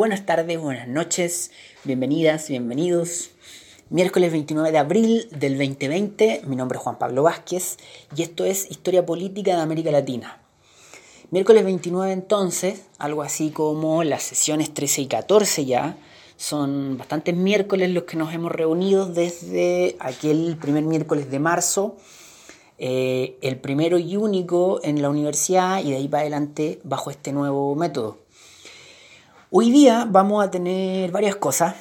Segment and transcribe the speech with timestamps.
[0.00, 1.50] Buenas tardes, buenas noches,
[1.84, 3.32] bienvenidas, bienvenidos.
[3.90, 7.76] Miércoles 29 de abril del 2020, mi nombre es Juan Pablo Vázquez
[8.16, 10.40] y esto es Historia Política de América Latina.
[11.30, 15.98] Miércoles 29 entonces, algo así como las sesiones 13 y 14 ya,
[16.38, 21.98] son bastantes miércoles los que nos hemos reunido desde aquel primer miércoles de marzo,
[22.78, 27.34] eh, el primero y único en la universidad y de ahí para adelante bajo este
[27.34, 28.29] nuevo método.
[29.52, 31.74] Hoy día vamos a tener varias cosas.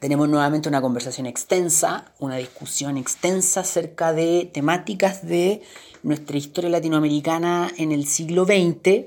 [0.00, 5.62] Tenemos nuevamente una conversación extensa, una discusión extensa acerca de temáticas de
[6.02, 9.04] nuestra historia latinoamericana en el siglo XX.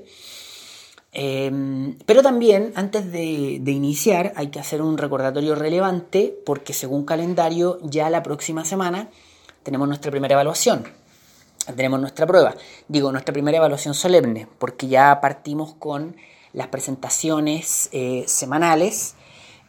[1.12, 7.04] Em, pero también, antes de, de, iniciar, hay que hacer un recordatorio relevante porque según
[7.04, 9.10] calendario, ya la próxima semana
[9.64, 10.84] tenemos nuestra primera evaluación.
[11.76, 12.54] Tenemos nuestra prueba.
[12.88, 16.16] Digo, nuestra primera evaluación solemne, porque ya partimos con
[16.52, 19.14] las presentaciones eh, semanales.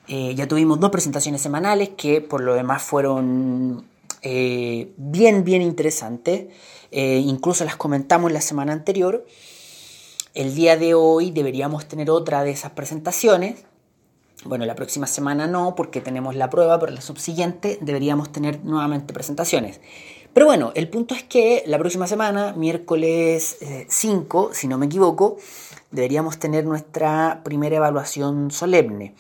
[0.07, 3.85] Eh, ya tuvimos dos presentaciones semanales que por lo demás fueron
[4.21, 6.47] eh, bien, bien interesantes.
[6.91, 9.25] incluso las comentamos la semana anterior.
[10.33, 13.63] El día de hoy deberíamos tener otra de esas presentaciones.
[14.43, 19.13] Bueno, la próxima semana no, porque tenemos la prueba, pero la subsiguiente deberíamos tener nuevamente
[19.13, 19.79] presentaciones.
[20.33, 25.37] Pero bueno, el punto es que la próxima semana, miércoles 5, si no me equivoco,
[25.91, 29.15] deberíamos tener nuestra primera evaluación solemne.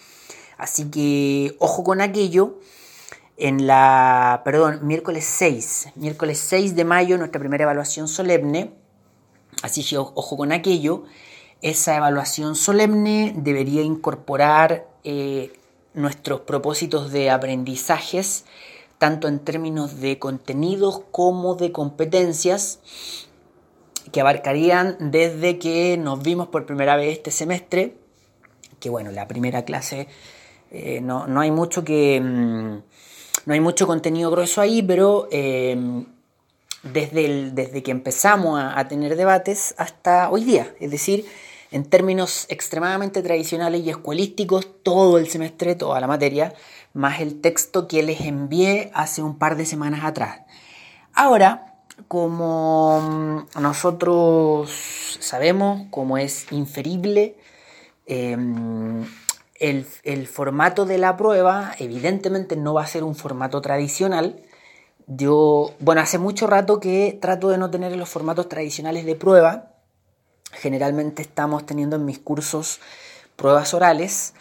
[0.57, 2.59] Así que ojo con aquello.
[3.37, 8.71] En la, perdón, miércoles 6, miércoles 6 de mayo, nuestra primera evaluación solemne.
[9.63, 11.03] Así que ojo con aquello.
[11.61, 15.51] Esa evaluación solemne debería incorporar eh,
[15.93, 18.45] nuestros propósitos de aprendizajes,
[18.97, 22.79] tanto en términos de contenidos como de competencias,
[24.11, 27.95] que abarcarían desde que nos vimos por primera vez este semestre,
[28.79, 30.07] que bueno, la primera clase
[30.71, 32.19] eh, no, hay mucho que...
[32.21, 32.81] Mm,
[33.45, 36.03] no hay mucho contenido grueso ahí, pero eh,
[36.83, 41.25] desde, desde que empezamos a, a, tener debates hasta hoy día, es decir,
[41.71, 46.53] en términos extremadamente tradicionales y escuelísticos, todo el semestre, toda la materia,
[46.93, 50.41] más el texto que les envié hace un par de semanas atrás.
[51.13, 51.70] Ahora,
[52.07, 57.35] como mm, nosotros sabemos, como es inferible,
[58.05, 59.05] em,
[59.59, 64.41] el, formato de la prueba evidentemente no va a ser un formato tradicional.
[65.07, 69.73] Yo, bueno, hace mucho rato que trato de no tener los formatos tradicionales de prueba.
[70.51, 72.79] Generalmente estamos teniendo en mis cursos
[73.35, 74.33] pruebas orales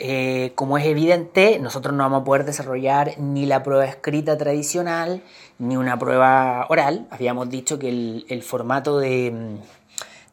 [0.00, 5.24] eh, como es evidente, nosotros no vamos a poder desarrollar ni la prueba escrita tradicional
[5.58, 7.06] ni una prueba oral.
[7.10, 7.88] Habíamos dicho que
[8.28, 9.58] el, formato de,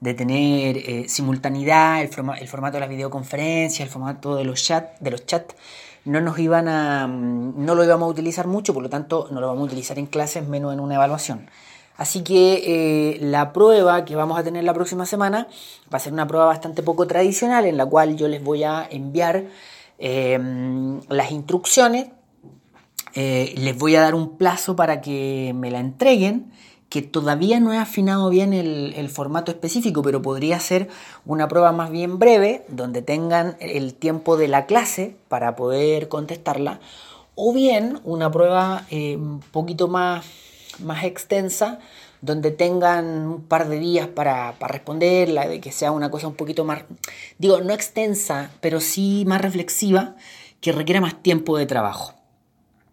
[0.01, 2.09] tener eh, simultaneidad, el,
[2.47, 5.55] formato de las videoconferencias, el formato de los chats, de los chats,
[6.05, 9.47] no nos iban a, no lo íbamos a utilizar mucho, por lo tanto no lo
[9.47, 11.49] vamos a utilizar en clases, menos en una evaluación.
[11.97, 15.47] Así que eh, la prueba que vamos a tener la próxima semana
[15.91, 18.85] va a ser una prueba bastante poco tradicional en la cual yo les voy a
[18.89, 19.45] enviar
[19.97, 20.37] eh,
[21.07, 22.07] las instrucciones,
[23.15, 26.51] eh, les voy a dar un plazo para que me la entreguen,
[26.89, 30.87] que todavía no he afinado bien el, formato específico, pero podría ser
[31.25, 36.79] una prueba más bien breve, donde tengan el tiempo de la clase para poder contestarla,
[37.33, 40.25] o bien una prueba un poquito más
[40.79, 41.79] más extensa,
[42.21, 46.65] donde tengan un par de días para, responderla, de que sea una cosa un poquito
[46.65, 46.83] más,
[47.37, 50.15] digo, no extensa, pero sí más reflexiva,
[50.61, 52.13] que requiera más tiempo de trabajo.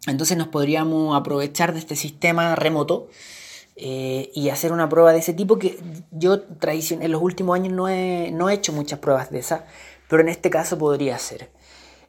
[0.07, 3.07] Entonces nos podríamos aprovechar de este sistema remoto
[3.75, 5.79] eh, y hacer una prueba de ese tipo que
[6.11, 9.65] yo en los últimos años no he, no he hecho muchas pruebas de esa,
[10.07, 11.49] pero en este caso podría ser.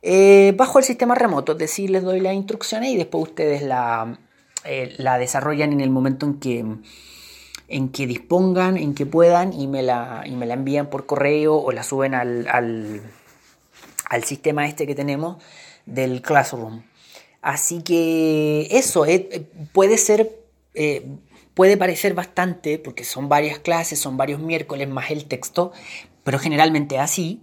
[0.03, 4.19] Eh, bajo el sistema remoto, es decir, les doy las instrucciones y después ustedes la,
[4.65, 6.65] eh, la desarrollan en el momento en que,
[7.69, 11.57] en que dispongan, en que puedan y me la, y me la envían por correo
[11.57, 15.43] o la suben al, al, sistema este que tenemos
[15.87, 16.83] del Classroom.
[17.45, 20.37] Así que eso eh, puede ser,
[20.75, 21.07] eh,
[21.55, 25.73] puede parecer bastante, porque son varias clases, son varios miércoles más el texto,
[26.25, 27.43] pero generalmente así.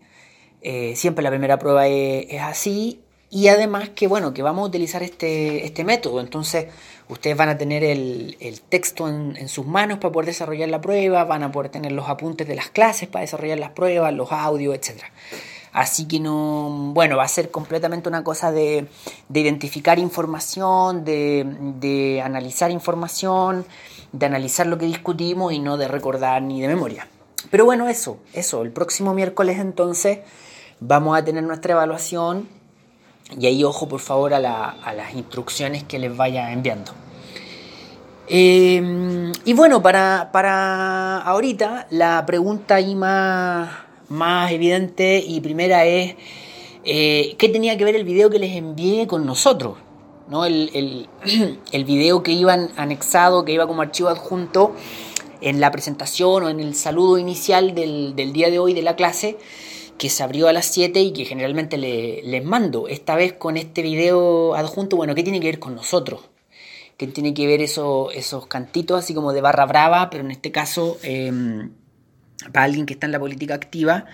[0.95, 3.01] siempre la primera prueba es, es, así.
[3.29, 6.19] Y además que bueno, que vamos a utilizar este, este método.
[6.19, 6.67] Entonces,
[7.11, 11.43] Ustedes van a tener el, texto en, sus manos para poder desarrollar la prueba, van
[11.43, 15.03] a poder tener los apuntes de las clases para desarrollar las pruebas, los audios, etc.
[15.73, 18.87] Así que no, bueno, va a ser completamente una cosa de,
[19.33, 23.65] identificar información, de, analizar información,
[24.11, 27.07] de analizar lo que discutimos y no de recordar ni de memoria.
[27.49, 30.19] Pero bueno, eso, eso, el próximo miércoles entonces
[30.81, 32.49] vamos a tener nuestra evaluación
[33.39, 36.91] y ahí ojo por favor a, las instrucciones que les vaya enviando.
[38.27, 43.69] Em, y bueno, para, para ahorita la pregunta ahí más,
[44.11, 46.15] más evidente y primera es,
[46.83, 49.77] eh, ¿qué tenía que ver el video que les envié con nosotros?
[50.27, 50.45] ¿No?
[50.45, 51.07] El,
[51.71, 54.75] el, video que iban anexado, que iba como archivo adjunto
[55.39, 58.95] en la presentación o en el saludo inicial del, del día de hoy de la
[58.95, 59.37] clase,
[59.97, 62.87] que se abrió a las 7 y que generalmente les mando.
[62.87, 66.21] Esta vez con este video adjunto, bueno, ¿qué tiene que ver con nosotros?
[66.97, 70.51] ¿Qué tiene que ver eso, esos cantitos así como de barra brava, pero en este
[70.51, 71.71] caso em,
[72.51, 74.05] para alguien que está en la política activa,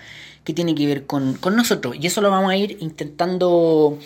[0.44, 1.96] ¿qué tiene que ver con, nosotros?
[1.98, 3.98] Y eso lo vamos a ir intentando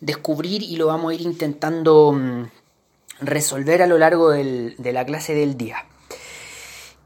[0.00, 2.44] descubrir y lo vamos a ir intentando mm,
[3.20, 5.84] resolver a lo largo de la clase del día.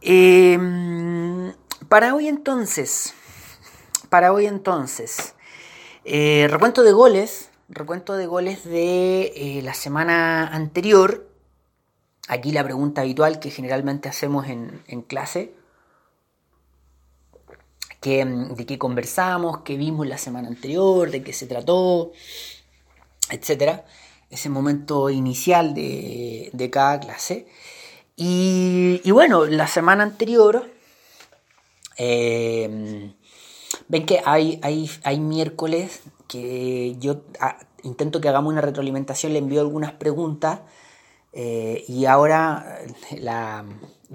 [0.06, 1.54] Em,
[1.88, 3.14] para hoy entonces,
[4.10, 5.34] para hoy entonces.
[6.04, 11.26] Eh, recuento de goles, recuento de goles de eh, la semana anterior.
[12.28, 15.54] Aquí la pregunta habitual que generalmente hacemos en, clase.
[18.04, 22.12] Mm, de qué conversamos, qué vimos la semana anterior, de qué se trató,
[23.30, 23.82] etc.
[24.30, 27.46] Ese momento inicial de, cada clase.
[28.16, 30.70] Y, y, bueno, la semana anterior
[31.96, 33.12] eh,
[33.88, 39.38] Ven que hay, hay, hay miércoles que yo ah, intento que hagamos una retroalimentación, le
[39.40, 40.60] envío algunas preguntas
[41.32, 42.78] eh, y ahora
[43.18, 43.64] la,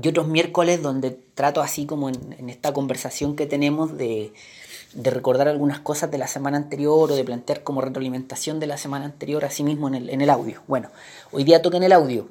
[0.01, 4.33] y otros miércoles donde trato así como en, esta conversación que tenemos de,
[4.94, 9.06] recordar algunas cosas de la semana anterior o de plantear como retroalimentación de la semana
[9.06, 10.62] anterior así mismo en el, en audio.
[10.68, 10.89] Bueno,
[11.31, 12.27] hoy día toca en el audio.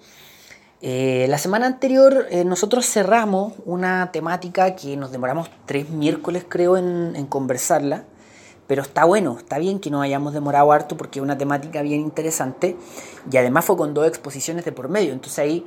[0.83, 6.77] Eh, la semana anterior eh, nosotros cerramos una temática que nos demoramos tres miércoles creo
[6.77, 8.05] en, conversarla,
[8.67, 12.03] pero está bueno, está bien que nos hayamos demorado harto porque es una temática bien
[12.03, 12.77] interesante
[13.33, 15.65] y además fue con dos exposiciones de por medio, entonces ahí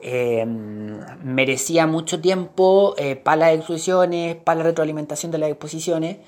[0.00, 6.18] eh, merecía mucho tiempo para las exposiciones, para la retroalimentación de las exposiciones,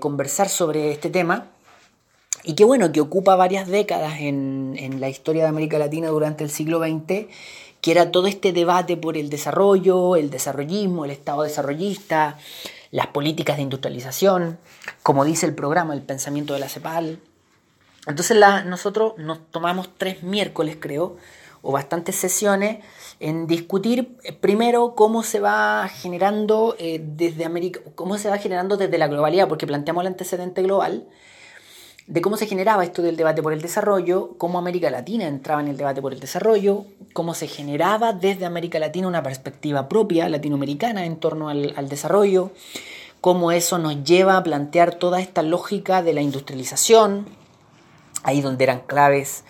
[0.00, 1.50] conversar sobre este tema
[2.46, 6.50] y que bueno, que ocupa varias décadas en, la historia de América Latina durante el
[6.50, 7.26] siglo XX,
[7.80, 12.38] que era todo este debate por el desarrollo, el desarrollismo, el Estado desarrollista,
[12.92, 14.58] las políticas de industrialización,
[15.02, 17.18] como dice el programa, el pensamiento de la CEPAL.
[18.06, 21.16] Entonces nosotros nos tomamos tres miércoles, creo,
[21.66, 22.78] o bastantes sesiones
[23.18, 28.76] en discutir eh, primero cómo se va generando eh, desde América, cómo se va generando
[28.76, 31.08] desde la globalidad, porque planteamos el antecedente global,
[32.06, 35.66] de cómo se generaba esto del debate por el desarrollo, cómo América Latina entraba en
[35.66, 41.04] el debate por el desarrollo, cómo se generaba desde América Latina una perspectiva propia latinoamericana
[41.04, 42.52] en torno al, desarrollo,
[43.20, 47.26] cómo eso nos lleva a plantear toda esta lógica de la industrialización,
[48.22, 49.42] ahí donde eran claves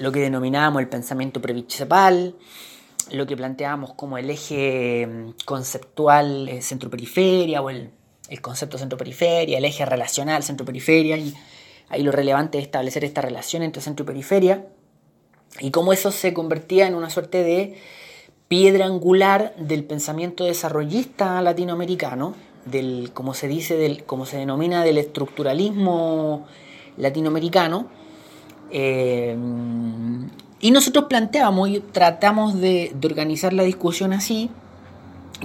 [0.00, 2.34] lo que denominábamos el pensamiento previcepal,
[3.12, 7.90] lo que planteábamos como el eje mm, conceptual eh, centro-periferia o el,
[8.28, 11.34] el concepto centro-periferia, el eje relacional centro-periferia y
[11.90, 14.64] Ahí lo relevante es establecer esta relación entre centro y periferia
[15.58, 17.76] y cómo eso se convertía en una suerte de
[18.46, 24.98] piedra angular del pensamiento desarrollista latinoamericano, del, como se dice, del, como se denomina, del
[24.98, 26.46] estructuralismo
[26.96, 27.88] latinoamericano.
[28.70, 29.36] Eh,
[30.60, 34.50] y nosotros planteábamos y tratamos de, organizar la discusión así,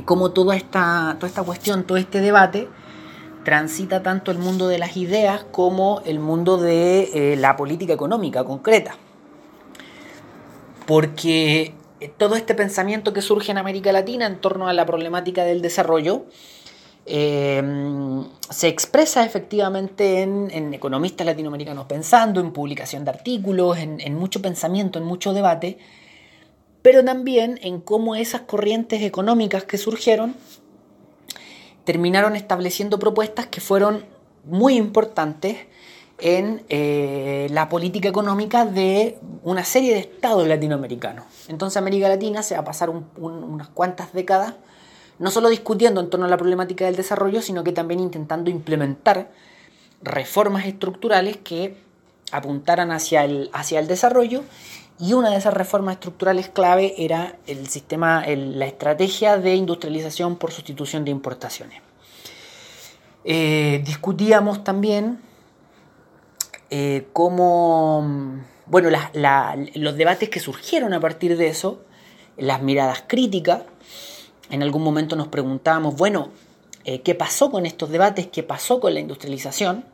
[0.03, 2.67] como toda esta, toda esta cuestión, todo este debate,
[3.45, 8.43] transita tanto el mundo de las ideas como el mundo de eh, la política económica
[8.43, 8.95] concreta.
[10.85, 15.45] Porque eh, todo este pensamiento que surge en América Latina en torno a la problemática
[15.45, 16.25] del desarrollo
[17.05, 24.99] em, se expresa efectivamente en, economistas latinoamericanos pensando, en publicación de artículos, en, mucho pensamiento,
[24.99, 25.77] en mucho debate,
[26.81, 30.35] pero también en cómo esas corrientes económicas que surgieron
[31.83, 34.05] terminaron estableciendo propuestas que fueron
[34.43, 35.57] muy importantes
[36.19, 41.25] en eh, la política económica de una serie de estados latinoamericanos.
[41.47, 44.55] Entonces América Latina se va a pasar unas cuantas décadas
[45.19, 49.31] no solo discutiendo en torno a la problemática del desarrollo, sino que también intentando implementar
[50.01, 51.77] reformas estructurales que
[52.31, 54.43] apuntaran hacia el, hacia el desarrollo
[54.99, 60.51] y una de esas reformas estructurales clave era el sistema, la estrategia de industrialización por
[60.51, 61.81] sustitución de importaciones.
[63.25, 65.19] Eh, discutíamos también
[66.69, 68.89] eh, cómo, bueno,
[69.73, 71.81] los debates que surgieron a partir de eso,
[72.37, 73.63] las miradas críticas.
[74.49, 76.29] En algún momento nos preguntábamos, bueno,
[76.83, 79.85] eh, qué pasó con estos debates, qué pasó con la industrialización,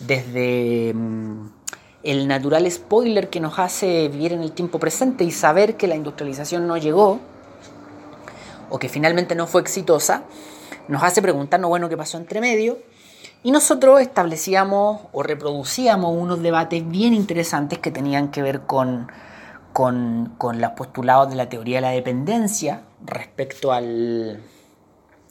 [0.00, 1.48] desde mm,
[2.02, 5.94] el natural spoiler que nos hace vivir en el tiempo presente y saber que la
[5.94, 7.20] industrialización no llegó
[8.70, 10.24] o que finalmente no fue exitosa,
[10.88, 12.78] nos hace preguntarnos, bueno, ¿qué pasó entre medio?
[13.42, 19.08] Y nosotros establecíamos o reproducíamos unos debates bien interesantes que tenían que ver con,
[19.76, 24.40] con, los postulados de la teoría de la dependencia respecto al,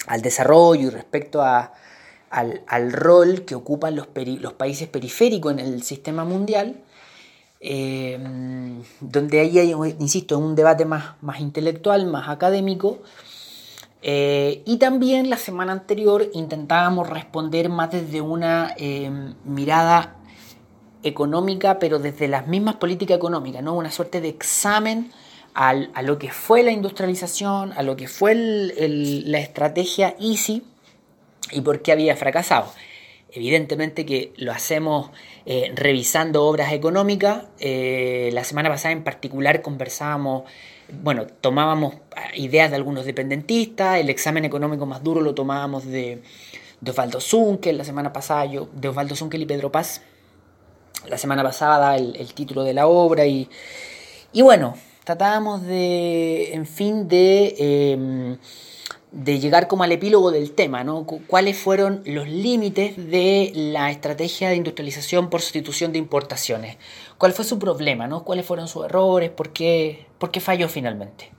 [0.06, 1.74] al desarrollo y respecto a,
[2.30, 4.06] al, rol que ocupan los,
[4.54, 6.76] países periféricos en el sistema mundial,
[7.60, 8.20] eh,
[9.00, 13.00] donde ahí hay, insisto, un debate más, más intelectual, más académico,
[14.04, 19.10] eh, y también la semana anterior intentábamos responder más desde una eh,
[19.44, 20.18] mirada
[21.06, 23.76] económica, pero desde las mismas políticas económicas, ¿no?
[23.76, 25.12] una suerte de examen
[25.54, 30.64] a lo que fue la industrialización, a lo que fue la estrategia EASY
[31.52, 32.70] y por qué había fracasado.
[33.32, 35.12] Evidentemente que lo hacemos
[35.46, 37.46] eh, revisando obras económicas.
[37.62, 40.44] la semana pasada en particular conversábamos
[40.90, 41.96] bueno, tomábamos
[42.36, 46.22] ideas de algunos dependentistas, el examen económico más duro lo tomábamos de,
[46.82, 50.02] de Osvaldo Zunkel, la semana pasada yo, de Osvaldo Zunkel y Pedro Paz,
[51.08, 53.50] la semana pasada el, título de la obra y,
[54.34, 57.56] y bueno, tratábamos de, en fin, de...
[57.58, 58.38] Em,
[59.16, 61.06] de llegar como al epílogo del tema, ¿no?
[61.06, 66.78] ¿Cuáles fueron los límites de la estrategia de industrialización por sustitución de importaciones?
[67.18, 68.26] ¿Cuál fue su problema, ¿no?
[68.26, 69.30] ¿Cuáles fueron sus errores?
[69.30, 71.32] ¿Por qué, por qué falló finalmente?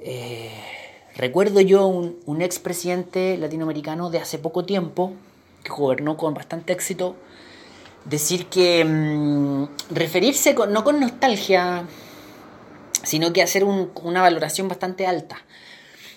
[0.00, 0.50] Eh,
[1.14, 5.12] recuerdo yo un, un expresidente latinoamericano de hace poco tiempo,
[5.62, 7.14] que gobernó con bastante éxito,
[8.08, 11.84] decir que mm, referirse no con nostalgia,
[13.02, 15.38] sino que hacer una valoración bastante alta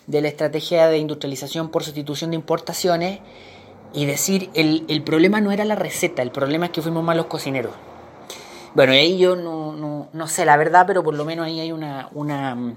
[0.08, 3.20] de la estrategia de industrialización por sustitución de importaciones
[3.94, 7.26] y decir, el, el problema no era la receta, el problema es que fuimos malos
[7.26, 7.74] cocineros.
[8.76, 12.10] Bueno, ahí yo no, no, sé la verdad, pero por lo menos ahí hay una,
[12.14, 12.76] una,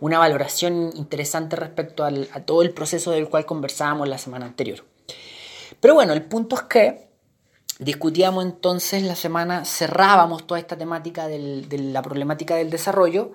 [0.00, 4.84] una valoración interesante respecto al, a todo el proceso del cual conversábamos la semana anterior.
[5.80, 7.11] Pero bueno, el punto es que
[7.78, 13.32] discutíamos entonces la semana, cerrábamos toda esta temática de la problemática del desarrollo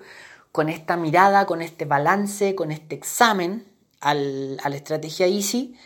[0.52, 3.66] con esta mirada, con este balance, con este examen
[4.00, 5.76] al, a la estrategia EASY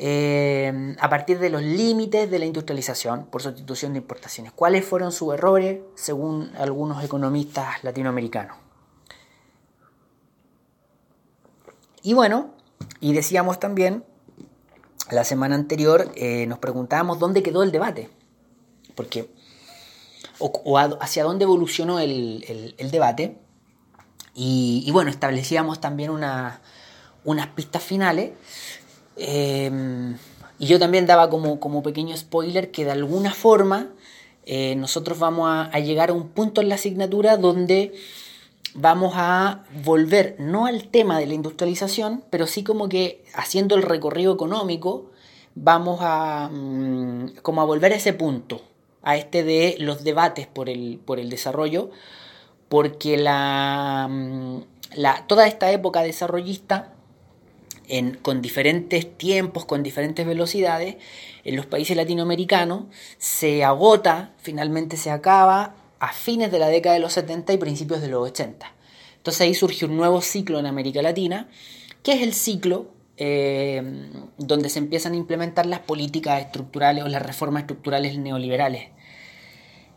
[0.00, 4.52] eh, a partir de los límites de la industrialización por sustitución de importaciones.
[4.52, 8.56] ¿Cuáles fueron sus errores según algunos economistas latinoamericanos?
[12.04, 12.54] Y bueno,
[13.00, 14.04] y decíamos también,
[15.10, 18.10] la semana anterior eh, nos preguntábamos dónde quedó el debate,
[18.94, 19.30] porque,
[20.38, 23.38] o, hacia dónde evolucionó el debate,
[24.40, 28.30] y, bueno, establecíamos también unas pistas finales.
[29.16, 30.14] Eh,
[30.60, 33.88] y yo también daba como, como, pequeño spoiler que de alguna forma
[34.46, 37.94] eh, nosotros vamos a, llegar a un punto en la asignatura donde
[38.74, 43.82] vamos a volver no al tema de la industrialización, pero sí como que haciendo el
[43.82, 45.10] recorrido económico,
[45.54, 48.62] vamos a mm, como a volver a ese punto,
[49.02, 51.90] a este de los debates por el, por el desarrollo,
[52.68, 54.60] porque mm,
[54.96, 56.92] la, toda esta época desarrollista,
[58.20, 60.96] con diferentes tiempos, con diferentes velocidades,
[61.44, 62.84] en los países latinoamericanos,
[63.16, 68.00] se agota, finalmente se acaba a fines de la década de los 70 y principios
[68.00, 68.72] de los 80.
[69.16, 71.48] Entonces ahí surge un nuevo ciclo en América Latina,
[72.02, 73.82] que es el ciclo eh,
[74.36, 78.90] donde se empiezan a implementar las políticas estructurales o las reformas estructurales neoliberales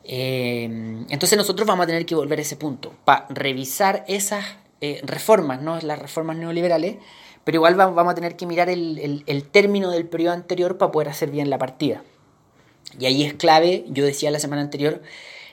[0.04, 0.64] eh,
[1.10, 4.46] entonces nosotros vamos a tener que volver a ese punto, para revisar esas
[4.82, 5.80] eh, reformas, ¿no?
[5.80, 6.98] las reformas neoliberales,
[7.44, 11.32] pero igual vamos a tener que mirar el, término del periodo anterior para poder hacer
[11.32, 12.04] bien la partida.
[13.00, 15.02] Y ahí es clave, yo decía la semana anterior,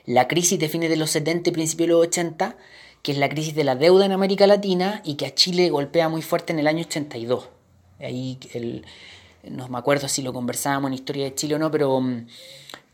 [0.08, 2.56] la crisis de fines de los 70 y principios de los 80,
[3.02, 6.08] que es la crisis de la deuda en América Latina y que a Chile golpea
[6.08, 7.50] muy fuerte en el año 82.
[8.00, 8.86] Ahí el,
[9.44, 12.02] no me acuerdo si lo conversábamos en Historia de Chile o no, pero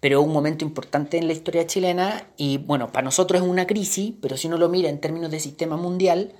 [0.01, 4.13] pero un momento importante en la historia chilena y bueno, para nosotros es una crisis,
[4.21, 6.35] pero si uno lo mira en términos de sistema mundial,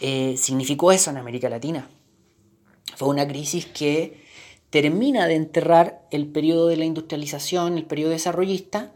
[0.00, 1.90] eh, significó eso en América Latina.
[2.96, 4.22] Fue una crisis que
[4.70, 8.92] termina de enterrar el periodo de la industrialización, el periodo desarrollista,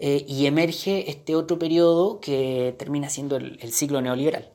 [0.00, 4.50] eh, y emerge este otro periodo que termina siendo el, ciclo neoliberal.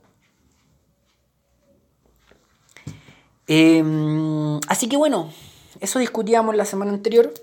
[3.47, 5.31] Em, así que bueno,
[5.81, 7.33] eso discutíamos la semana anterior.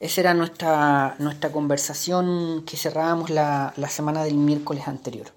[0.00, 5.28] Esa era nuestra, nuestra conversación que cerrábamos la, semana del miércoles anterior.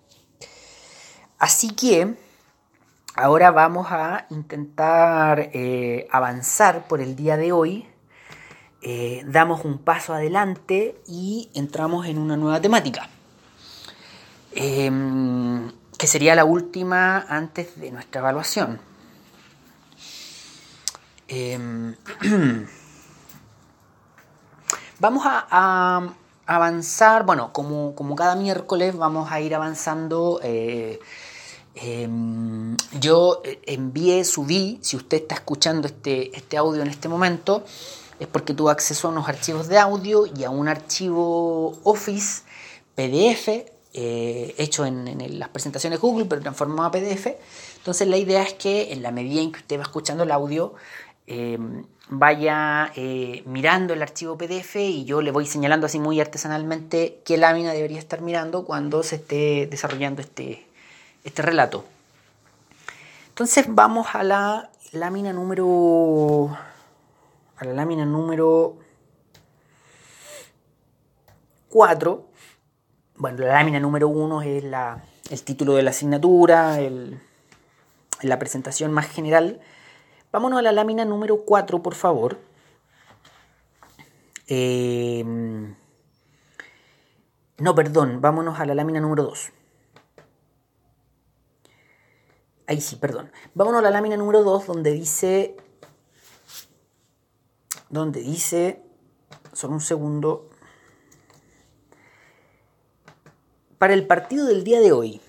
[1.38, 2.16] Así que
[3.14, 7.93] ahora vamos a intentar eh, avanzar por el día de hoy.
[8.86, 13.08] Eh, damos un paso adelante y entramos en una nueva temática,
[14.52, 18.82] em, que sería la última antes de nuestra evaluación.
[21.30, 21.96] Em,
[25.00, 26.02] vamos a,
[26.46, 30.42] avanzar, bueno, como, cada miércoles vamos a ir avanzando.
[30.44, 31.00] Eh,
[31.76, 37.64] em, yo envié, subí, si usted está escuchando este, este audio en este momento,
[38.20, 42.44] es porque tuvo acceso a unos archivos de audio y a un archivo Office
[42.96, 47.28] PDF eh, hecho en, las presentaciones Google, pero transformado a PDF.
[47.78, 50.74] Entonces la idea es que en la medida en que usted va escuchando el audio,
[51.28, 51.60] eh,
[52.10, 57.38] vaya eh, mirando el archivo PDF y yo le voy señalando así muy artesanalmente qué
[57.38, 60.66] lámina debería estar mirando cuando se esté desarrollando este,
[61.24, 61.86] este relato.
[63.30, 66.58] Entonces vamos a la lámina número
[67.58, 68.78] a la lámina número
[71.70, 72.26] 4.
[73.16, 76.78] Bueno, la lámina número 1 es la, el título de la asignatura,
[78.22, 79.60] la presentación más general.
[80.32, 82.40] Vámonos a la lámina número 4, por favor.
[84.48, 85.24] Eh,
[87.58, 89.52] no, perdón, vámonos a la lámina número 2.
[92.68, 93.32] Ahí sí, perdón.
[93.54, 95.56] Vámonos a la lámina número 2 donde dice
[97.94, 98.82] donde dice,
[99.54, 100.50] solo un segundo,
[103.78, 105.22] para el partido del día de hoy.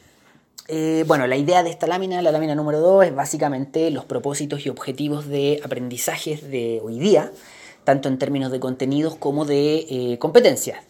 [0.68, 4.64] Eh, bueno, la idea de esta lámina, la lámina número 2, es básicamente los propósitos
[4.64, 7.30] y objetivos de aprendizajes de hoy día,
[7.84, 10.82] tanto en términos de contenidos como de eh, competencias.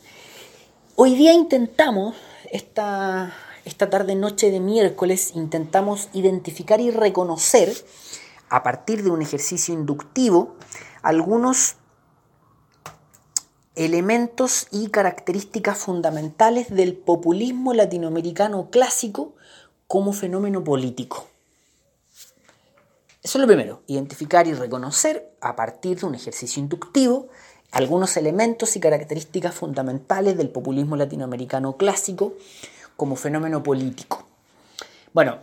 [0.94, 2.14] Hoy día intentamos,
[2.52, 7.72] esta, esta tarde-noche de miércoles, intentamos identificar y reconocer,
[8.48, 10.54] a partir de un ejercicio inductivo,
[11.04, 11.76] algunos
[13.76, 19.34] elementos y características fundamentales del populismo latinoamericano clásico
[19.86, 21.28] como fenómeno político.
[23.22, 27.28] Eso es lo primero, identificar y reconocer a partir de un ejercicio inductivo
[27.70, 32.34] algunos elementos y características fundamentales del populismo latinoamericano clásico
[32.96, 34.26] como fenómeno político.
[35.12, 35.38] Bueno,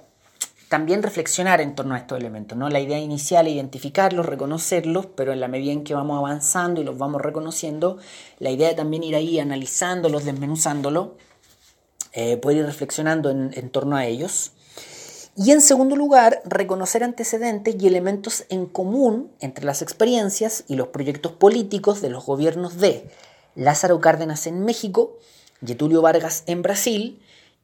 [0.71, 2.57] también reflexionar en torno a estos elementos.
[2.57, 2.69] ¿no?
[2.69, 6.85] La idea inicial es identificarlos, reconocerlos, pero en la medida en que vamos avanzando y
[6.85, 7.97] los vamos reconociendo,
[8.39, 11.09] la idea es también ir ahí analizándolos, desmenuzándolos,
[12.13, 14.53] eh, poder ir reflexionando en, torno a ellos.
[15.35, 20.87] Y en segundo lugar, reconocer antecedentes y elementos en común entre las experiencias y los
[20.87, 23.09] proyectos políticos de los gobiernos de
[23.55, 25.17] Lázaro Cárdenas en México,
[25.65, 27.21] Getulio Vargas en Brasil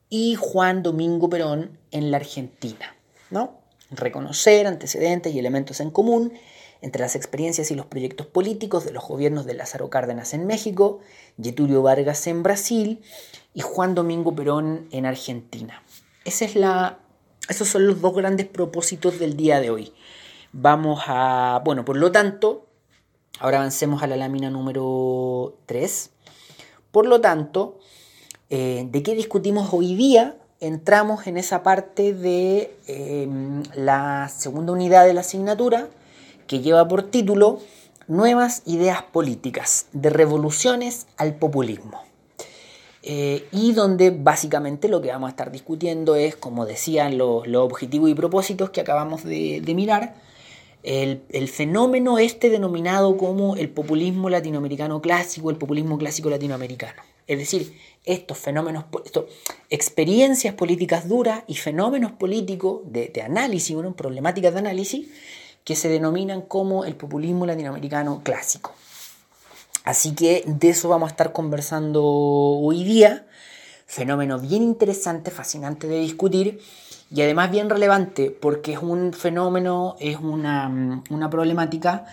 [0.10, 2.96] y Juan Domingo Perón en la Argentina.
[3.29, 3.61] ¿No?
[3.89, 6.33] Reconocer antecedentes y elementos en común
[6.81, 10.99] entre las experiencias y los proyectos políticos de los gobiernos de Lázaro Cárdenas en México,
[11.41, 13.01] Getulio Vargas en Brasil
[13.53, 15.83] y Juan Domingo Perón en Argentina.
[16.25, 16.99] Esa es la,
[17.49, 19.93] esos son los dos grandes propósitos del día de hoy.
[20.51, 22.67] Vamos a, bueno, por lo tanto,
[23.39, 26.11] ahora avancemos a la lámina número 3.
[26.91, 27.79] Por lo tanto,
[28.49, 30.37] eh, ¿de qué discutimos hoy día?
[30.60, 35.88] Entramos en esa parte de em, la segunda unidad de la asignatura
[36.48, 37.60] que lleva por título
[38.08, 42.02] Nuevas ideas políticas, de revoluciones al populismo.
[43.04, 48.10] Eh, y donde básicamente lo que vamos a estar discutiendo es, como decían los, objetivos
[48.10, 50.15] y propósitos que acabamos de, mirar,
[50.84, 57.02] el, el, fenómeno este denominado como el populismo latinoamericano clásico, el populismo clásico latinoamericano.
[57.28, 58.86] Es decir, estos fenómenos,
[59.70, 65.08] experiencias políticas duras y fenómenos políticos de, análisis, bueno, problemáticas de análisis,
[65.63, 68.74] que se denominan como el populismo latinoamericano clásico.
[69.84, 73.28] Así que de eso vamos a estar conversando hoy día.
[73.86, 76.60] Fenómeno bien interesante, fascinante de discutir
[77.10, 82.06] y además bien relevante porque es un fenómeno, es una, una problemática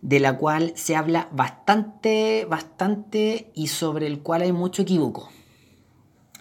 [0.00, 5.30] de la cual se habla bastante, bastante y sobre el cual hay mucho equívoco.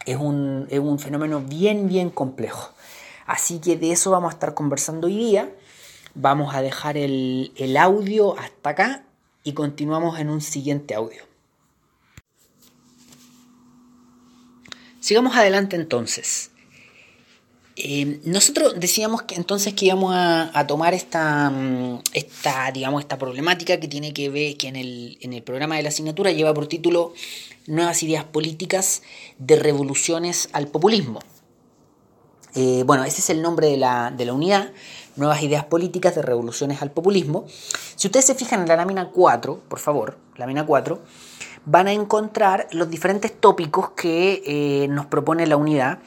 [0.07, 2.71] Es un, fenómeno bien, bien complejo.
[3.25, 5.53] Así que de eso vamos a estar conversando hoy día.
[6.15, 9.03] Vamos a dejar el, el audio hasta acá
[9.43, 11.23] y continuamos en un siguiente audio.
[15.01, 16.51] Sigamos adelante entonces.
[17.79, 23.79] Eh, nosotros decíamos que entonces que íbamos a, tomar esta, mm, esta, digamos, esta problemática
[23.79, 26.67] que tiene que ver, que en el, en el programa de la asignatura lleva por
[26.67, 27.13] título
[27.67, 29.03] Nuevas ideas políticas
[29.37, 31.19] de revoluciones al populismo.
[32.55, 34.71] Eh, bueno, ese es el nombre de la, de la unidad,
[35.15, 37.45] Nuevas Ideas Políticas de Revoluciones al Populismo.
[37.95, 40.99] Si ustedes se fijan en la lámina 4, por favor, lámina 4,
[41.65, 45.99] van a encontrar los diferentes tópicos que eh, nos propone la unidad.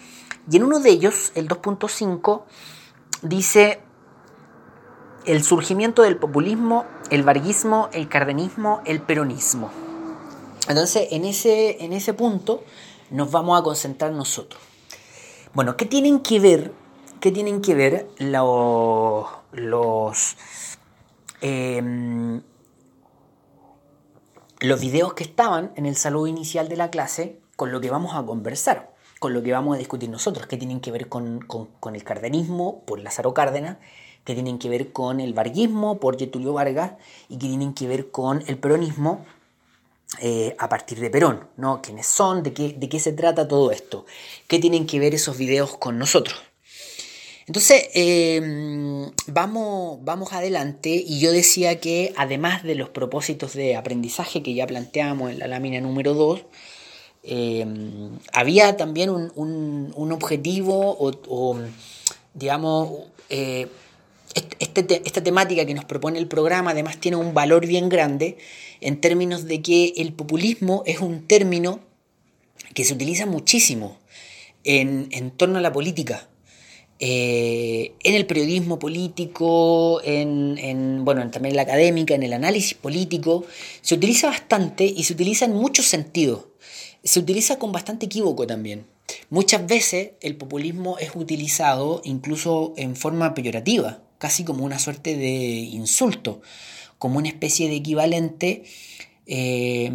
[0.50, 2.42] Y en uno de ellos, el 2.5,
[3.22, 3.80] dice
[5.26, 9.89] el surgimiento del populismo, el varguismo, el cardenismo, el peronismo.
[10.70, 12.62] Entonces, en ese, en ese punto
[13.10, 14.62] nos vamos a concentrar nosotros.
[15.52, 16.72] Bueno, ¿qué tienen que ver,
[17.20, 20.36] qué tienen que ver los, los,
[21.40, 22.40] em,
[24.60, 28.14] los videos que estaban en el saludo inicial de la clase con lo que vamos
[28.14, 30.46] a conversar, con lo que vamos a discutir nosotros?
[30.46, 33.78] ¿Qué tienen que ver con, con el cardenismo por Lázaro Cárdenas?
[34.22, 36.92] que tienen que ver con el varguismo por Getulio Vargas
[37.30, 39.24] y que tienen que ver con el peronismo
[40.18, 41.80] eh, a partir de Perón, ¿no?
[41.80, 42.42] ¿Quiénes son?
[42.42, 44.06] ¿De qué, ¿De qué se trata todo esto?
[44.48, 46.36] ¿Qué tienen que ver esos videos con nosotros?
[47.50, 54.40] Entonces, em, vamos, vamos adelante y yo decía que además de los propósitos de aprendizaje
[54.42, 56.44] que ya planteamos en la lámina número 2,
[57.24, 61.58] em, había también un, objetivo o,
[62.34, 62.90] digamos,
[63.30, 63.66] eh,
[64.60, 68.38] este esta temática que nos propone el programa además tiene un valor bien grande
[68.80, 71.80] en términos de que el populismo es un término
[72.74, 73.98] que se utiliza muchísimo
[74.64, 76.28] en, torno a la política.
[77.02, 83.44] Eh, en el periodismo político, en, bueno, también en la académica, en el análisis político,
[83.80, 86.44] se utiliza bastante y se utiliza en muchos sentidos.
[87.02, 88.84] Se utiliza con bastante equívoco también.
[89.30, 95.30] Muchas veces el populismo es utilizado incluso en forma peyorativa casi como una suerte de
[95.30, 96.42] insulto,
[97.00, 98.62] como una especie de equivalente
[99.26, 99.90] eh,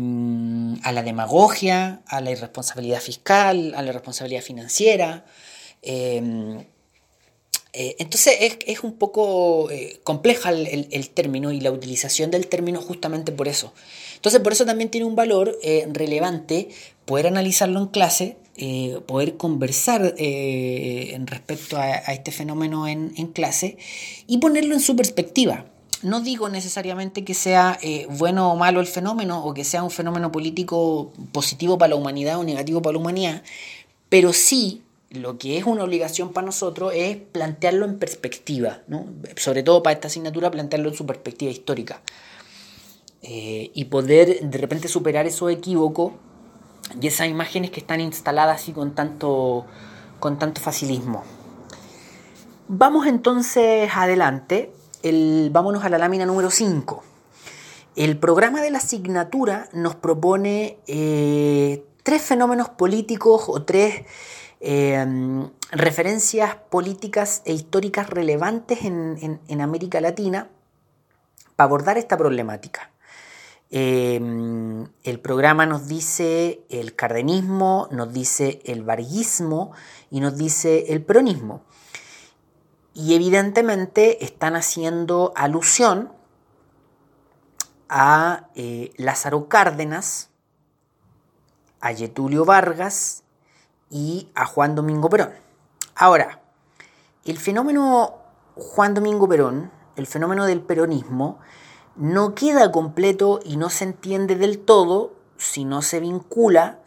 [0.83, 5.23] a la demagogia, a la irresponsabilidad fiscal, a la responsabilidad financiera.
[5.83, 6.65] Eh,
[7.73, 9.69] eh, entonces es, un poco
[10.03, 13.71] compleja el, término y la utilización del término justamente por eso.
[14.15, 15.57] Entonces por eso también tiene un valor
[15.93, 16.69] relevante
[17.05, 23.77] poder analizarlo en clase eh, poder conversar eh, en respecto a, este fenómeno en, clase
[24.27, 25.65] y ponerlo en su perspectiva.
[26.03, 29.91] No digo necesariamente que sea eh, bueno o malo el fenómeno o que sea un
[29.91, 33.43] fenómeno político positivo para la humanidad o negativo para la humanidad,
[34.09, 38.81] pero sí lo que es una obligación para nosotros es plantearlo en perspectiva,
[39.37, 42.01] sobre todo para esta asignatura, plantearlo en su perspectiva histórica.
[43.21, 46.13] y poder de repente superar esos equívocos
[47.01, 49.65] y esas imágenes que están instaladas así con tanto,
[50.19, 51.23] con tanto facilismo.
[52.67, 54.71] Vamos entonces adelante,
[55.51, 57.03] vámonos a la lámina número 5.
[57.95, 64.05] El programa de la asignatura nos propone eh, tres fenómenos políticos o tres
[64.59, 65.05] eh,
[65.71, 70.49] referencias políticas e históricas relevantes en América Latina
[71.55, 72.91] para abordar esta problemática.
[73.71, 79.71] Em, el programa nos dice el cardenismo, nos dice el varguismo
[80.11, 81.63] y nos dice el peronismo.
[82.95, 86.11] Y evidentemente están haciendo alusión
[87.89, 90.29] a eh, Lázaro Cárdenas,
[91.81, 93.23] a Getulio Vargas
[93.89, 95.33] y a Juan Domingo Perón.
[95.93, 96.41] Ahora,
[97.25, 98.15] el fenómeno
[98.55, 101.39] Juan Domingo Perón, el fenómeno del peronismo,
[101.97, 106.79] no queda completo y no se entiende del todo si no se vincula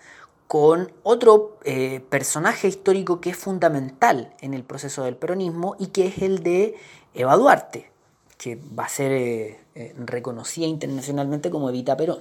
[0.48, 6.06] con otro eh, personaje histórico que es fundamental en el proceso del peronismo y que
[6.06, 6.74] es el de
[7.14, 7.90] Eva Duarte,
[8.38, 12.20] que va a ser eh, eh, reconocida internacionalmente como Evita Perón.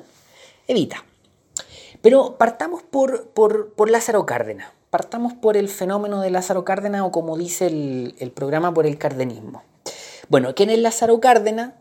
[0.68, 1.06] Evita.
[2.02, 7.38] Pero partamos por, por, Lázaro Cárdenas, partamos por el fenómeno de Lázaro Cárdenas o como
[7.38, 9.64] dice el, programa por el cardenismo.
[10.28, 11.74] Bueno, ¿quién es Lázaro Cárdenas?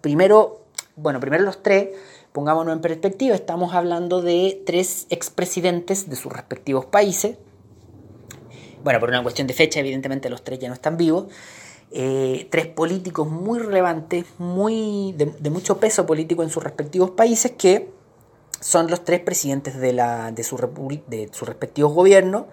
[0.00, 0.60] primero,
[0.94, 1.88] bueno, primero los tres,
[2.32, 7.36] pongámonos en perspectiva, estamos hablando de tres expresidentes de sus respectivos países.
[8.82, 11.26] Bueno, por una cuestión de fecha, evidentemente los tres ya no están vivos.
[11.92, 17.90] Eh, tres políticos muy relevantes, muy de, mucho peso político en sus respectivos países, que
[18.60, 20.56] son los tres presidentes de, la, de, su,
[21.08, 22.44] de sus respectivos gobiernos,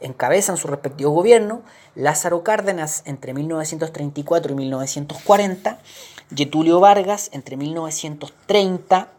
[0.00, 1.60] encabezan sus respectivos gobiernos,
[1.94, 5.78] Lázaro Cárdenas entre 1934 y 1940,
[6.34, 9.12] Getulio Vargas entre 1930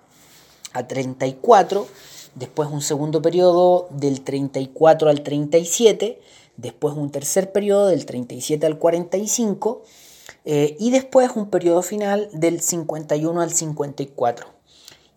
[0.74, 1.88] a 34,
[2.36, 6.20] después un segundo periodo del 34 al 37,
[6.58, 9.84] después un tercer periodo del 37 al 45
[10.46, 14.48] eh, y después un periodo final del 51 al 54.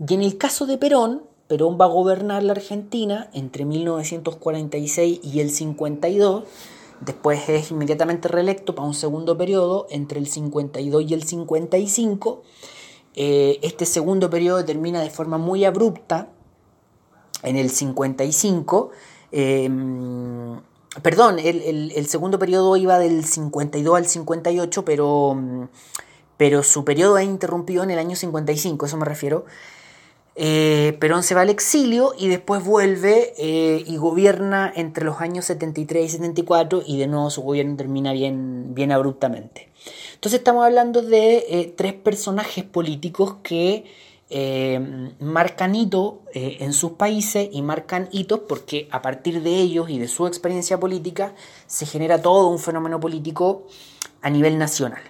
[0.07, 5.41] Y en el caso de Perón, Perón va a gobernar la Argentina entre 1946 y
[5.41, 6.45] el 52,
[7.01, 12.43] después es inmediatamente reelecto para un segundo periodo entre el 52 y el 55.
[13.15, 16.29] Eh, este segundo periodo termina de forma muy abrupta
[17.43, 18.91] en el 55.
[19.33, 20.61] Em,
[21.03, 25.69] perdón, el, segundo periodo iba del 52 al 58, pero,
[26.37, 29.45] pero su periodo es interrumpido en el año 55, eso me refiero.
[30.39, 35.47] Eh, Perón se va al exilio y después vuelve eh, y gobierna entre los años
[35.47, 39.71] 73 y 74 y de nuevo su gobierno termina bien, bien abruptamente.
[40.13, 44.07] Entonces estamos hablando de eh, tres personajes políticos que
[45.21, 50.09] marcan hito en sus países y marcan hitos porque a partir de ellos y de
[50.09, 51.33] su experiencia política
[51.69, 53.69] se genera todo un fenómeno político
[54.23, 55.01] a nivel nacional.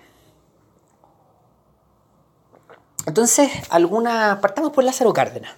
[3.06, 4.40] Entonces, alguna.
[4.40, 5.52] Partamos por Lázaro Cárdenas.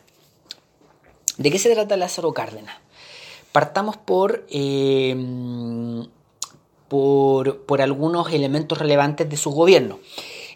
[1.39, 2.77] ¿De qué se trata Lázaro Cárdenas?
[3.53, 6.07] Partamos por, em,
[6.89, 9.99] por, algunos elementos relevantes de su gobierno.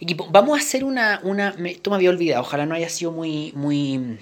[0.00, 1.54] Equipo, vamos a hacer una, una.
[1.64, 4.18] Esto me había olvidado, ojalá no haya sido muy, muy,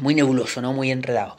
[0.00, 0.72] muy nebuloso, ¿no?
[0.72, 1.36] muy enredado.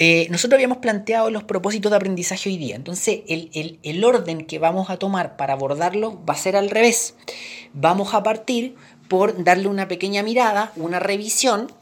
[0.00, 2.76] Eh, nosotros habíamos planteado los propósitos de aprendizaje hoy día.
[2.76, 6.70] Entonces, el, el, el, orden que vamos a tomar para abordarlo va a ser al
[6.70, 7.16] revés.
[7.72, 8.76] Vamos a partir
[9.08, 11.72] por darle una pequeña mirada, una revisión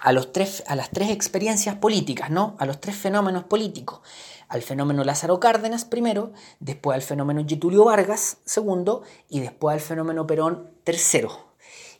[0.00, 2.54] a, los tres, a las tres experiencias políticas, ¿no?
[2.58, 4.00] a los tres fenómenos políticos.
[4.48, 10.26] Al fenómeno Lázaro Cárdenas primero, después al fenómeno Getulio Vargas segundo y después al fenómeno
[10.26, 11.54] Perón tercero.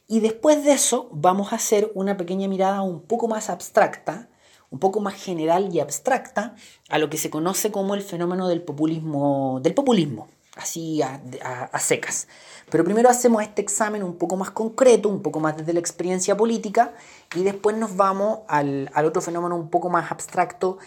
[0.07, 4.29] Y después de eso vamos a hacer una pequeña mirada un poco más abstracta,
[4.71, 6.55] un poco más general y abstracta
[6.91, 12.29] a lo que se conoce como el fenómeno del populismo, del populismo así a, secas.
[12.71, 16.37] Pero primero hacemos este examen un poco más concreto, un poco más desde la experiencia
[16.37, 16.95] política,
[17.35, 20.79] y después nos vamos al, otro fenómeno un poco más abstracto,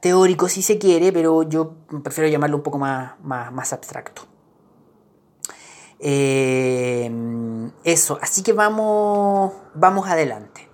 [0.00, 4.22] teórico si se quiere, pero yo prefiero llamarlo un poco más, más, abstracto.
[5.98, 7.10] Eh,
[7.84, 10.70] eso, así que vamos, vamos adelante.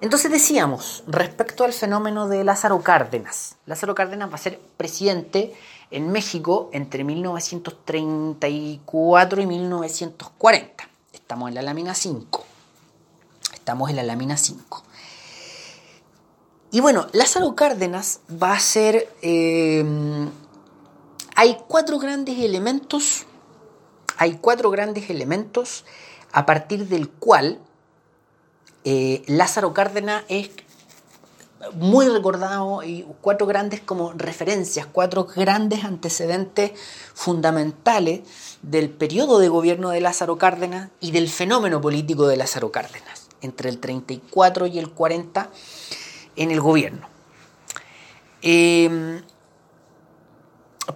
[0.00, 5.54] Entonces decíamos, respecto al fenómeno de Lázaro Cárdenas, Lázaro Cárdenas va a ser presidente
[5.90, 10.88] en México entre 1934 y 1940.
[11.12, 12.44] Estamos en la lámina 5.
[13.54, 14.84] Estamos en la lámina 5.
[16.72, 19.08] Y bueno, Lázaro Cárdenas va a ser...
[19.22, 19.84] Eh,
[21.34, 23.26] hay cuatro grandes elementos.
[24.16, 25.84] Hay cuatro grandes elementos
[26.32, 27.58] a partir del cual
[28.84, 30.50] eh, Lázaro Cárdenas es
[31.74, 36.72] muy recordado y cuatro grandes como referencias, cuatro grandes antecedentes
[37.14, 38.22] fundamentales
[38.62, 43.70] del periodo de gobierno de Lázaro Cárdenas y del fenómeno político de Lázaro Cárdenas, entre
[43.70, 45.50] el 34 y el 40
[46.36, 47.08] en el gobierno.
[48.42, 49.22] Em,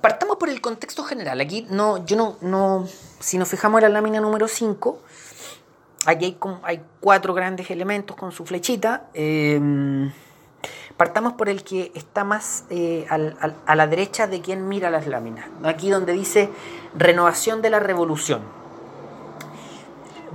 [0.01, 1.41] partamos por el contexto general.
[1.41, 2.87] Aquí no, yo no, no,
[3.21, 5.01] si nos fijamos en la lámina número 5,
[6.07, 9.09] aquí hay, hay cuatro grandes elementos con su flechita.
[9.15, 10.13] Em,
[10.97, 15.47] Partamos por el que está más eh, a la derecha de quien mira las láminas.
[15.65, 16.51] Aquí donde dice
[16.97, 18.43] renovación de la revolución.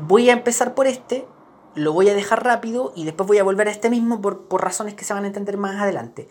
[0.07, 1.25] Voy a empezar por este,
[1.75, 4.61] lo voy a dejar rápido y después voy a volver a este mismo por, por
[4.61, 6.27] razones que se van a entender más adelante.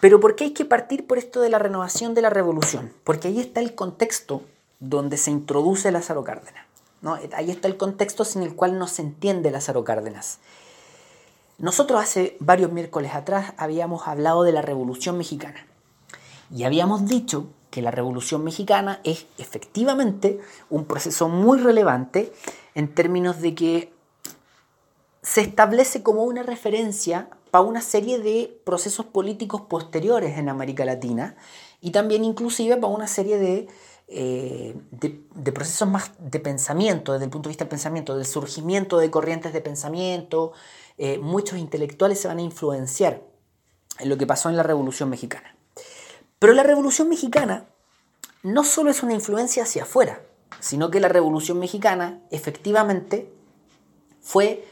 [0.00, 2.92] Pero ¿por qué hay que partir por esto de la renovación de la revolución?
[3.04, 4.42] Porque ahí está el contexto
[4.80, 6.66] donde se introduce Lázaro Cárdenas.
[7.00, 7.18] ¿no?
[7.34, 10.38] Ahí está el contexto sin el cual no se entiende Lázaro Cárdenas.
[11.58, 15.66] Nosotros hace varios miércoles atrás habíamos hablado de la Revolución Mexicana
[16.54, 22.32] y habíamos dicho que la Revolución Mexicana es efectivamente un proceso muy relevante
[22.74, 23.92] en términos de que
[25.22, 31.36] se establece como una referencia para una serie de procesos políticos posteriores en América Latina
[31.80, 33.68] y también inclusive para una serie de,
[34.06, 38.98] eh, de, procesos más de pensamiento, desde el punto de vista del pensamiento, del surgimiento
[38.98, 40.52] de corrientes de pensamiento,
[40.98, 43.22] eh, muchos intelectuales se van a influenciar
[43.98, 45.56] en lo que pasó en la Revolución Mexicana.
[46.38, 47.66] Pero la Revolución Mexicana
[48.42, 50.20] no solo es una influencia hacia afuera,
[50.60, 53.32] sino que la Revolución Mexicana efectivamente
[54.20, 54.66] fue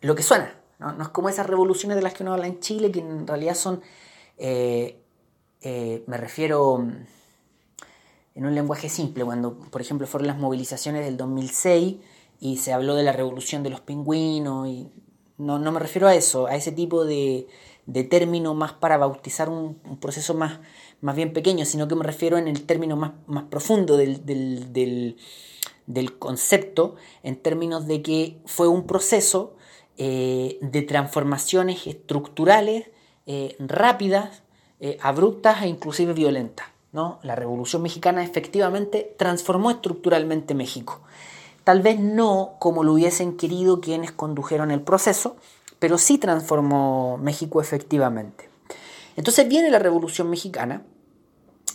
[0.00, 0.54] lo que suena.
[0.78, 3.56] No, es como esas revoluciones de las que uno habla en Chile, que en realidad
[3.56, 3.82] son,
[4.36, 5.02] eh,
[5.60, 6.86] me refiero
[8.38, 11.96] en un lenguaje simple, cuando por ejemplo fueron las movilizaciones del 2006
[12.38, 14.88] y se habló de la revolución de los pingüinos y
[15.38, 17.48] no, me refiero a eso, a ese tipo de,
[18.08, 20.60] término más para bautizar un, proceso más,
[21.00, 25.16] más, bien pequeño, sino que me refiero en el término más, profundo del,
[26.20, 29.56] concepto, en términos de que fue un proceso
[29.96, 32.86] eh, de transformaciones estructurales
[33.26, 34.44] eh, rápidas
[34.78, 36.77] eh, abruptas e inclusive violentas.
[37.22, 41.00] La Revolución Mexicana efectivamente transformó estructuralmente México.
[41.64, 45.36] Tal vez no como lo hubiesen querido quienes condujeron el proceso,
[45.78, 48.48] pero sí transformó México efectivamente.
[49.16, 50.82] Entonces viene la Revolución Mexicana,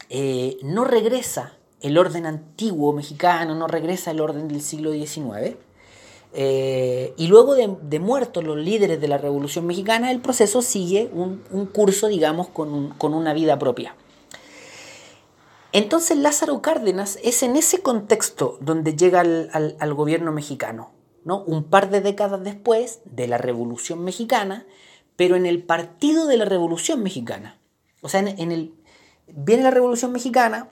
[0.09, 5.57] eh, no regresa el orden antiguo mexicano, no regresa el orden del siglo XIX,
[6.35, 11.67] eh, y luego de, muertos los líderes de la Revolución Mexicana, el proceso sigue un,
[11.67, 13.95] curso, digamos, con, una vida propia.
[15.73, 20.91] Entonces Lázaro Cárdenas es en ese contexto donde llega al, gobierno mexicano,
[21.25, 21.43] ¿no?
[21.43, 24.67] un par de décadas después de la Revolución Mexicana,
[25.15, 27.59] pero en el partido de la Revolución Mexicana.
[28.01, 28.75] O sea, en, el,
[29.27, 30.69] viene la Revolución Mexicana,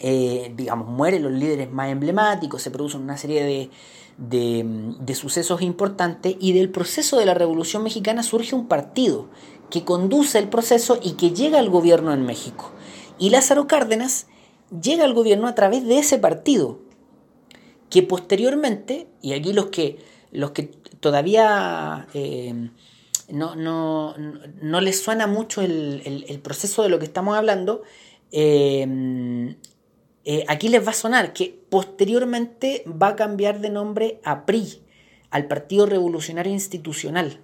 [0.00, 3.70] eh, digamos, mueren los líderes más emblemáticos, se producen una serie de,
[4.16, 9.26] de, sucesos importantes y del proceso de la Revolución Mexicana surge un partido
[9.70, 12.70] que conduce el proceso y que llega al gobierno en México.
[13.18, 14.26] Y Lázaro Cárdenas
[14.82, 16.80] llega al gobierno a través de ese partido,
[17.90, 19.98] que posteriormente, y aquí los que,
[20.32, 20.64] los que
[21.00, 22.70] todavía eh,
[23.28, 24.14] no, no,
[24.60, 27.82] no, les suena mucho el, proceso de lo que estamos hablando,
[28.32, 29.54] eh,
[30.24, 34.82] eh, aquí les va a sonar que posteriormente va a cambiar de nombre a PRI,
[35.30, 37.40] al Partido Revolucionario Institucional.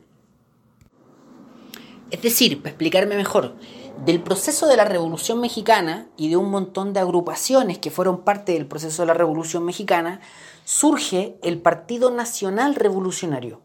[2.10, 3.56] Es decir, para explicarme mejor,
[4.04, 8.52] del proceso de la Revolución Mexicana y de un montón de agrupaciones que fueron parte
[8.52, 10.20] del proceso de la Revolución Mexicana,
[10.64, 13.60] surge el Partido Nacional Revolucionario.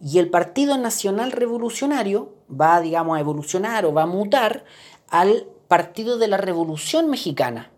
[0.00, 4.64] Y el Partido Nacional Revolucionario va, digamos, a evolucionar o va a mutar
[5.08, 7.70] al Partido de la Revolución Mexicana.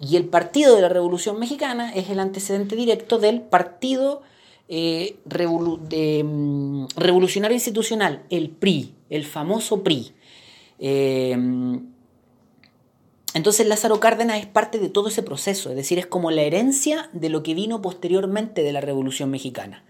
[0.00, 4.22] Y el Partido de la Revolución Mexicana es el antecedente directo del Partido
[4.68, 10.14] eh, mm, Revolucionario Institucional, el PRI, el famoso PRI.
[10.80, 11.92] Em,
[13.34, 17.10] entonces Lázaro Cárdenas es parte de todo ese proceso, es decir, es como la herencia
[17.12, 19.84] de lo que vino posteriormente de la Revolución Mexicana.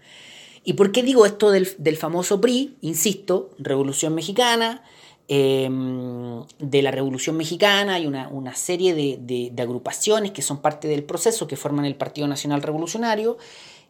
[0.63, 1.65] ¿Y por qué digo esto del,
[1.97, 2.77] famoso PRI?
[2.81, 4.83] Insisto, Revolución Mexicana,
[5.27, 11.47] em, de la Revolución Mexicana hay una, serie de, agrupaciones que son parte del proceso,
[11.47, 13.37] que forman el Partido Nacional Revolucionario,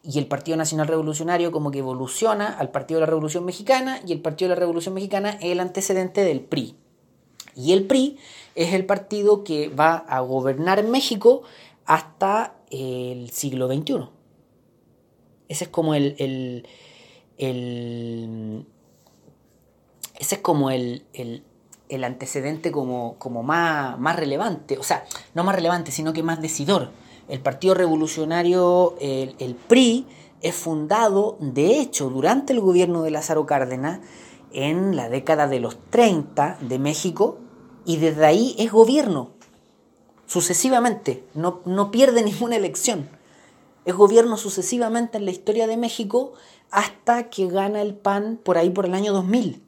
[0.04, 4.12] y el Partido Nacional Revolucionario como que evoluciona al Partido de la Revolución Mexicana, y
[4.12, 6.74] el Partido de la Revolución Mexicana es el antecedente del PRI.
[7.54, 8.18] Y el PRI
[8.54, 11.42] es el partido que va a gobernar México
[11.86, 14.08] hasta el siglo XXI.
[15.48, 16.66] Ese es como el, el,
[20.18, 25.54] ese es como el, el, antecedente como, como más, más, relevante, o sea, no más
[25.54, 26.90] relevante, sino que más decidor.
[27.28, 30.06] El Partido Revolucionario, el, el PRI,
[30.40, 34.00] es fundado, de hecho, durante el gobierno de Lázaro Cárdenas,
[34.52, 37.38] en la década de los 30 de México
[37.84, 39.30] y desde ahí es gobierno,
[40.26, 43.08] sucesivamente, no, no pierde ninguna elección.
[43.84, 46.34] Es gobierno sucesivamente en la historia de México
[46.70, 49.62] hasta que gana el PAN por ahí por el año 2000.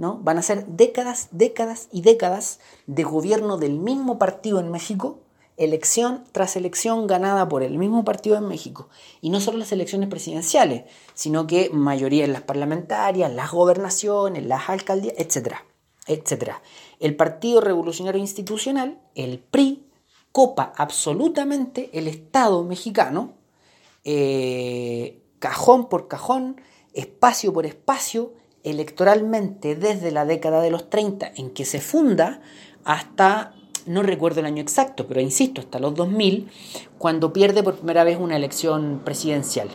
[0.00, 0.18] ¿no?
[0.22, 5.18] Van a ser décadas, décadas y décadas de gobierno del mismo partido en México,
[5.58, 8.88] elección tras elección ganada por el mismo partido en México.
[9.20, 14.70] Y no solo las elecciones presidenciales, sino que mayoría en las parlamentarias, las gobernaciones, las
[14.70, 15.56] alcaldías, etc.
[16.06, 16.62] etcétera.
[17.00, 19.82] El Partido Revolucionario Institucional, el PRI,
[20.32, 23.34] copa absolutamente el Estado mexicano,
[24.04, 26.60] eh, cajón por cajón,
[26.94, 28.32] espacio por espacio,
[28.62, 32.42] electoralmente desde la década de los 30 en que se funda
[32.84, 33.54] hasta,
[33.86, 36.50] no recuerdo el año exacto, pero insisto, hasta los 2000,
[36.98, 39.68] cuando pierde por primera vez una elección presidencial.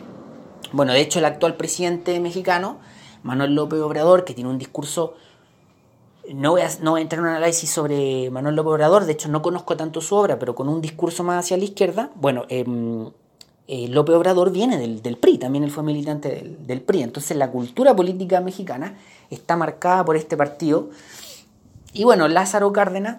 [0.72, 2.78] Bueno, de hecho el actual presidente mexicano,
[3.22, 5.14] Manuel López Obrador, que tiene un discurso
[6.34, 9.42] no voy, a, no entrar en un análisis sobre Manuel López Obrador, de hecho no
[9.42, 13.10] conozco tanto su obra, pero con un discurso más hacia la izquierda, bueno, em,
[13.68, 17.96] eh, López Obrador viene del, PRI, también él fue militante del, PRI, entonces la cultura
[17.96, 18.96] política mexicana
[19.30, 20.90] está marcada por este partido.
[21.92, 23.18] Y bueno, Lázaro Cárdenas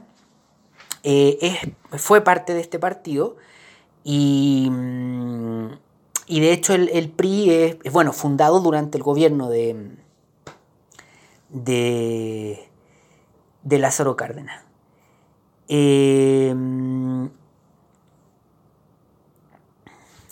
[1.03, 3.35] eh, fue parte de este partido
[4.03, 5.67] y, mm,
[6.27, 9.97] y de hecho el, PRI es, es, bueno, fundado durante el gobierno de,
[11.49, 12.66] de
[13.67, 14.63] de Lázaro Cárdenas.
[15.67, 17.29] Em,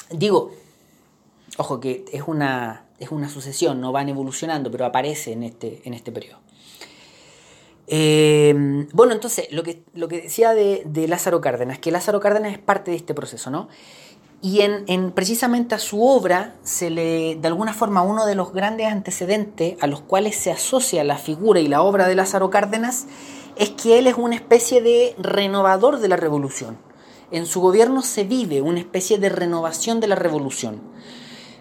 [0.10, 0.54] digo,
[1.58, 5.94] ojo que es una, es una sucesión, no van evolucionando, pero aparece en este, en
[5.94, 6.40] este periodo.
[7.88, 12.54] Em, bueno, entonces, lo que, lo que decía de, de, Lázaro Cárdenas, que Lázaro Cárdenas
[12.54, 13.68] es parte de este proceso, ¿no?
[14.46, 18.86] Y en, precisamente a su obra se le, de alguna forma, uno de los grandes
[18.86, 23.08] antecedentes a los cuales se asocia la figura y la obra de Lázaro Cárdenas
[23.56, 26.78] es que él es una especie de renovador de la revolución.
[27.32, 30.80] En su gobierno se vive una especie de renovación de la revolución.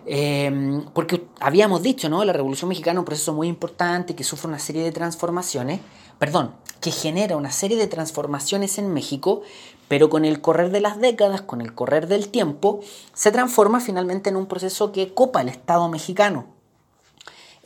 [0.05, 2.23] Em, porque habíamos dicho, ¿no?
[2.27, 5.81] La Revolución Mexicana es un proceso muy importante que sufre una serie de transformaciones,
[6.19, 9.41] perdón, que genera una serie de transformaciones en México,
[9.89, 12.81] pero con el correr de las décadas, con el correr del tiempo,
[13.13, 16.47] se transforma finalmente en un proceso que copa el Estado mexicano.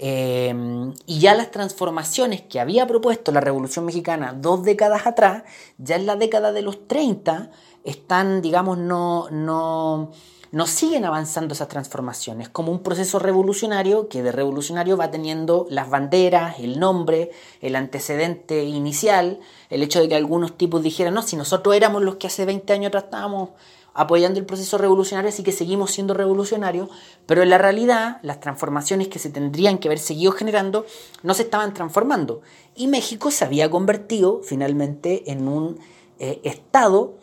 [0.00, 5.42] Em, y ya las transformaciones que había propuesto la Revolución Mexicana dos décadas atrás,
[5.76, 7.50] ya en la década de los 30,
[7.82, 10.12] están, digamos, no, no,
[10.52, 15.90] no siguen avanzando esas transformaciones, como un proceso revolucionario que de revolucionario va teniendo las
[15.90, 19.40] banderas, el nombre, el antecedente inicial,
[19.70, 22.72] el hecho de que algunos tipos dijeran, no, si nosotros éramos los que hace 20
[22.72, 23.50] años atrás estábamos
[23.94, 26.88] apoyando el proceso revolucionario, así que seguimos siendo revolucionarios,
[27.26, 30.86] pero en la realidad las transformaciones que se tendrían que haber seguido generando
[31.22, 32.40] no se estaban transformando.
[32.76, 35.80] Y México se había convertido finalmente en un
[36.20, 37.14] eh, Estado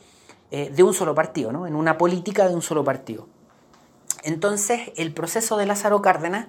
[0.51, 1.65] eh, de un solo partido, ¿no?
[1.65, 3.27] en una política de un solo partido.
[4.23, 6.47] Entonces, el proceso de Lázaro Cárdenas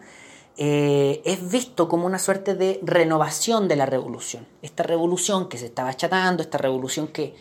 [0.59, 4.47] eh, es visto como una suerte de renovación de la revolución.
[4.63, 7.35] Esta revolución que se estaba achatando, esta revolución que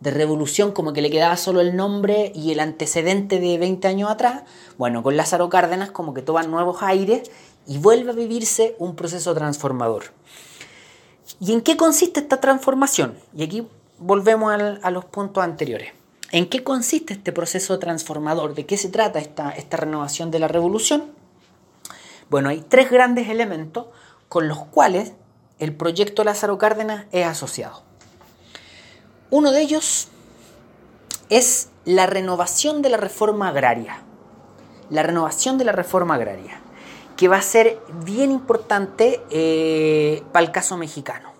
[0.00, 4.10] de revolución como que le quedaba solo el nombre y el antecedente de 20 años
[4.10, 4.42] atrás,
[4.78, 7.30] bueno, con Lázaro Cárdenas como que toman nuevos aires
[7.66, 10.04] y vuelve a vivirse un proceso transformador.
[11.38, 13.14] ¿Y en qué consiste esta transformación?
[13.36, 13.66] Y aquí
[13.98, 14.52] volvemos
[14.82, 15.92] a los puntos anteriores.
[16.32, 18.54] ¿En qué consiste este proceso transformador?
[18.54, 21.19] ¿De qué se trata esta, esta renovación de la revolución?
[22.30, 23.86] Bueno, hay tres grandes elementos
[24.28, 25.12] con los cuales
[25.58, 27.82] el proyecto Lázaro Cárdenas es asociado.
[29.30, 30.08] Uno de ellos
[31.28, 34.02] es la renovación de la reforma agraria.
[34.90, 36.60] La renovación de la reforma agraria,
[37.16, 41.32] que va a ser bien importante eh, para el caso mexicano.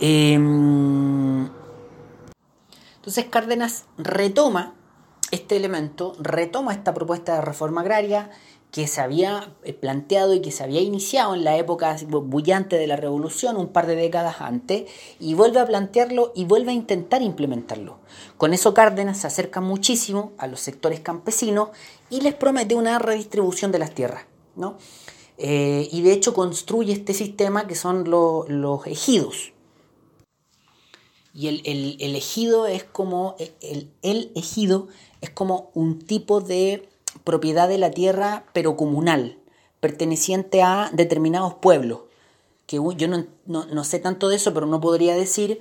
[0.00, 1.48] Em,
[2.96, 4.74] entonces Cárdenas retoma
[5.30, 8.30] este elemento, retoma esta propuesta de reforma agraria
[8.70, 12.86] que se había eh, planteado y que se había iniciado en la época bullante de
[12.86, 17.22] la revolución, un par de décadas antes, y vuelve a plantearlo y vuelve a intentar
[17.22, 17.98] implementarlo.
[18.36, 21.70] Con eso Cárdenas se acerca muchísimo a los sectores campesinos
[22.10, 24.24] y les promete una redistribución de las tierras.
[24.54, 24.76] ¿no?
[25.38, 29.52] Eh, y de hecho construye este sistema que son los ejidos,
[31.34, 34.88] y el, ejido es como, el, el ejido
[35.20, 36.88] es como un tipo de
[37.28, 39.36] propiedad de la tierra, pero comunal,
[39.80, 42.00] perteneciente a determinados pueblos.
[42.64, 45.60] Que yo no, sé tanto de eso, pero no podría decir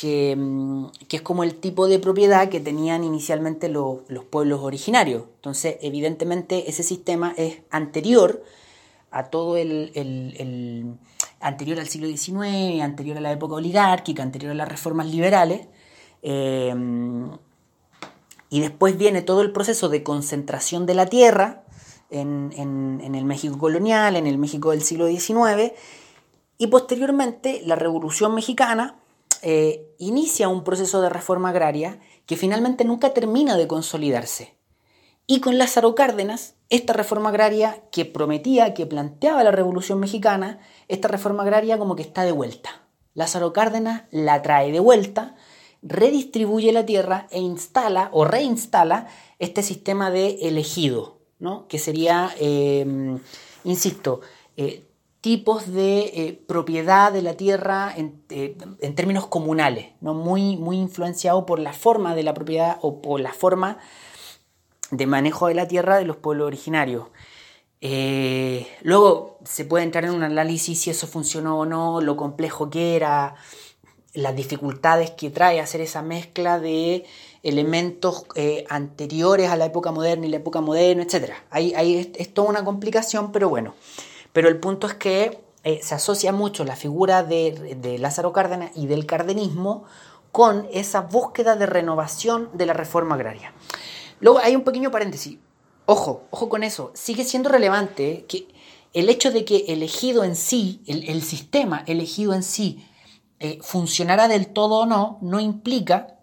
[0.00, 4.00] que, mm, que, es como el tipo de propiedad que tenían inicialmente los,
[4.30, 5.24] pueblos originarios.
[5.36, 8.42] Entonces, evidentemente, ese sistema es anterior
[9.10, 9.92] a todo el
[11.40, 15.66] anterior al siglo XIX, anterior a la época oligárquica, anterior a las reformas liberales.
[16.22, 16.74] Eh,
[18.52, 21.64] y después viene todo el proceso de concentración de la tierra
[22.10, 22.52] en,
[23.02, 25.72] el México colonial, en el México del siglo XIX.
[26.58, 29.00] Y posteriormente la Revolución Mexicana
[29.40, 34.58] eh, inicia un proceso de reforma agraria que finalmente nunca termina de consolidarse.
[35.26, 41.08] Y con Lázaro Cárdenas, esta reforma agraria que prometía, que planteaba la Revolución Mexicana, esta
[41.08, 42.82] reforma agraria como que está de vuelta.
[43.14, 45.36] Lázaro Cárdenas la trae de vuelta,
[45.82, 49.08] redistribuye la tierra e instala o reinstala
[49.38, 51.66] este sistema de elegido, ¿no?
[51.66, 53.18] que sería, eh,
[53.64, 54.20] insisto,
[54.56, 54.84] eh,
[55.20, 58.22] tipos de eh, propiedad de la tierra en,
[58.94, 60.14] términos comunales, ¿no?
[60.14, 63.78] muy, muy influenciado por la forma de la propiedad o por la forma
[64.90, 67.06] de manejo de la tierra de los pueblos originarios.
[67.80, 72.70] Eh, luego se puede entrar en un análisis si eso funcionó o no, lo complejo
[72.70, 73.34] que era,
[74.14, 77.04] las dificultades que trae hacer esa mezcla de
[77.42, 81.32] elementos eh, anteriores a la época moderna y la época moderna, etc.
[81.50, 83.74] Ahí, es, toda una complicación, pero bueno.
[84.32, 88.70] Pero el punto es que eh, se asocia mucho la figura de, de Lázaro Cárdenas
[88.74, 89.84] y del cardenismo
[90.30, 93.52] con esa búsqueda de renovación de la reforma agraria.
[94.20, 95.38] Luego hay un pequeño paréntesis.
[95.84, 96.90] Ojo, ojo con eso.
[96.94, 98.46] Sigue siendo relevante que
[98.92, 102.86] el hecho de que elegido en sí, el, sistema elegido en sí,
[103.44, 106.14] eh, funcionara del todo o no, no implica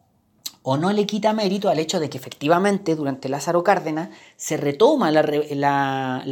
[0.63, 4.07] o no le quita mérito al hecho de que efectivamente durante Lázaro Cárdenas
[4.37, 5.21] se retoma la,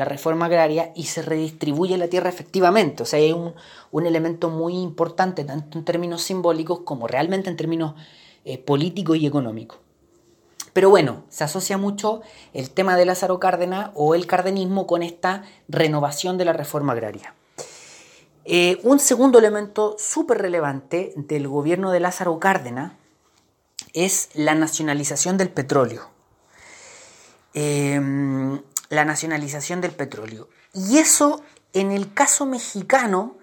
[0.05, 3.03] reforma agraria y se redistribuye la tierra efectivamente.
[3.03, 7.95] O sea, hay un, elemento muy importante, tanto en términos simbólicos como realmente en términos
[8.45, 9.79] eh, políticos y económicos.
[10.71, 12.21] Pero bueno, se asocia mucho
[12.53, 17.33] el tema de Lázaro Cárdenas o el cardenismo con esta renovación de la reforma agraria.
[18.49, 22.93] Eh, un segundo elemento súper relevante del gobierno de Lázaro Cárdenas
[23.91, 26.07] es la nacionalización del petróleo.
[27.53, 30.47] Em, la nacionalización del petróleo.
[30.73, 31.41] Y eso,
[31.73, 33.35] en el caso mexicano,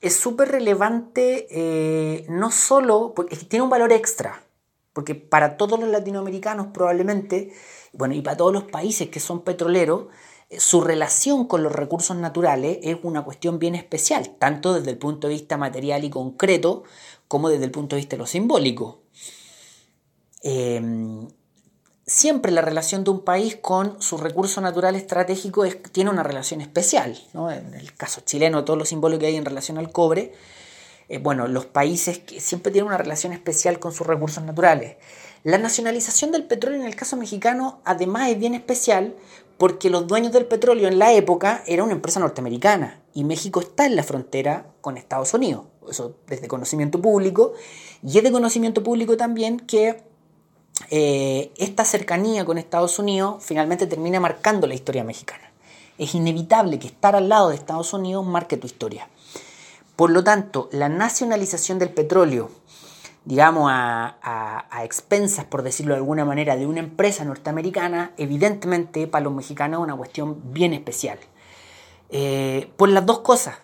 [0.00, 4.44] es súper relevante, eh, no solo, porque tiene un valor extra,
[4.92, 7.52] porque para todos los latinoamericanos probablemente,
[7.92, 10.12] bueno, y para todos los países que son petroleros, eh,
[10.58, 15.28] su relación con los recursos naturales es una cuestión bien especial, tanto desde el punto
[15.28, 16.84] de vista material y concreto,
[17.28, 19.00] como desde el punto de vista de lo simbólico.
[20.42, 21.28] Em,
[22.06, 27.18] siempre la relación de un país con su recurso natural estratégico tiene una relación especial.
[27.34, 30.32] En el caso chileno, todo lo simbólico que hay en relación al cobre,
[31.08, 34.96] eh, bueno, los países que siempre tienen una relación especial con sus recursos naturales.
[35.44, 39.14] La nacionalización del petróleo en el caso mexicano además es bien especial
[39.62, 43.86] porque los dueños del petróleo en la época era una empresa norteamericana y México está
[43.86, 45.66] en la frontera con Estados Unidos.
[45.88, 47.52] Eso desde conocimiento público.
[48.02, 50.02] Y es de conocimiento público también que
[50.90, 55.52] eh, esta cercanía con Estados Unidos finalmente termina marcando la historia mexicana.
[55.96, 59.08] Es inevitable que estar al lado de Estados Unidos marque tu historia.
[59.94, 62.50] Por lo tanto, la nacionalización del petróleo,
[63.24, 69.32] digamos, a, expensas, por decirlo de alguna manera, de una empresa norteamericana, evidentemente para los
[69.32, 71.18] mexicanos es una cuestión bien especial.
[72.10, 73.56] Eh, por las dos cosas.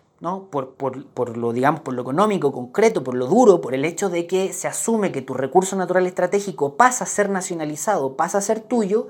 [0.50, 4.52] Por, lo, digamos, por lo económico, concreto, por lo duro, por el hecho de que
[4.52, 9.06] se asume que tu recurso natural estratégico pasa a ser nacionalizado, pasa a ser tuyo,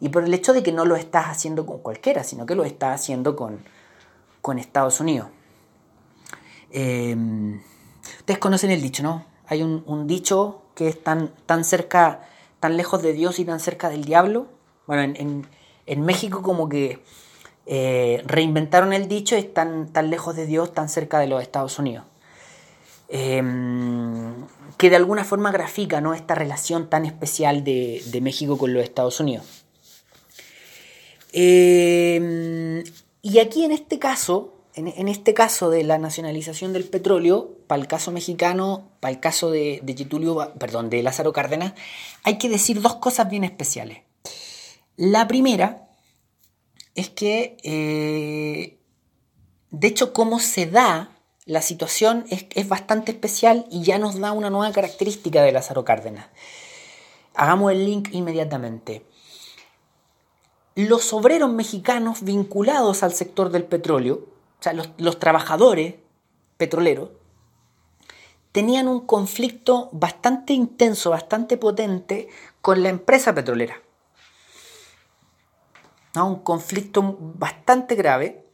[0.00, 2.64] y por el hecho de que no lo estás haciendo con cualquiera, sino que lo
[2.64, 3.60] estás haciendo con,
[4.58, 5.28] Estados Unidos.
[6.70, 7.60] Em,
[8.18, 9.26] ustedes conocen el dicho, ¿no?
[9.48, 12.28] Hay un, dicho que es tan, tan cerca,
[12.60, 14.46] tan lejos de Dios y tan cerca del diablo.
[14.86, 15.14] Bueno,
[15.86, 17.02] en México como que
[17.70, 21.78] eh, reinventaron el dicho y están tan lejos de Dios, tan cerca de los Estados
[21.78, 22.06] Unidos.
[23.10, 24.46] Em,
[24.78, 26.14] que de alguna forma grafica ¿no?
[26.14, 29.44] esta relación tan especial de, México con los Estados Unidos.
[31.32, 32.82] Em,
[33.20, 37.88] y aquí en este caso, en, este caso de la nacionalización del petróleo, para el
[37.88, 41.74] caso mexicano, para el caso de, de perdón, de Lázaro Cárdenas,
[42.22, 43.98] hay que decir dos cosas bien especiales.
[44.96, 45.88] La primera
[46.94, 48.78] es que, eh,
[49.70, 54.50] de hecho, cómo se da la situación es, bastante especial y ya nos da una
[54.50, 56.26] nueva característica de Lázaro Cárdenas.
[57.34, 59.06] Hagamos el link inmediatamente.
[60.74, 64.26] Los obreros mexicanos vinculados al sector del petróleo,
[64.58, 65.94] o sea, los, los trabajadores
[66.56, 67.10] petroleros,
[68.52, 72.28] tenían un conflicto bastante intenso, bastante potente
[72.60, 73.82] con la empresa petrolera
[76.24, 78.44] un conflicto bastante grave,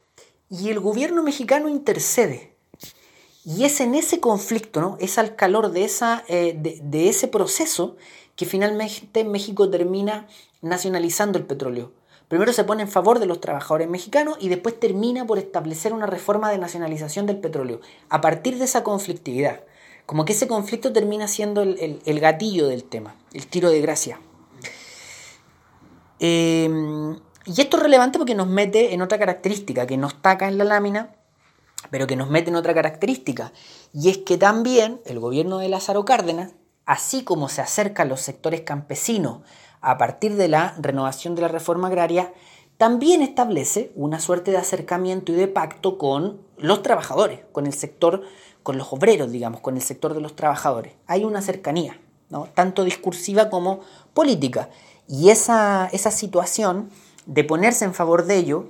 [0.50, 2.54] y el gobierno mexicano intercede.
[3.44, 4.96] Y es en ese conflicto, ¿no?
[5.00, 7.96] es al calor de, esa, eh, de, ese proceso
[8.36, 10.28] que finalmente México termina
[10.62, 11.92] nacionalizando el petróleo.
[12.34, 16.06] Primero se pone en favor de los trabajadores mexicanos y después termina por establecer una
[16.06, 17.80] reforma de nacionalización del petróleo.
[18.08, 19.60] A partir de esa conflictividad,
[20.04, 24.18] como que ese conflicto termina siendo el, gatillo del tema, el tiro de gracia.
[26.18, 26.68] Eh,
[27.46, 30.58] y esto es relevante porque nos mete en otra característica que no está acá en
[30.58, 31.14] la lámina,
[31.92, 33.52] pero que nos mete en otra característica.
[33.92, 36.54] Y es que también el gobierno de Lázaro Cárdenas,
[36.84, 39.42] así como se acerca a los sectores campesinos
[39.84, 42.32] a partir de la renovación de la reforma agraria,
[42.76, 48.22] también establece una suerte de acercamiento y de pacto con los trabajadores, con el sector,
[48.62, 50.92] con los obreros, digamos, con el sector de los trabajadores.
[51.06, 52.00] Hay una cercanía,
[52.54, 53.80] tanto discursiva como
[54.12, 54.70] política.
[55.06, 56.90] Y esa, esa situación
[57.26, 58.66] de ponerse en favor de ello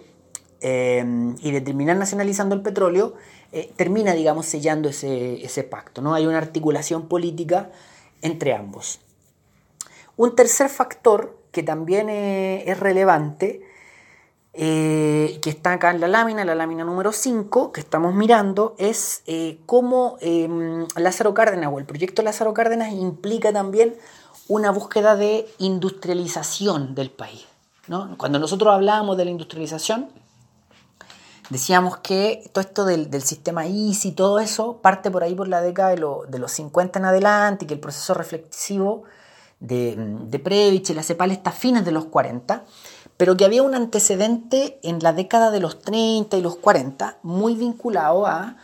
[0.60, 1.04] eh,
[1.40, 3.14] y de terminar nacionalizando el petróleo,
[3.52, 6.02] eh, termina, digamos, sellando ese, pacto.
[6.02, 6.14] ¿no?
[6.14, 7.70] Hay una articulación política
[8.20, 8.98] entre ambos.
[10.16, 13.62] Un tercer factor que también eh, es relevante,
[14.52, 19.24] que está acá en la lámina, la lámina número 5, que estamos mirando, es
[19.66, 20.16] cómo
[20.94, 23.96] Lázaro Cárdenas o el proyecto Lázaro Cárdenas implica también
[24.46, 27.46] una búsqueda de industrialización del país.
[28.16, 30.08] Cuando nosotros hablábamos de la industrialización,
[31.50, 35.60] decíamos que todo esto del, sistema ISI y todo eso parte por ahí por la
[35.60, 39.04] década de, los 50 en adelante y que el proceso reflexivo
[39.60, 42.64] de, de Previch y la CEPAL fines de los 40,
[43.16, 47.54] pero que había un antecedente en la década de los 30 y los 40 muy
[47.54, 48.56] vinculado a,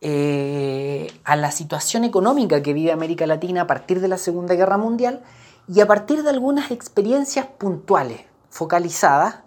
[0.00, 4.78] eh, a la situación económica que vive América Latina a partir de la Segunda Guerra
[4.78, 5.22] Mundial
[5.66, 8.20] y a partir de algunas experiencias puntuales
[8.50, 9.40] focalizadas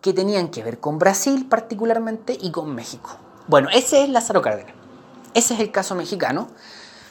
[0.00, 3.16] que tenían que ver con Brasil particularmente y con México.
[3.48, 4.74] Bueno, ese es Lázaro Cárdenas.
[5.34, 6.48] Ese es el caso mexicano,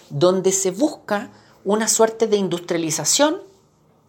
[0.09, 1.29] donde se busca
[1.67, 3.41] una suerte de industrialización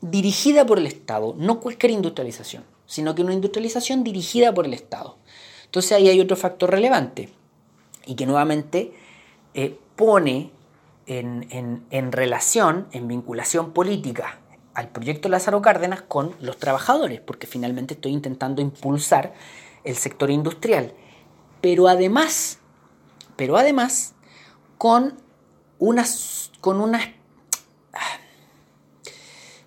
[0.01, 5.17] dirigida por el Estado, no cualquier industrialización, sino que una industrialización dirigida por el Estado.
[5.65, 7.31] Entonces ahí hay otro factor relevante
[8.07, 8.93] y que nuevamente
[9.55, 10.53] eh, pone
[11.07, 14.39] en, relación, en vinculación política
[14.73, 19.35] al proyecto Lázaro Cárdenas con los trabajadores, porque finalmente estoy intentando impulsar
[19.83, 20.93] el sector industrial.
[21.61, 22.61] Pero además,
[23.35, 24.15] pero además,
[24.77, 25.15] con
[25.81, 27.18] unas, con una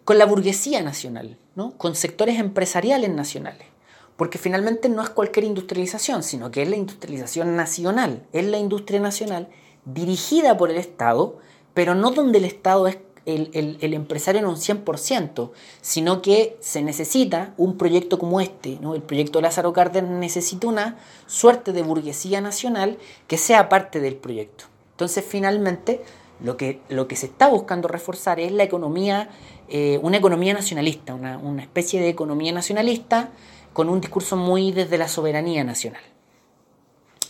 [0.04, 1.78] con la burguesía nacional, ¿no?
[1.78, 3.68] con sectores empresariales nacionales.
[4.16, 9.00] Porque finalmente no es cualquier industrialización, sino que es la industrialización nacional, es la industria
[9.00, 9.48] nacional
[9.86, 11.40] dirigida por el Estado,
[11.74, 17.54] pero no donde el Estado es el, empresario en un 100%, sino que se necesita
[17.58, 18.96] un proyecto como este, ¿no?
[18.96, 20.98] el proyecto Lázaro Cárdenas necesita una
[21.28, 22.98] suerte de burguesía nacional
[23.28, 24.66] que sea parte del proyecto.
[24.92, 26.02] Entonces finalmente
[26.44, 29.30] lo que, lo que se está buscando reforzar es la economía,
[29.72, 33.30] eh, una economía nacionalista, una, especie de economía nacionalista
[33.74, 36.02] con un discurso muy desde la soberanía nacional.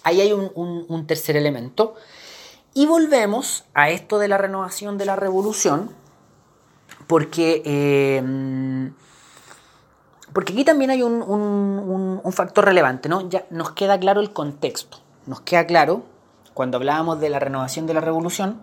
[0.03, 1.95] Ahí hay un tercer elemento
[2.73, 5.91] y volvemos a esto de la renovación de la revolución,
[7.07, 8.91] porque, eh,
[10.31, 13.27] porque aquí también hay un, factor relevante, ¿no?
[13.29, 16.03] Ya nos queda claro el contexto, nos queda claro,
[16.53, 18.61] cuando hablábamos de la renovación de la revolución,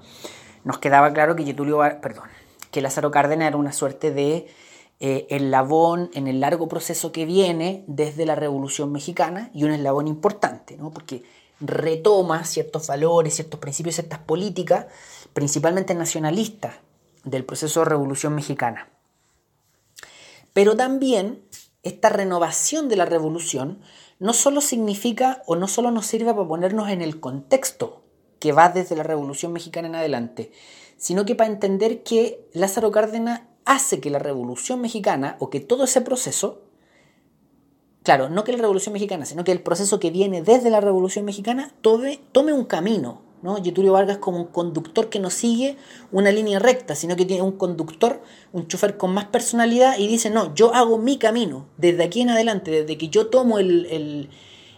[0.64, 2.28] nos quedaba claro que Getulio, perdón,
[2.70, 4.48] que Lázaro Cárdenas era una suerte de
[5.00, 10.08] eh, eslabón en el largo proceso que viene desde la Revolución Mexicana y un eslabón
[10.08, 10.90] importante, ¿no?
[10.90, 11.22] Porque
[11.60, 14.86] retoma ciertos valores, ciertos principios, ciertas políticas,
[15.32, 16.76] principalmente nacionalistas,
[17.24, 18.88] del proceso de revolución mexicana.
[20.52, 21.42] Pero también
[21.82, 23.80] esta renovación de la revolución
[24.18, 28.02] no solo significa o no solo nos sirve para ponernos en el contexto
[28.40, 30.52] que va desde la revolución mexicana en adelante,
[30.98, 35.84] sino que para entender que Lázaro Cárdenas hace que la revolución mexicana o que todo
[35.84, 36.68] ese proceso
[38.08, 41.26] claro, no que la Revolución Mexicana, sino que el proceso que viene desde la Revolución
[41.26, 43.20] Mexicana tome, un camino.
[43.42, 43.62] ¿no?
[43.62, 45.76] Getulio Vargas como un conductor que no sigue
[46.10, 48.22] una línea recta, sino que tiene un conductor,
[48.54, 52.30] un chofer con más personalidad y dice, no, yo hago mi camino, desde aquí en
[52.30, 54.30] adelante, desde que yo tomo el, el,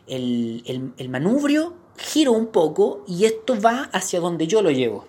[0.09, 5.05] el, el manubrio, giro un poco y esto va hacia donde yo lo llevo.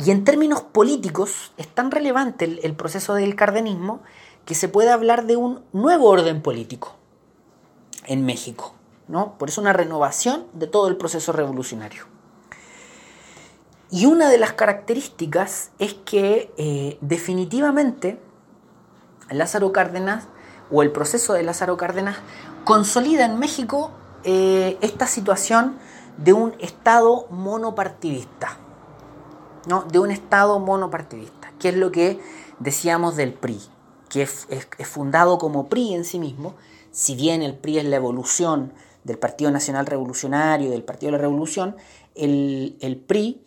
[0.00, 4.00] Y en términos políticos es tan relevante el, proceso del cardenismo
[4.44, 6.94] que se puede hablar de un nuevo orden político
[8.06, 8.74] en México.
[9.08, 9.36] ¿no?
[9.38, 12.04] Por eso una renovación de todo el proceso revolucionario.
[13.90, 18.20] Y una de las características es que eh, definitivamente
[19.30, 20.28] Lázaro Cárdenas
[20.70, 22.18] o el proceso de Lázaro Cárdenas
[22.64, 23.90] consolida en México
[24.22, 25.78] eh, esta situación
[26.18, 28.58] de un Estado monopartidista.
[29.66, 29.82] ¿No?
[29.82, 32.20] De un Estado monopartidista, que es lo que
[32.58, 33.60] decíamos del PRI,
[34.08, 34.46] que es
[34.84, 36.54] fundado como PRI en sí mismo,
[36.90, 38.72] si bien el PRI es la evolución
[39.04, 41.76] del Partido Nacional Revolucionario, del Partido de la Revolución,
[42.14, 43.42] el, PRI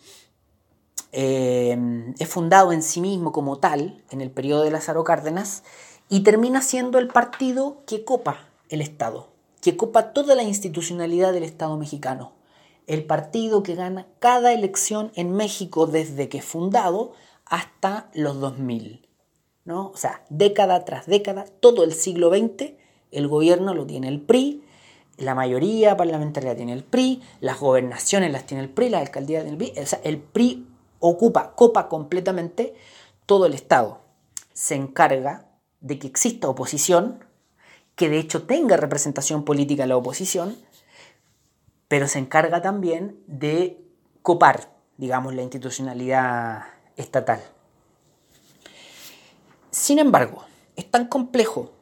[1.11, 5.63] eh, es fundado en sí mismo como tal en el periodo de Lázaro Cárdenas
[6.09, 9.27] y termina siendo el partido que copa el Estado,
[9.61, 12.31] que copa toda la institucionalidad del Estado mexicano.
[12.91, 17.13] El partido que gana cada elección en México desde que fundado
[17.45, 19.07] hasta los 2000.
[19.63, 19.89] ¿no?
[19.89, 22.73] O sea, década tras década, todo el siglo XX
[23.11, 24.63] el gobierno lo tiene el PRI,
[25.17, 29.61] la mayoría parlamentaria tiene el PRI, las gobernaciones las tiene el PRI, las alcaldías tienen
[29.61, 29.83] el PRI.
[29.83, 30.67] O sea, el PRI
[30.99, 32.73] ocupa, copa completamente
[33.25, 34.01] todo el Estado.
[34.53, 35.45] Se encarga
[35.79, 37.23] de que exista oposición,
[37.95, 40.57] que de hecho tenga representación política la oposición,
[41.91, 43.77] pero se encarga también de
[44.21, 46.63] copar, digamos, la institucionalidad
[46.95, 47.43] estatal.
[49.71, 50.45] Sin embargo,
[50.77, 51.73] es tan complejo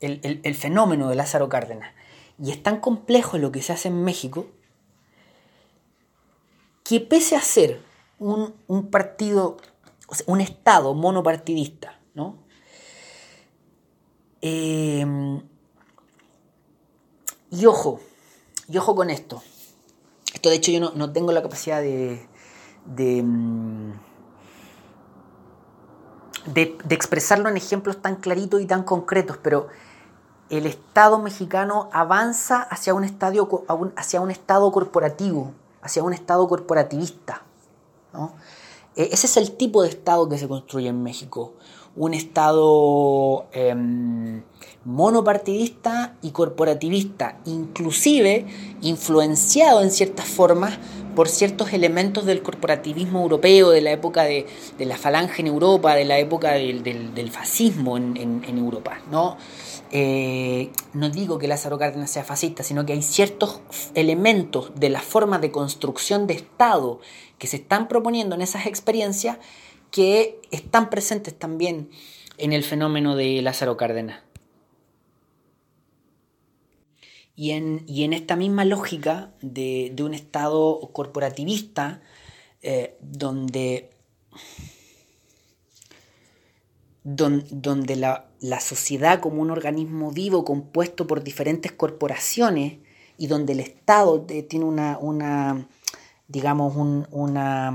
[0.00, 1.94] el, fenómeno de Lázaro Cárdenas.
[2.38, 4.48] Y es tan complejo lo que se hace en México
[6.84, 7.80] que pese a ser
[8.18, 8.52] un,
[8.90, 9.56] partido,
[10.26, 12.36] un Estado monopartidista, ¿no?
[14.42, 15.40] Em,
[17.50, 18.02] y ojo,
[18.68, 19.42] y ojo con esto.
[20.34, 22.28] Esto de hecho yo no, tengo la capacidad de,
[22.86, 23.92] mm,
[26.46, 29.68] de, de, expresarlo en ejemplos tan claritos y tan concretos, pero
[30.50, 33.04] el Estado mexicano avanza hacia un,
[33.96, 35.52] hacia un Estado corporativo,
[35.82, 37.42] hacia un Estado corporativista.
[38.96, 41.54] E, ese es el tipo de Estado que se construye en México.
[41.96, 44.42] un Estado em,
[44.84, 48.46] monopartidista y corporativista, inclusive
[48.80, 50.78] influenciado en ciertas formas
[51.14, 54.46] por ciertos elementos del corporativismo europeo, de la época de,
[54.78, 59.00] la falange en Europa, de la época del, fascismo en, Europa.
[59.10, 59.36] ¿no?
[59.90, 63.60] Eh, no digo que Lázaro Cárdenas sea fascista, sino que hay ciertos
[63.94, 67.00] elementos de la forma de construcción de Estado
[67.38, 69.38] que se están proponiendo en esas experiencias
[69.90, 71.90] que están presentes también
[72.36, 74.20] en el fenómeno de Lázaro Cárdenas.
[77.38, 82.02] Y en, esta misma lógica de, un Estado corporativista,
[82.62, 83.90] eh, donde,
[87.04, 92.78] donde la, sociedad como un organismo vivo compuesto por diferentes corporaciones
[93.16, 95.68] y donde el Estado tiene una, una
[96.26, 96.74] digamos,
[97.12, 97.72] una,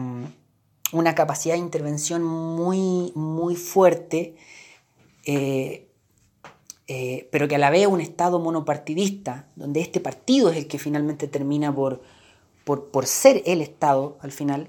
[0.92, 4.36] una capacidad de intervención muy, muy fuerte,
[5.26, 5.88] eh,
[6.88, 10.80] eh, pero que a la vez un Estado monopartidista, donde este partido es el que
[10.80, 12.02] finalmente termina por,
[12.66, 14.68] por, ser el Estado al final,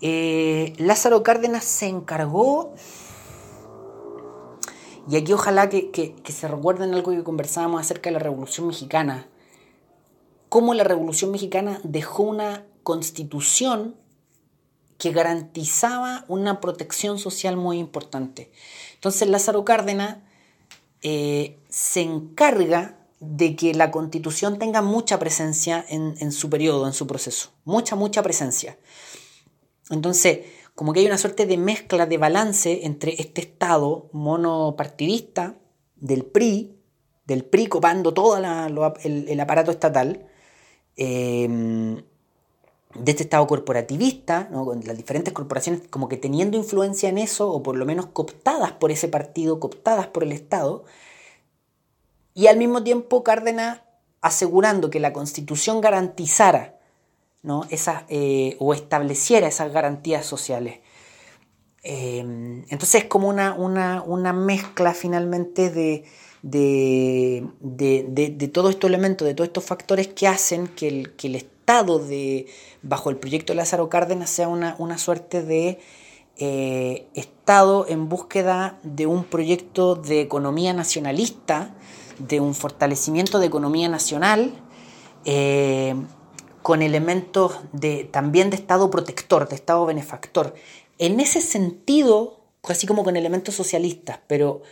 [0.00, 2.74] eh, Lázaro Cárdenas se encargó,
[5.08, 9.28] y aquí ojalá que, se recuerden algo que conversábamos acerca de la Revolución Mexicana,
[10.48, 13.94] cómo la Revolución Mexicana dejó una constitución
[14.98, 18.50] que garantizaba una protección social muy importante.
[18.94, 20.18] Entonces Lázaro Cárdenas
[21.04, 27.06] eh, se encarga de que la constitución tenga mucha presencia en, su periodo, en su
[27.06, 27.52] proceso.
[27.64, 28.78] Mucha, mucha presencia.
[29.90, 30.40] Entonces,
[30.74, 35.58] como que hay una suerte de mezcla de balance entre este Estado monopartidista
[35.94, 36.74] del PRI,
[37.26, 40.26] del PRI copando todo el, aparato estatal,
[40.96, 42.02] eh,
[42.94, 47.62] de este Estado corporativista, con las diferentes corporaciones como que teniendo influencia en eso, o
[47.62, 50.84] por lo menos cooptadas por ese partido, cooptadas por el Estado,
[52.34, 53.80] y al mismo tiempo Cárdenas
[54.20, 56.74] asegurando que la Constitución garantizara
[57.44, 57.66] ¿no?
[58.08, 60.80] Eh, o estableciera esas garantías sociales.
[61.82, 66.04] Eh, entonces es como una, una, mezcla finalmente de,
[66.42, 71.34] de, de, todos estos elementos, de todos estos factores que hacen que el, que el
[71.34, 72.46] Estado de,
[72.82, 75.80] bajo el proyecto de Lázaro Cárdenas sea una, suerte de
[76.36, 81.74] eh, Estado en búsqueda de un proyecto de economía nacionalista,
[82.18, 84.52] de un fortalecimiento de economía nacional,
[85.24, 85.94] eh,
[86.62, 90.54] con elementos de, también de Estado protector, de Estado benefactor.
[90.98, 94.62] En ese sentido, así como con elementos socialistas, pero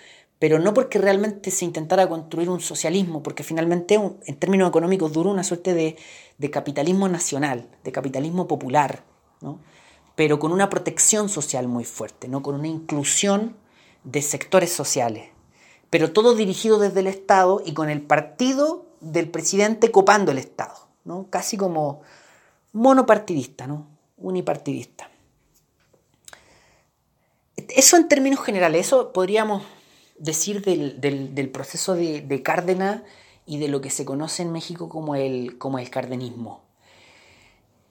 [0.43, 5.31] pero no porque realmente se intentara construir un socialismo, porque finalmente en términos económicos duró
[5.31, 9.05] una suerte de, capitalismo nacional, de capitalismo popular,
[10.17, 12.43] pero con una protección social muy fuerte, ¿no?
[12.43, 13.55] con una inclusión
[14.03, 15.29] de sectores sociales,
[15.91, 20.89] pero todo dirigido desde el Estado y con el partido del presidente copando el Estado,
[21.05, 21.29] ¿no?
[21.31, 22.01] casi como
[22.73, 23.87] monopartidista, ¿no?
[24.17, 25.09] unipartidista.
[27.69, 29.63] Eso en términos generales, eso podríamos
[30.23, 33.03] decir del, proceso de, Cárdenas
[33.45, 36.61] y de lo que se conoce en México como el, como el cardenismo.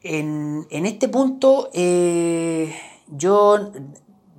[0.02, 2.74] En, este punto eh,
[3.10, 3.72] yo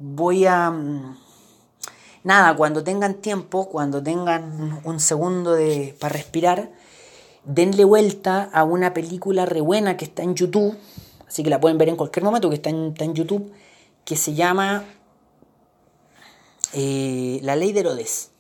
[0.01, 0.71] voy a...
[0.71, 1.19] Mm,
[2.25, 6.71] nada, cuando tengan tiempo, cuando tengan un segundo de, para respirar,
[7.45, 10.77] denle vuelta a una película re buena que está en YouTube,
[11.29, 13.53] así que la pueden ver en cualquier momento, que está está en YouTube,
[14.07, 14.85] que se llama
[16.73, 18.31] eh, la ley de Herodes.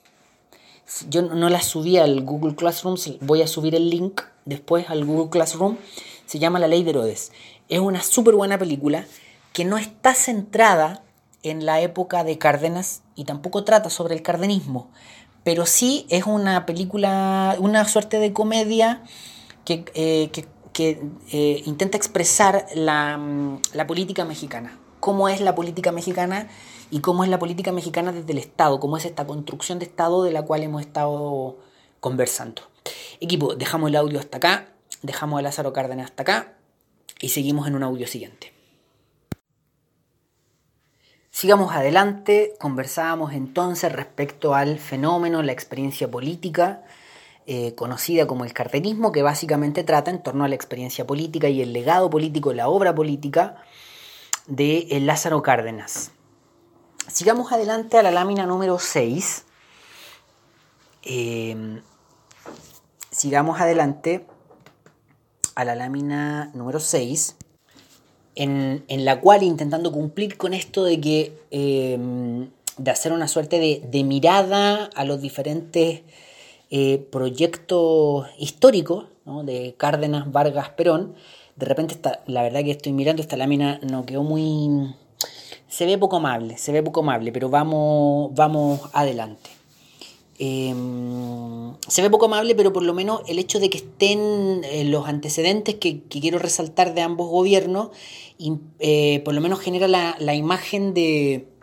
[1.09, 5.30] Yo no la subí al Google Classroom, voy a subir el link después al Google
[5.30, 5.76] Classroom.
[6.26, 7.33] Se llama La ley de Herodes.
[7.68, 9.07] Es una súper buena película
[9.53, 11.03] que no está centrada
[11.43, 14.91] en la época de Cárdenas y tampoco trata sobre el cardenismo,
[15.45, 19.03] pero sí es una película, una suerte de comedia
[19.64, 20.30] que, eh,
[21.33, 24.78] eh, intenta expresar la, mm, la política mexicana.
[25.03, 26.48] ¿Cómo es la política mexicana?
[26.92, 30.24] y cómo es la política mexicana desde el Estado, cómo es esta construcción de Estado
[30.24, 31.57] de la cual hemos estado
[32.00, 32.61] conversando.
[33.18, 34.68] Equipo, dejamos el audio hasta acá,
[35.00, 36.53] dejamos a Lázaro Cárdenas hasta acá
[37.18, 38.53] y seguimos en un audio siguiente.
[41.30, 46.82] Sigamos adelante, conversábamos entonces respecto al fenómeno, la experiencia política,
[47.46, 51.62] eh, conocida como el cardenismo, que básicamente trata en torno a la experiencia política y
[51.62, 53.64] el legado político, la obra política
[54.47, 56.12] de Lázaro Cárdenas.
[57.09, 59.45] Sigamos adelante a la lámina número 6.
[61.05, 61.80] Eh,
[63.11, 64.26] sigamos adelante
[65.55, 67.36] a la lámina número 6,
[68.34, 71.99] en, la cual intentando cumplir con esto de que eh,
[72.78, 76.03] de hacer una suerte de, mirada a los diferentes
[76.70, 79.07] eh, proyectos históricos
[79.45, 81.14] de Cárdenas, Vargas, Perón.
[81.62, 84.96] De repente, está, la verdad que estoy mirando esta lámina, no quedó muy...
[85.68, 89.48] Se ve poco amable, se ve poco amable, pero vamos, vamos adelante.
[90.40, 94.82] Em, se ve poco amable, pero por lo menos el hecho de que estén eh,
[94.86, 97.90] los antecedentes que, quiero resaltar de ambos gobiernos,
[98.80, 101.46] eh, por lo menos genera la, imagen de,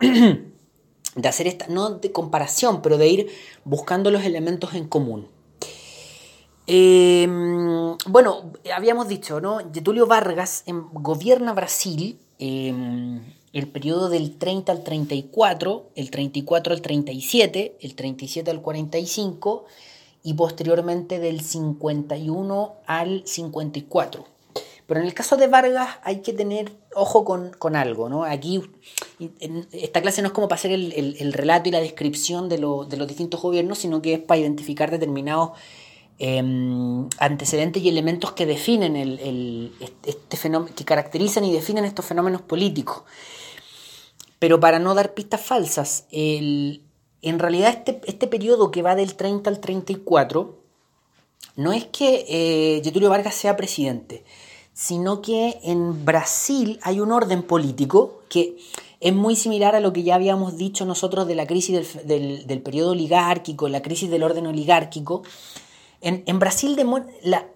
[1.14, 3.26] de hacer esta, no de comparación, pero de ir
[3.66, 5.28] buscando los elementos en común.
[6.72, 9.58] Em, bueno, habíamos dicho, ¿no?
[9.74, 10.62] Getulio Vargas
[10.92, 12.16] gobierna Brasil.
[12.38, 13.20] Em,
[13.52, 19.64] el periodo del 30 al 34, el 34 al 37, el 37 al 45
[20.22, 24.24] y posteriormente del 51 al 54.
[24.86, 28.22] Pero en el caso de Vargas hay que tener ojo con, algo, ¿no?
[28.22, 28.62] Aquí
[29.72, 33.08] esta clase no es como para hacer el, relato y la descripción de, de, los
[33.08, 35.50] distintos gobiernos, sino que es para identificar determinados
[36.20, 39.72] em, antecedentes y elementos que definen el,
[40.06, 43.02] este fenómeno, que caracterizan y definen estos fenómenos políticos.
[44.38, 46.80] Pero para no dar pistas falsas, en
[47.22, 50.60] realidad este, este periodo que va del 30 al 34
[51.56, 54.24] no es que eh, Getulio Vargas sea presidente,
[54.72, 58.56] sino que en Brasil hay un orden político que
[59.00, 62.92] es muy similar a lo que ya habíamos dicho nosotros de la crisis del, periodo
[62.92, 65.22] oligárquico, la crisis del orden oligárquico.
[66.02, 66.76] En, Brasil,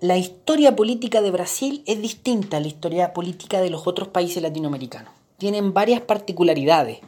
[0.01, 4.42] la, historia política de Brasil es distinta a la historia política de los otros países
[4.42, 7.01] latinoamericanos tienen varias particularidades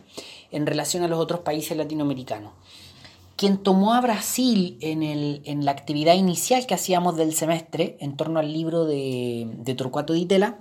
[0.50, 2.52] en relación a los otros países latinoamericanos.
[3.36, 8.52] Quien tomó a Brasil en, la actividad inicial que hacíamos del semestre en torno al
[8.52, 10.58] libro de, de Torcuato Di Tella,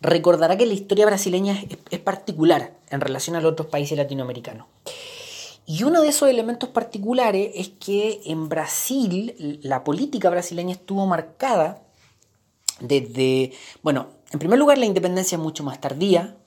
[0.00, 4.66] recordará que la historia brasileña es, particular en relación a los otros países latinoamericanos.
[5.70, 11.82] Y uno de esos elementos particulares es que en Brasil la política brasileña estuvo marcada
[12.80, 13.52] desde,
[13.82, 16.38] bueno, en primer lugar, la independencia es mucho más tardía.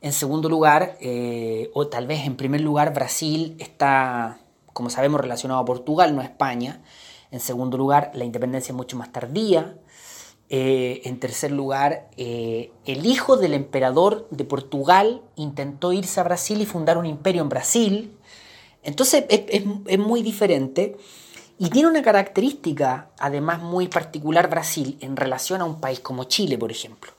[0.00, 4.38] En segundo lugar, eh, o tal vez en primer lugar, Brasil está,
[4.72, 6.80] como sabemos, relacionado a Portugal, no a España.
[7.32, 9.76] En segundo lugar, la independencia es mucho más tardía.
[10.50, 16.60] Eh, en tercer lugar, eh, el hijo del emperador de Portugal intentó irse a Brasil
[16.60, 18.17] y fundar un imperio en Brasil.
[18.88, 20.96] Entonces es muy diferente.
[21.60, 26.56] Y tiene una característica, además, muy particular Brasil en relación a un país como Chile,
[26.56, 27.10] por ejemplo,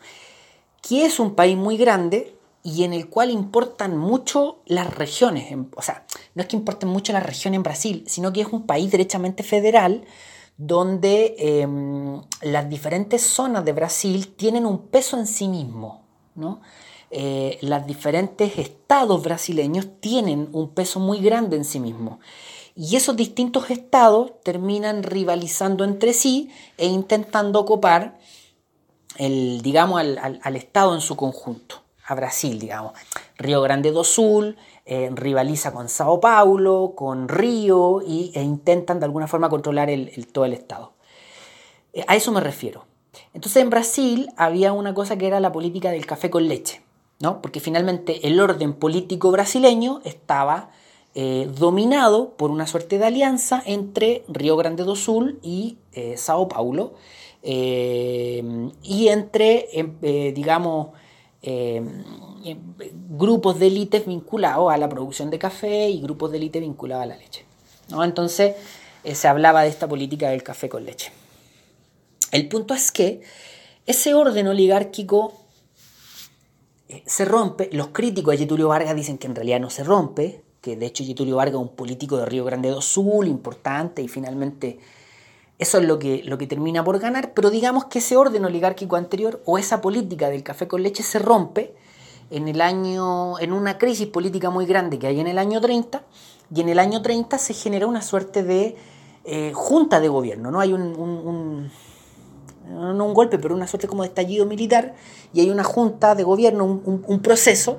[0.82, 5.54] que es un país muy grande y en el cual importan mucho las regiones.
[5.76, 6.06] O sea,
[6.36, 9.44] no es que importen mucho las regiones en Brasil, sino que es un país derechamente
[9.44, 10.06] federal
[10.58, 16.04] donde em, las diferentes zonas de Brasil tienen un peso en sí mismo.
[16.36, 16.62] ¿no?
[17.12, 22.20] Eh, los diferentes estados brasileños tienen un peso muy grande en sí mismo.
[22.76, 28.20] Y esos distintos estados terminan rivalizando entre sí e intentando ocupar
[29.18, 32.94] el, digamos, al, estado en su conjunto, a Brasil, digamos.
[33.38, 34.56] Río Grande do Sul
[34.86, 40.28] eh, rivaliza con Sao Paulo, con Río, y, e intentan de alguna forma controlar el,
[40.28, 40.94] todo el estado.
[41.94, 42.86] Eh, a eso me refiero.
[43.34, 46.82] Entonces en Brasil había una cosa que era la política del café con leche,
[47.20, 47.42] ¿no?
[47.42, 50.72] porque finalmente el orden político brasileño estaba
[51.16, 56.48] eh, dominado por una suerte de alianza entre Río Grande do Sul y eh, Sao
[56.48, 56.94] Paulo,
[57.42, 58.44] eh,
[58.84, 60.00] y entre, em,
[60.34, 60.90] digamos,
[61.42, 62.04] em,
[63.10, 67.08] grupos de élites vinculados a la producción de café y grupos de élite vinculados a
[67.08, 67.44] la leche.
[67.90, 68.04] ¿no?
[68.04, 68.56] Entonces
[69.04, 71.12] se hablaba de esta política del café con leche.
[72.32, 73.22] El punto es que
[73.86, 75.34] ese orden oligárquico
[77.06, 80.76] se rompe, los críticos de Getulio Vargas dicen que en realidad no se rompe, que
[80.76, 84.80] de hecho Getulio Vargas un político de Río Grande do Sul, importante, y finalmente
[85.60, 88.96] eso es lo que, lo que termina por ganar, pero digamos que ese orden oligárquico
[88.96, 91.76] anterior o esa política del café con leche se rompe
[92.32, 96.04] en el año, en una crisis política muy grande que hay en el año 30,
[96.54, 98.76] y en el año 30 se genera una suerte de
[99.26, 100.60] eh, junta de gobierno, ¿no?
[100.60, 101.72] Hay un,
[102.70, 104.96] no un golpe, pero una suerte como de estallido militar,
[105.34, 107.78] y hay una junta de gobierno, un proceso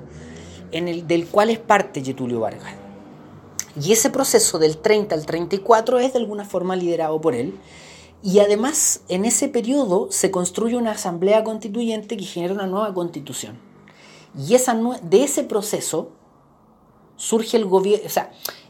[0.71, 2.73] en el, del cual es parte Getulio Vargas.
[3.79, 7.57] Y ese proceso del 30 al 34 es de alguna forma liderado por él.
[8.23, 13.57] Y además, en ese periodo se construye una asamblea constituyente que genera una nueva constitución.
[14.37, 16.09] Y esa, de ese proceso
[17.15, 18.09] surge el gobierno,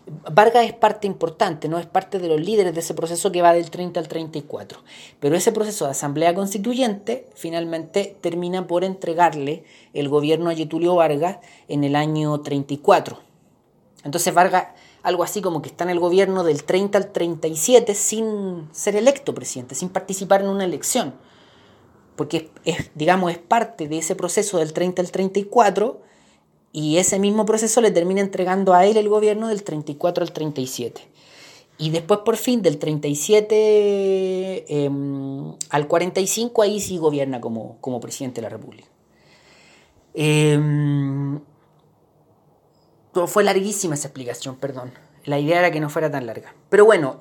[0.06, 3.54] Vargas es parte importante, no es parte de los líderes de ese proceso que va
[3.54, 4.80] del 30 al 34.
[5.20, 11.38] Pero ese proceso de asamblea constituyente finalmente termina por entregarle el gobierno a Getulio Vargas
[11.68, 13.20] en el año 34.
[14.04, 14.70] Entonces Vargas,
[15.04, 19.36] algo así como que está en el gobierno del 30 al 37 sin ser electo
[19.36, 21.14] presidente, sin participar en una elección.
[22.16, 26.02] Porque es, digamos, es parte de ese proceso del 30 al 34
[26.74, 31.02] y ese mismo proceso le termina entregando a él el gobierno del 34 al 37.
[31.78, 38.42] Y después por fin del 37 em, al 45 ahí sí gobierna como, como presidente
[38.42, 38.88] de la República.
[40.14, 40.60] Eh,
[43.28, 44.92] fue larguísima esa explicación, perdón.
[45.26, 46.56] La idea era que no fuera tan larga.
[46.70, 47.18] Pero bueno,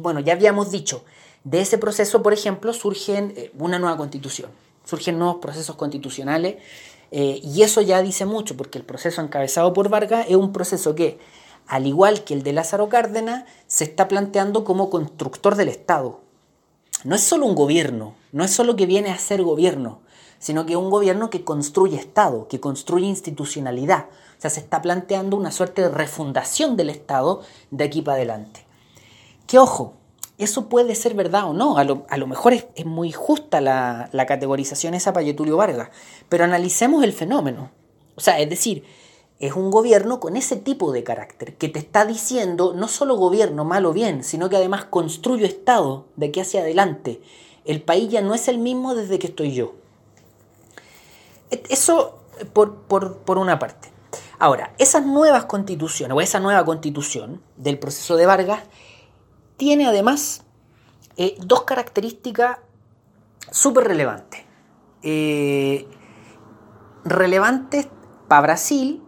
[0.00, 1.04] bueno ya habíamos dicho,
[1.44, 4.50] de ese proceso, por ejemplo, surgen eh, una nueva constitución,
[4.84, 6.56] surgen nuevos procesos constitucionales
[7.10, 10.94] eh, y eso ya dice mucho, porque el proceso encabezado por Vargas es un proceso
[10.94, 11.18] que,
[11.66, 16.20] al igual que el de Lázaro Cárdenas, se está planteando como constructor del Estado.
[17.04, 20.00] No es solo un gobierno, no es solo que viene a ser gobierno,
[20.38, 24.06] sino que es un gobierno que construye Estado, que construye institucionalidad.
[24.38, 28.66] O sea, se está planteando una suerte de refundación del Estado de aquí para adelante.
[29.46, 29.94] Que ojo,
[30.38, 31.78] eso puede ser verdad o no.
[31.78, 35.90] A lo, mejor es, muy justa la, categorización esa para Getulio Vargas.
[36.28, 37.70] Pero analicemos el fenómeno.
[38.16, 38.84] O sea, es decir,
[39.40, 43.64] es un gobierno con ese tipo de carácter, que te está diciendo no solo gobierno
[43.64, 47.20] mal o bien, sino que además construyo Estado de aquí hacia adelante.
[47.64, 49.74] El país ya no es el mismo desde que estoy yo.
[51.50, 52.18] E, eso
[52.52, 53.90] por, por una parte.
[54.38, 58.60] Ahora, esas nuevas constituciones o esa nueva constitución del proceso de Vargas
[59.56, 60.42] tiene además
[61.16, 62.58] eh, dos características
[63.50, 64.42] súper relevantes.
[65.02, 65.86] Eh,
[67.04, 67.88] relevantes
[68.28, 69.02] para Brasil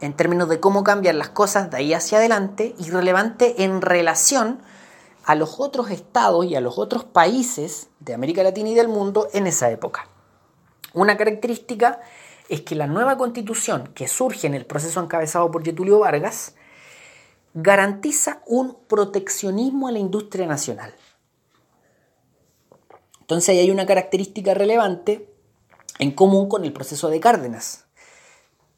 [0.00, 4.60] en términos de cómo cambian las cosas de ahí hacia adelante y relevante en relación
[5.24, 9.28] a los otros estados y a los otros países de América Latina y del mundo
[9.32, 10.08] en esa época.
[10.92, 12.00] Una característica
[12.48, 16.54] es que la nueva constitución que surge en el proceso encabezado por Getulio Vargas
[17.54, 20.92] garantiza un proteccionismo a la industria nacional.
[23.20, 25.32] Entonces ahí hay una característica relevante
[25.98, 27.86] en común con el proceso de Cárdenas.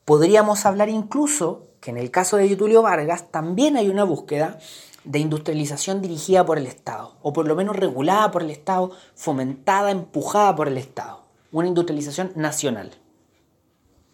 [0.05, 4.59] Podríamos hablar incluso que en el caso de Getulio Vargas también hay una búsqueda
[5.05, 9.91] de industrialización dirigida por el Estado, o por lo menos regulada por el Estado, fomentada,
[9.91, 11.25] empujada por el Estado.
[11.53, 12.93] Una industrialización nacional.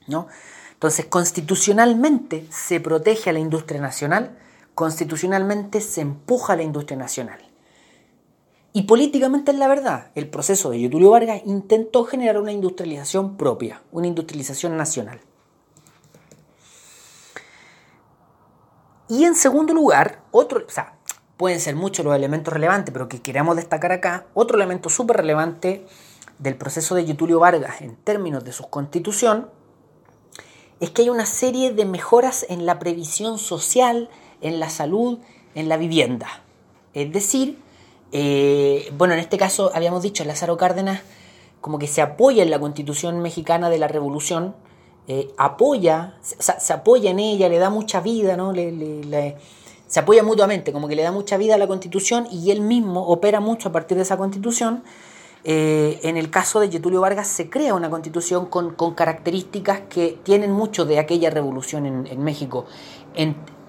[0.07, 0.29] ¿no?
[0.75, 4.39] Entonces, constitucionalmente se protege a la industria nacional
[4.75, 7.41] constitucionalmente se empuja a la industria nacional.
[8.73, 13.83] Y políticamente es la verdad, el proceso de Getulio Vargas intentó generar una industrialización propia,
[13.93, 15.20] una industrialización nacional.
[19.09, 20.95] Y en segundo lugar, otro, o sea,
[21.37, 25.87] pueden ser muchos los elementos relevantes, pero que queremos destacar acá, otro elemento súper relevante
[26.39, 29.51] del proceso de Getulio Vargas en términos de su constitución,
[30.81, 34.09] es que hay una serie de mejoras en la previsión social,
[34.43, 35.18] en la salud,
[35.55, 36.28] en la vivienda.
[36.95, 37.59] Es decir,
[38.12, 41.01] eh, bueno, en este caso habíamos dicho, Lázaro Cárdenas
[41.62, 44.55] como que se apoya en la constitución mexicana de la revolución,
[45.09, 48.53] eh, apoya, se apoya en ella, le da mucha vida, ¿no?
[48.53, 53.07] se apoya mutuamente, como que le da mucha vida a la constitución y él mismo
[53.07, 54.82] opera mucho a partir de esa constitución.
[55.45, 60.53] Eh, en el caso de Getulio Vargas se crea una constitución con, características que tienen
[60.53, 62.66] mucho de aquella revolución en, México.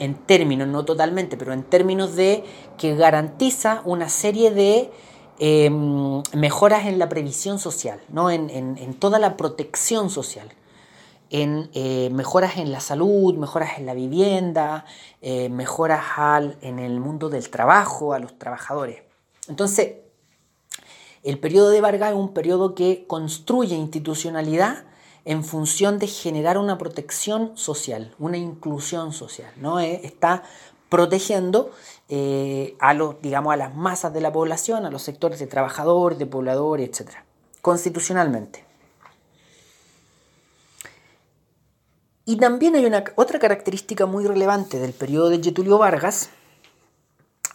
[0.04, 2.44] En términos, no totalmente, pero en términos de
[2.78, 4.92] que garantiza una serie de
[5.40, 8.30] em, mejoras en la previsión social, ¿no?
[8.30, 10.50] en, toda la protección social,
[11.30, 14.84] en eh, mejoras en la salud, mejoras en la vivienda,
[15.22, 19.04] eh, mejoras al, en el mundo del trabajo, a los trabajadores.
[19.48, 19.96] Entonces,
[21.24, 24.84] el periodo de Vargas es un periodo que construye institucionalidad
[25.26, 29.80] en función de generar una protección social, una inclusión social, ¿no?
[29.80, 30.44] Eh, está
[30.90, 31.72] protegiendo
[32.10, 36.20] eh, a los, digamos, a las masas de la población, a los sectores de trabajadores,
[36.20, 37.10] de pobladores, etc.
[37.62, 38.66] Constitucionalmente.
[42.26, 46.30] Y también hay una, otra característica muy relevante del periodo de Getulio Vargas,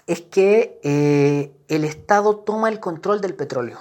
[0.06, 3.78] es que eh, el Estado toma el control del petróleo.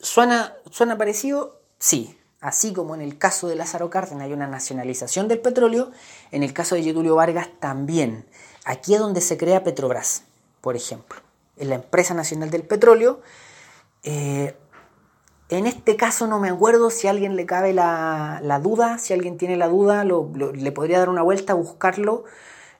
[0.00, 1.63] ¿Suena, suena parecido?
[1.84, 5.90] Sí, así como en el caso de Lázaro Cárdenas hay una nacionalización del petróleo,
[6.30, 8.24] en el caso de Getulio Vargas también.
[8.64, 10.22] Aquí es donde se crea Petrobras,
[10.62, 11.20] por ejemplo,
[11.58, 13.20] en la empresa nacional del petróleo.
[14.02, 14.56] Eh,
[15.50, 19.36] en este caso no me acuerdo si a alguien le cabe la, duda, si alguien
[19.36, 22.24] tiene la duda, le podría dar una vuelta a buscarlo.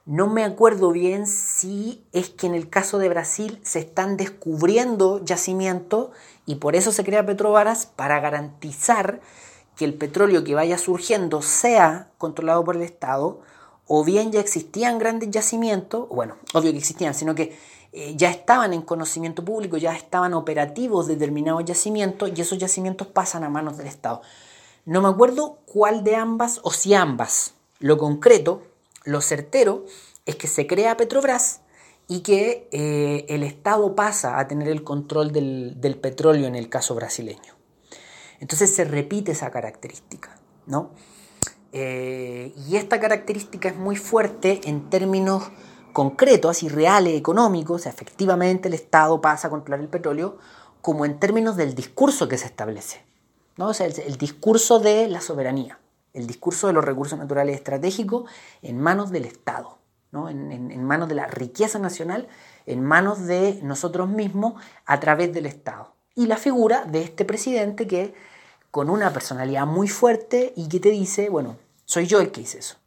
[0.07, 5.23] No me acuerdo bien si es que en el caso de Brasil se están descubriendo
[5.23, 6.09] yacimientos
[6.45, 9.21] y por eso se crea Petrobras para garantizar
[9.75, 13.41] que el petróleo que vaya surgiendo sea controlado por el Estado
[13.87, 17.57] o bien ya existían grandes yacimientos, bueno, obvio que existían, sino que
[17.91, 23.43] eh, ya estaban en conocimiento público, ya estaban operativos determinados yacimientos y esos yacimientos pasan
[23.43, 24.21] a manos del Estado.
[24.85, 27.53] No me acuerdo cuál de ambas o si ambas.
[27.79, 28.63] Lo concreto,
[29.03, 29.85] lo certero,
[30.25, 31.61] es que se crea Petrobras
[32.07, 36.95] y que eh, el Estado pasa a tener el control del, petróleo en el caso
[36.95, 37.55] brasileño.
[38.39, 40.37] Entonces se repite esa característica,
[40.67, 40.91] ¿no?
[41.71, 45.43] Eh, y esta característica es muy fuerte en términos
[45.93, 50.37] concretos, así reales, económicos, efectivamente el Estado pasa a controlar el petróleo,
[50.81, 53.03] como en términos del discurso que se establece,
[53.57, 53.69] ¿no?
[53.69, 55.79] O sea, el discurso de la soberanía,
[56.13, 58.29] el discurso de los recursos naturales estratégicos
[58.61, 59.79] en manos del Estado
[60.29, 62.27] en, manos de la riqueza nacional,
[62.65, 65.93] en manos de nosotros mismos a través del Estado.
[66.15, 68.13] Y la figura de este presidente que
[68.71, 72.59] con una personalidad muy fuerte y que te dice, bueno, soy yo el que hice
[72.59, 72.77] eso.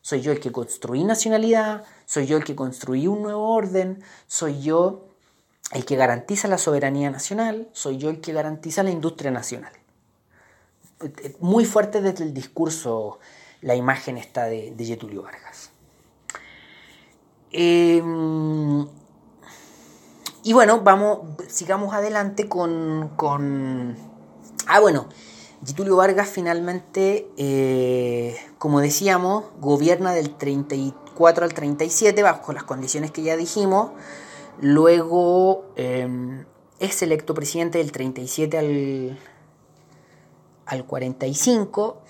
[0.00, 4.62] Soy yo el que construí nacionalidad, soy yo el que construí un nuevo orden, soy
[4.62, 5.08] yo
[5.72, 9.72] el que garantiza la soberanía nacional, soy yo el que garantiza la industria nacional.
[11.40, 13.18] Muy fuerte desde el discurso
[13.62, 15.70] la imagen esta de, de Getulio Vargas.
[17.58, 18.86] Em,
[20.42, 23.96] y bueno, vamos, sigamos adelante con, con...
[24.66, 25.06] Ah, bueno,
[25.64, 33.22] Getulio Vargas finalmente, eh, como decíamos, gobierna del 34 al 37 bajo las condiciones que
[33.22, 33.92] ya dijimos.
[34.60, 36.44] Luego em,
[36.78, 39.18] es electo presidente del 37 al,
[40.66, 42.02] al 45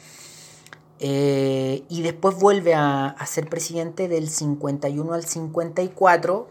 [0.98, 6.48] eh, y después vuelve a, ser presidente del 51 al 54,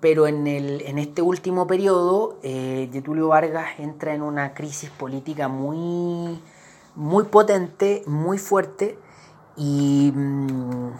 [0.00, 5.48] pero en, el, en este último periodo eh, Getulio Vargas entra en una crisis política
[5.48, 6.40] muy,
[6.94, 8.98] muy potente, muy fuerte,
[9.56, 10.90] y, mm,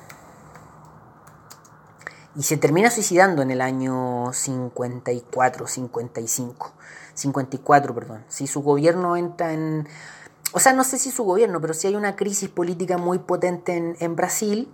[2.37, 6.73] y se termina suicidando en el año 54, 55,
[7.15, 8.25] 54, perdón.
[8.29, 9.89] Si su gobierno entra en
[10.57, 13.95] o sea, no sé si su gobierno, pero sí hay una crisis política muy potente
[14.01, 14.73] en, Brasil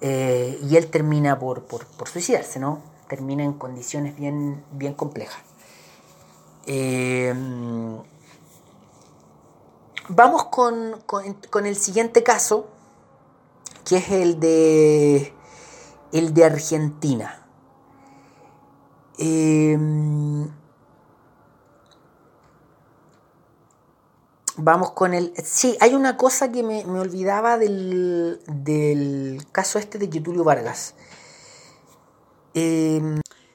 [0.00, 1.64] eh, y él termina por,
[2.12, 2.82] suicidarse, ¿no?
[3.08, 5.40] Termina en condiciones bien, bien complejas.
[6.66, 7.32] Eh,
[10.08, 10.96] vamos con,
[11.64, 12.66] el siguiente caso,
[13.84, 15.32] que es el de,
[16.10, 17.46] el de Argentina.
[19.16, 19.78] Eh,
[24.62, 25.32] Vamos con el...
[25.42, 28.38] Sí, hay una cosa que me, olvidaba del,
[29.52, 30.94] caso este de Getulio Vargas.
[32.52, 33.00] Eh,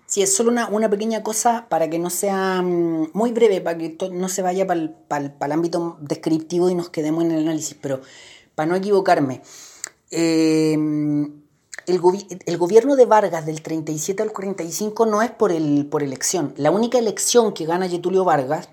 [0.07, 3.95] sí, es solo una, pequeña cosa para que no sea mm, muy breve, para que
[4.11, 4.79] no se vaya para
[5.21, 8.01] el, ámbito descriptivo y nos quedemos en el análisis, pero
[8.55, 9.43] para no equivocarme.
[10.09, 11.43] Em,
[11.85, 12.01] el,
[12.47, 16.55] el, gobierno de Vargas del 37 al 45 no es por, el, por elección.
[16.57, 18.69] La única elección que gana Getulio Vargas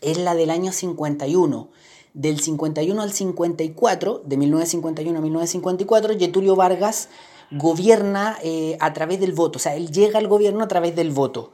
[0.00, 1.68] es la del año 51.
[2.12, 7.08] Del 51 al 54, de 1951 a 1954, Getulio Vargas
[7.50, 11.10] gobierna eh, a través del voto, o sea, él llega al gobierno a través del
[11.10, 11.52] voto.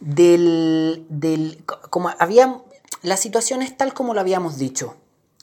[0.00, 1.06] Del,
[1.90, 2.62] como había,
[3.02, 4.96] la situación es tal como lo habíamos dicho.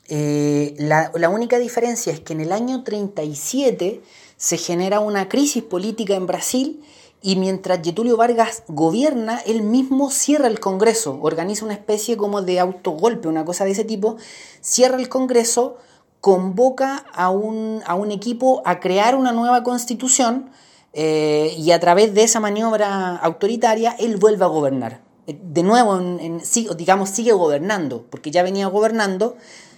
[0.08, 4.02] Eh, la, la única diferencia es que en el año 37
[4.36, 6.84] se genera una crisis política en Brasil
[7.22, 12.60] y mientras Getulio Vargas gobierna, él mismo cierra el Congreso, organiza una especie como de
[12.60, 14.18] autogolpe, una cosa de ese tipo,
[14.62, 15.78] cierra el Congreso,
[16.22, 20.50] convoca a un, a un equipo a crear una nueva constitución
[20.94, 25.02] eh, y a través de esa maniobra autoritaria él vuelve a gobernar.
[25.26, 26.42] De nuevo, en,
[26.78, 29.36] digamos, sigue gobernando, porque ya venía gobernando,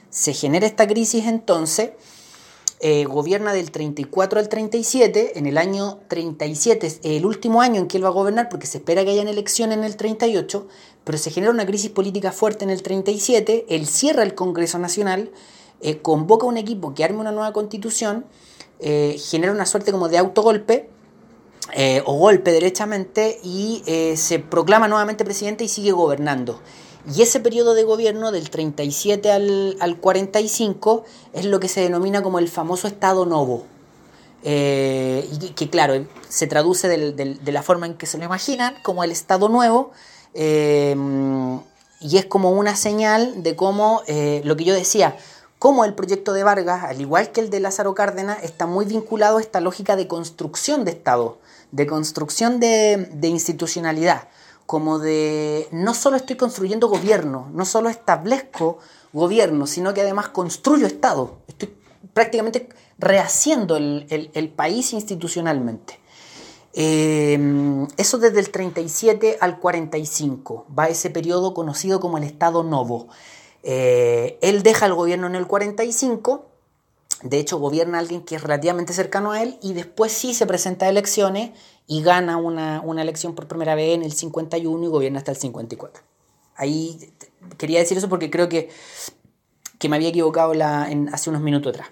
[0.10, 1.92] se genera esta crisis entonces
[2.82, 7.88] eh, gobierna del 34 al 37, en el año 37 es el último año en
[7.88, 10.66] que él va a gobernar porque se espera que hayan elecciones en el 38,
[11.04, 15.30] pero se genera una crisis política fuerte en el 37, él cierra el Congreso Nacional,
[15.82, 18.26] eh, convoca un equipo que arme una nueva constitución,
[18.80, 20.90] eh, genera una suerte como de autogolpe,
[22.06, 23.84] o golpe derechamente, y
[24.16, 26.60] se proclama nuevamente presidente y sigue gobernando.
[27.16, 32.22] Y ese periodo de gobierno del 37 al, al 45 es lo que se denomina
[32.22, 33.66] como el famoso Estado Novo.
[34.44, 39.12] Eh, que claro, se traduce de la forma en que se lo imaginan, como el
[39.12, 39.92] Estado Nuevo,
[40.34, 40.96] eh,
[42.00, 45.18] y es como una señal de cómo, eh, lo que yo decía,
[45.58, 49.40] cómo el proyecto de Vargas, al igual que el de Lázaro Cárdenas, está muy vinculado
[49.40, 51.40] a esta lógica de construcción de Estado,
[51.72, 54.30] de construcción de institucionalidad
[54.70, 58.78] como de no solo estoy construyendo gobierno, no solo establezco
[59.14, 61.40] gobierno, sino que además construyo Estado.
[61.48, 61.74] Estoy
[62.14, 62.70] prácticamente
[63.00, 66.00] rehaciendo el, país institucionalmente.
[66.74, 73.08] Eh, eso desde el 37 al 45 va ese periodo conocido como el Estado Novo.
[73.64, 76.46] Eh, él deja el gobierno en el 45,
[77.24, 80.86] de hecho gobierna alguien que es relativamente cercano a él y después sí se presenta
[80.86, 81.52] a elecciones
[81.86, 86.04] y gana una, elección por primera vez en el 51 y gobierna hasta el 54.
[86.56, 87.14] Ahí
[87.58, 88.70] quería decir eso porque creo que,
[89.80, 91.90] que me había equivocado en, hace unos minutos atrás.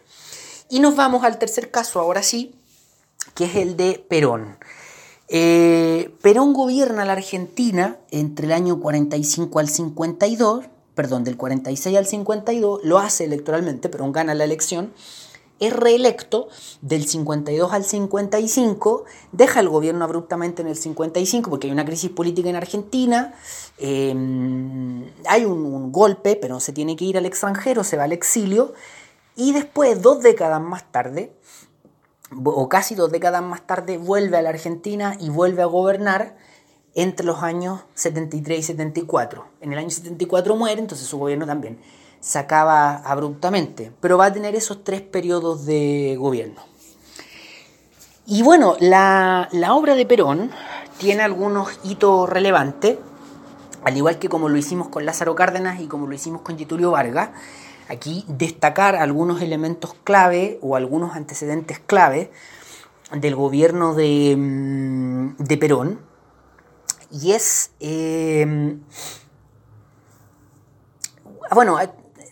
[0.70, 2.56] Y nos vamos al tercer caso, ahora sí,
[3.34, 4.58] que es el de Perón.
[5.30, 10.66] Eh, Perón gobierna la Argentina entre el año 45 al 52
[10.98, 14.94] perdón, del 46 al 52, lo hace electoralmente, pero gana la elección,
[15.60, 16.49] es reelecto
[16.82, 22.10] del 52 al 55, deja el gobierno abruptamente en el 55 porque hay una crisis
[22.10, 23.36] política en Argentina,
[23.78, 28.11] em, hay un, un, golpe, pero se tiene que ir al extranjero, se va al
[28.11, 28.74] exilio,
[29.36, 31.32] y después, dos décadas más tarde,
[32.44, 36.38] o casi dos décadas más tarde, vuelve a la Argentina y vuelve a gobernar
[36.98, 39.45] entre los años 73 y 74.
[39.61, 41.78] En el año 74 muere, entonces su gobierno también
[42.19, 46.61] se acaba abruptamente, pero va a tener esos tres periodos de gobierno.
[48.26, 50.49] Y bueno, la, obra de Perón
[50.98, 52.98] tiene algunos hitos relevantes,
[53.84, 56.90] al igual que como lo hicimos con Lázaro Cárdenas y como lo hicimos con Getulio
[56.90, 57.30] Vargas,
[57.90, 62.32] aquí destacar algunos elementos clave o algunos antecedentes clave
[63.11, 66.07] del gobierno de, mm, de Perón,
[67.12, 67.72] y es...
[67.80, 68.82] Em,
[71.54, 71.78] bueno,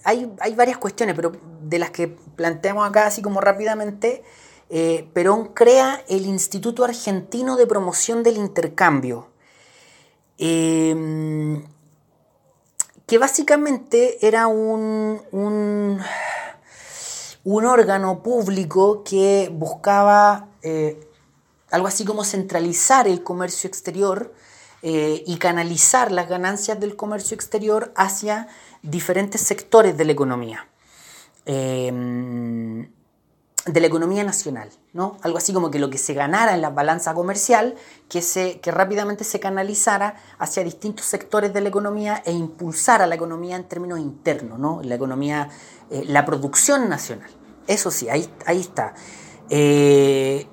[0.04, 1.32] hay, varias cuestiones, pero
[1.62, 4.24] de las que planteamos acá así como rápidamente,
[4.70, 9.30] eh, Perón crea el Instituto Argentino de Promoción del Intercambio,
[10.38, 11.66] em,
[13.08, 16.02] que básicamente era un, un,
[17.66, 21.08] órgano público que buscaba eh,
[21.72, 24.34] algo así como centralizar el comercio exterior
[24.88, 28.48] eh, y canalizar las ganancias del comercio exterior hacia
[28.84, 30.68] diferentes sectores de la economía.
[31.48, 32.88] Em,
[33.66, 35.18] de la economía nacional, ¿no?
[35.24, 37.74] Algo así como que lo que se ganara en la balanza comercial,
[38.10, 43.16] que, se, que rápidamente se canalizara hacia distintos sectores de la economía e impulsara la
[43.16, 44.82] economía en términos internos, ¿no?
[44.84, 45.50] La economía,
[45.90, 47.32] eh, la producción nacional.
[47.66, 48.94] Eso sí, ahí, ahí está.
[49.50, 50.46] Eh,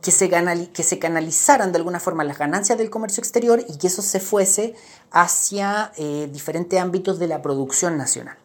[0.00, 0.30] que se,
[0.72, 4.20] que se canalizaran de alguna forma las ganancias del comercio exterior y que eso se
[4.20, 4.74] fuese
[5.10, 8.36] hacia eh, diferentes ámbitos de la producción nacional.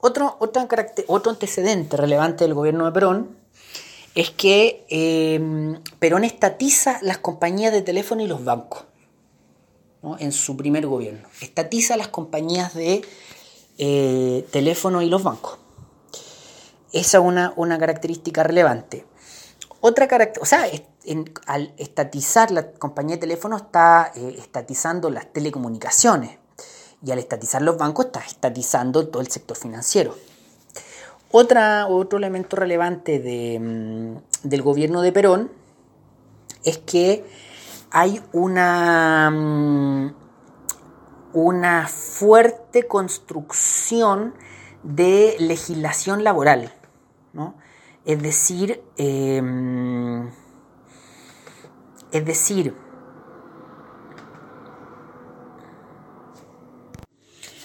[0.00, 0.68] Otro, otro,
[1.06, 3.36] otro antecedente relevante del gobierno de Perón
[4.14, 8.84] es que em, Perón estatiza las compañías de teléfono y los bancos
[10.18, 11.28] en su primer gobierno.
[11.40, 13.02] Estatiza las compañías de
[13.78, 15.58] eh, teléfono y los bancos.
[16.92, 19.06] Esa es una, una característica relevante.
[19.84, 20.80] Otra característica, o sea,
[21.46, 26.38] al estatizar la compañía de teléfono está eh, estatizando las telecomunicaciones
[27.04, 30.14] y al estatizar los bancos está estatizando todo el sector financiero.
[31.32, 35.50] Otra, otro elemento relevante mm, del gobierno de Perón
[36.62, 37.24] es que
[37.90, 40.14] hay una, mm,
[41.32, 44.32] una fuerte construcción
[44.84, 46.72] de legislación laboral.
[47.32, 47.56] ¿no?
[48.04, 50.28] Es decir, em,
[52.10, 52.74] es decir,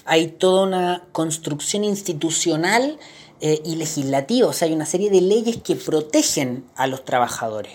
[0.06, 3.00] hay toda una construcción institucional
[3.42, 7.74] eh, y legislativa, o sea, hay una serie de leyes que protegen a los trabajadores.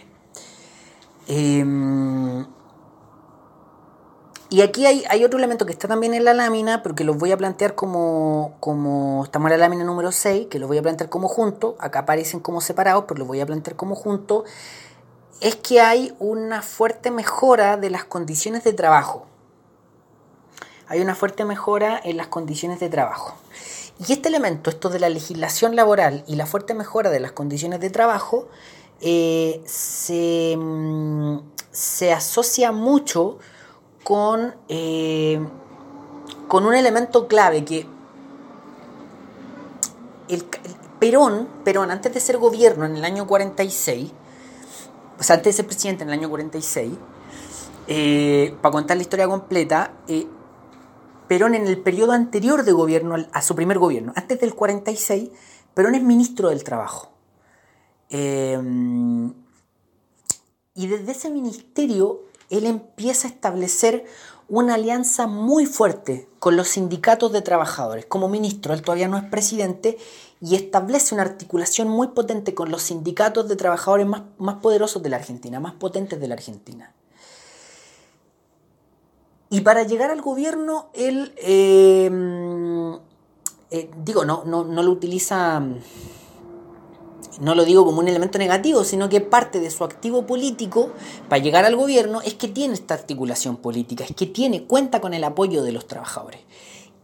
[1.29, 2.47] Em,
[4.53, 7.33] y aquí hay, otro elemento que está también en la lámina, pero que los voy
[7.33, 11.09] a plantear como, como estamos en la lámina número 6, que los voy a plantear
[11.09, 14.45] como juntos, acá aparecen como separados, pero los voy a plantear como juntos,
[15.41, 19.25] es que hay una fuerte mejora de las condiciones de trabajo.
[20.87, 23.35] Hay una fuerte mejora en las condiciones de trabajo.
[24.07, 27.81] Y este elemento, esto de la legislación laboral y la fuerte mejora de las condiciones
[27.81, 28.49] de trabajo,
[29.01, 31.39] eh, se, mm,
[31.71, 33.39] se asocia mucho
[34.03, 35.41] con, eh,
[36.49, 37.87] con un elemento clave que
[40.29, 40.45] el,
[40.99, 44.13] Perón, Perón, antes de ser gobierno en el año 46,
[45.19, 46.93] o sea, antes de ser presidente en el año 46,
[47.89, 50.27] eh, para contar la historia completa, eh,
[51.27, 55.31] Perón en el periodo anterior de gobierno, a su primer gobierno, antes del 46,
[55.75, 57.11] Perón es ministro del Trabajo.
[60.75, 62.21] y desde ese ministerio
[62.53, 64.05] él empieza a establecer
[64.49, 68.05] una alianza muy fuerte con los sindicatos de trabajadores.
[68.05, 69.97] Como ministro, él todavía no es presidente
[70.43, 75.09] y establece una articulación muy potente con los sindicatos de trabajadores más, más poderosos de
[75.09, 76.93] la Argentina, más potentes de la Argentina.
[79.49, 82.11] Y para llegar al gobierno, él, eh,
[83.71, 85.63] eh, digo, no, no, no lo utiliza
[87.41, 90.91] no lo digo como un elemento negativo, sino que parte de su activo político
[91.29, 95.15] para llegar al gobierno es que tiene esta articulación política, es que tiene, cuenta con
[95.15, 96.41] el apoyo de los trabajadores.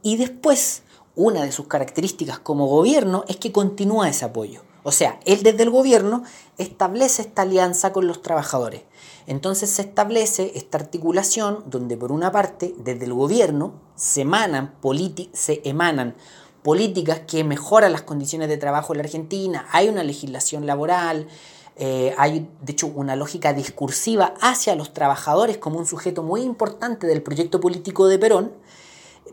[0.03, 0.83] Y después,
[1.15, 4.63] una de sus características como gobierno es que continúa ese apoyo.
[4.85, 6.23] O sea, él desde el gobierno
[6.57, 8.83] establece esta alianza con los trabajadores.
[9.27, 14.75] Entonces se establece esta articulación donde por una parte desde el gobierno se emanan,
[15.33, 16.15] se emanan
[16.63, 21.29] políticas que mejoran las condiciones de trabajo en la Argentina, hay una legislación laboral,
[21.77, 27.07] eh, hay de hecho una lógica discursiva hacia los trabajadores como un sujeto muy importante
[27.07, 28.53] del proyecto político de Perón,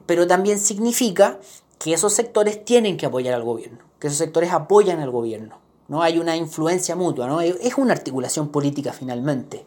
[0.06, 1.40] pero también significa
[1.80, 5.58] que esos sectores tienen que apoyar al gobierno, que esos sectores apoyan al gobierno.
[5.88, 6.04] ¿no?
[6.04, 7.42] Hay una influencia mutua, ¿no?
[7.42, 9.66] es una articulación política finalmente.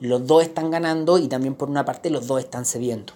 [0.00, 3.14] Los dos están ganando y también por una parte los dos están cediendo.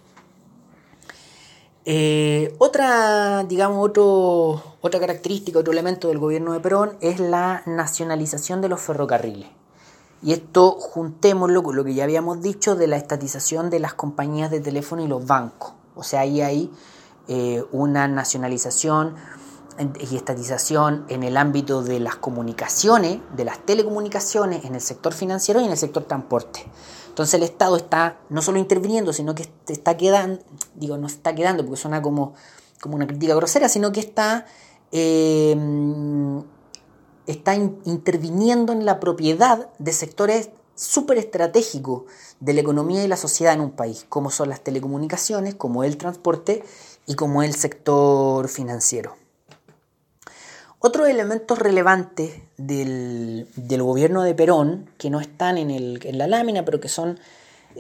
[1.85, 8.61] Eh, otra, digamos, otro, otra característica, otro elemento del gobierno de Perón es la nacionalización
[8.61, 9.49] de los ferrocarriles.
[10.23, 14.53] Y esto juntémoslo con lo que ya habíamos dicho de la estatización de las compañías
[14.53, 15.73] de teléfono y los bancos.
[15.97, 16.71] O sea, ahí hay
[17.27, 19.17] eh, una nacionalización
[19.99, 25.61] y estatización en el ámbito de las comunicaciones, de las telecomunicaciones, en el sector financiero
[25.61, 26.65] y en el sector transporte.
[27.13, 30.43] Entonces el Estado está no solo interviniendo, sino que está quedando,
[30.75, 32.33] digo, no está quedando porque suena como,
[32.81, 34.47] como una crítica grosera, sino que está,
[34.93, 35.55] eh,
[37.27, 42.05] está interviniendo en la propiedad de sectores súper estratégicos
[42.41, 45.99] de la economía y la sociedad en un país, como son las telecomunicaciones, como el
[45.99, 46.65] transporte
[47.07, 49.22] y como el sector financiero.
[50.85, 53.47] Otros elementos relevantes del,
[53.79, 57.21] gobierno de Perón, que no están en, en la lámina, pero que son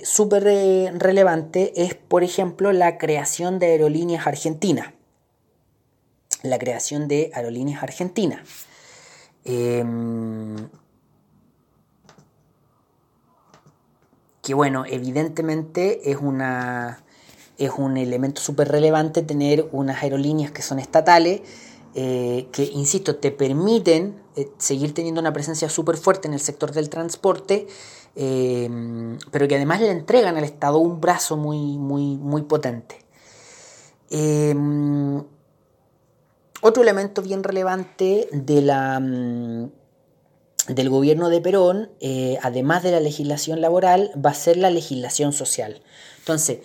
[0.04, 4.92] súper relevantes, es, por ejemplo, la creación de aerolíneas argentinas.
[6.44, 8.40] La creación de aerolíneas argentinas.
[9.44, 10.68] Em,
[14.42, 17.02] que bueno, evidentemente es una
[17.58, 21.42] es un elemento súper relevante tener unas aerolíneas que son estatales
[21.94, 26.72] eh, que, insisto, te permiten eh, seguir teniendo una presencia súper fuerte en el sector
[26.72, 27.66] del transporte,
[28.16, 28.68] eh,
[29.30, 32.98] pero que además le entregan al Estado un brazo muy, muy, muy potente.
[36.62, 39.70] otro elemento bien relevante de la, mm,
[40.68, 41.90] del gobierno de Perón,
[42.40, 45.82] además de la legislación laboral, va a ser la legislación social.
[46.20, 46.60] Entonces,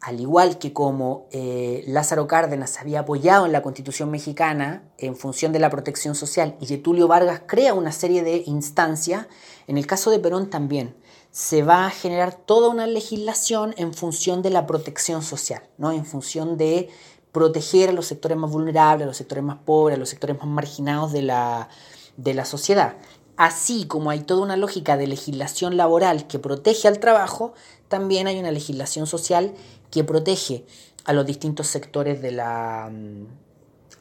[0.00, 5.52] al igual que como eh, Lázaro Cárdenas había apoyado en la Constitución mexicana en función
[5.52, 9.26] de la protección social y Getulio Vargas crea una serie de instancias,
[9.66, 10.94] en el caso de Perón también
[11.30, 15.92] se va a generar toda una legislación en función de la protección social, ¿no?
[15.92, 16.88] en función de
[17.30, 20.48] proteger a los sectores más vulnerables, a los sectores más pobres, a los sectores más
[20.48, 21.68] marginados de la,
[22.16, 22.96] de la sociedad.
[23.36, 27.54] Así como hay toda una lógica de legislación laboral que protege al trabajo,
[27.88, 29.54] también hay una legislación social
[29.90, 30.64] que protege
[31.04, 33.26] a los distintos sectores de la, mm,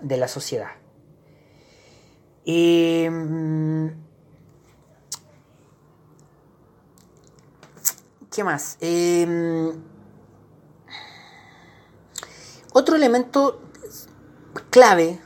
[0.01, 0.71] de la sociedad.
[2.45, 3.93] Em,
[8.31, 8.77] ¿Qué más?
[8.79, 9.71] Em,
[12.73, 13.61] otro elemento
[14.69, 15.19] clave,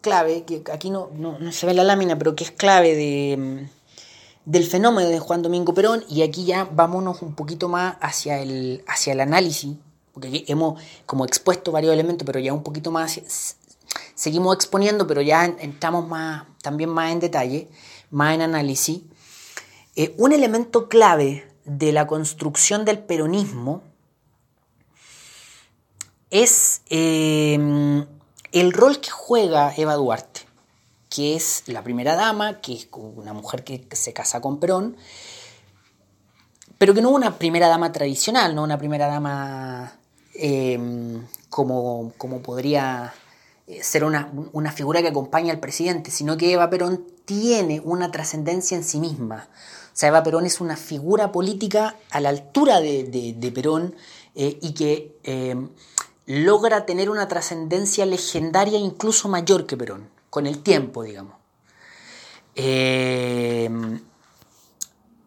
[0.00, 4.50] clave, que aquí no, no, se ve la lámina, pero que es clave de, mm,
[4.50, 8.84] del fenómeno de Juan Domingo Perón, y aquí ya vámonos un poquito más hacia el,
[8.86, 9.76] hacia el análisis
[10.14, 13.20] porque hemos como expuesto varios elementos, pero ya un poquito más,
[14.14, 17.68] seguimos exponiendo, pero ya entramos más, también más en detalle,
[18.10, 19.02] más en análisis.
[19.96, 23.82] Eh, un elemento clave de la construcción del peronismo
[26.30, 27.58] es eh,
[28.52, 30.42] el rol que juega Eva Duarte,
[31.08, 34.96] que es la primera dama, que es una mujer que se casa con Perón,
[36.78, 39.96] pero que no una primera dama tradicional, no una primera dama
[40.34, 43.14] Em, como, como, podría
[43.68, 44.28] eh, ser una,
[44.72, 49.48] figura que acompaña al presidente, sino que Eva Perón tiene una trascendencia en sí misma.
[49.92, 53.94] O sea, Eva Perón es una figura política a la altura de, Perón
[54.34, 55.70] eh, y que em,
[56.26, 61.36] logra tener una trascendencia legendaria incluso mayor que Perón, con el tiempo, digamos.
[62.56, 64.00] Em,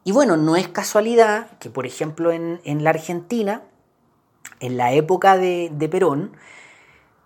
[0.03, 3.63] y bueno, no es casualidad que, por ejemplo, en, en la Argentina,
[4.59, 6.31] en la época de, Perón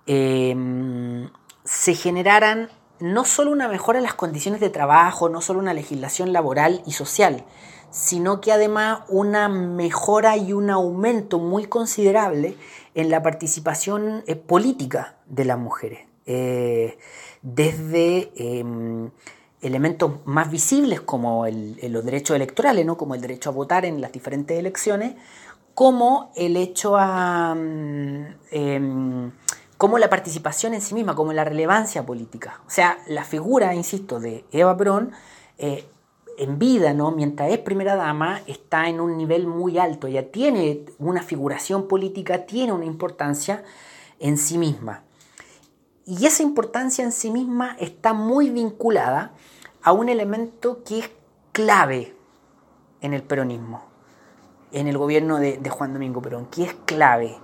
[0.06, 1.30] em,
[1.64, 6.34] se generaran no solo una mejora en las condiciones de trabajo, no solo una legislación
[6.34, 7.44] laboral y social,
[7.90, 12.56] sino que además una mejora y un aumento muy considerable
[12.96, 16.08] en la participación eh, política de las mujeres.
[16.26, 16.98] Eh,
[17.42, 19.10] desde em,
[19.62, 22.98] elementos más visibles como los derechos electorales, ¿no?
[22.98, 25.16] como el derecho a votar en las diferentes elecciones,
[25.82, 27.56] como el hecho a...
[27.56, 29.32] Mm, em,
[29.80, 32.62] como la participación en sí misma, como la relevancia política.
[32.68, 35.12] O sea, la figura, insisto, de Eva Perón,
[35.58, 35.90] eh,
[36.38, 37.10] en vida, ¿no?
[37.10, 40.06] mientras es primera dama, está en un nivel muy alto.
[40.06, 43.64] Ella tiene una figuración política, tiene una importancia
[44.20, 45.02] en sí misma.
[46.06, 49.32] Y esa importancia en sí misma está muy vinculada
[49.82, 51.10] a un elemento que es
[51.52, 52.16] clave
[53.02, 53.91] en el peronismo,
[54.72, 57.38] en el gobierno de, Juan Domingo Perón, que es clave.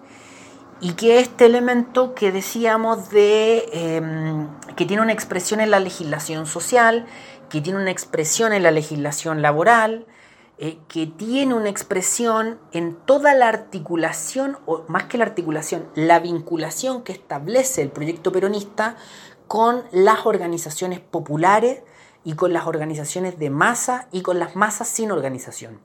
[0.80, 6.46] Y que este elemento que decíamos de em, que tiene una expresión en la legislación
[6.46, 7.08] social,
[7.50, 10.06] que tiene una expresión en la legislación laboral,
[10.60, 16.20] eh, que tiene una expresión en toda la articulación, o más que la articulación, la
[16.20, 18.96] vinculación que establece el proyecto peronista
[19.48, 21.82] con las organizaciones populares
[22.24, 25.80] y con las organizaciones de masa y con las masas sin organización.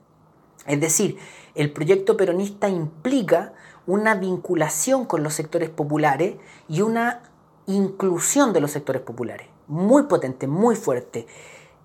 [0.65, 1.17] Es decir,
[1.55, 3.53] el proyecto peronista implica
[3.85, 6.35] una vinculación con los sectores populares
[6.67, 7.21] y una
[7.67, 9.47] inclusión de los sectores populares.
[9.67, 11.27] Muy potente, muy fuerte.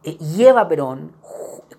[0.05, 1.13] Eh, y Eva Perón,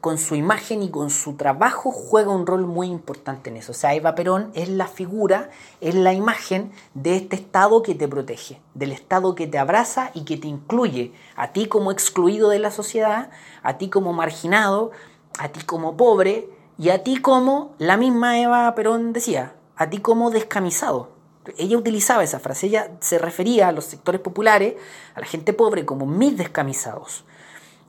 [0.01, 3.71] con su imagen y con su trabajo, juega un rol muy importante en eso.
[3.71, 5.49] O sea, Eva Perón es la figura,
[5.81, 10.23] es la imagen de este Estado que te protege, del Estado que te abraza y
[10.23, 13.29] que te incluye a ti como excluido de la sociedad,
[13.63, 14.91] a ti como marginado,
[15.37, 16.49] a ti como pobre,
[16.79, 21.09] y a ti como, la misma Eva Perón decía, a ti como descamisado.
[21.57, 24.75] Ella utilizaba esa frase, ella se refería a los sectores populares,
[25.13, 27.25] a la gente pobre, como mis descamisados.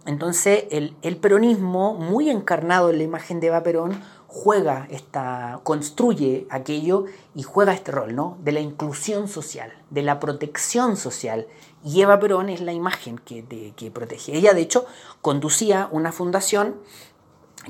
[0.07, 7.05] Entonces el, peronismo, muy encarnado en la imagen de Eva Perón, juega esta, construye aquello
[7.35, 8.39] y juega este rol, ¿no?
[8.43, 11.47] De la inclusión social, de la protección social.
[11.85, 13.45] Y Eva Perón es la imagen que,
[13.77, 14.37] que protege.
[14.37, 14.87] Ella, de hecho,
[15.21, 16.77] conducía una fundación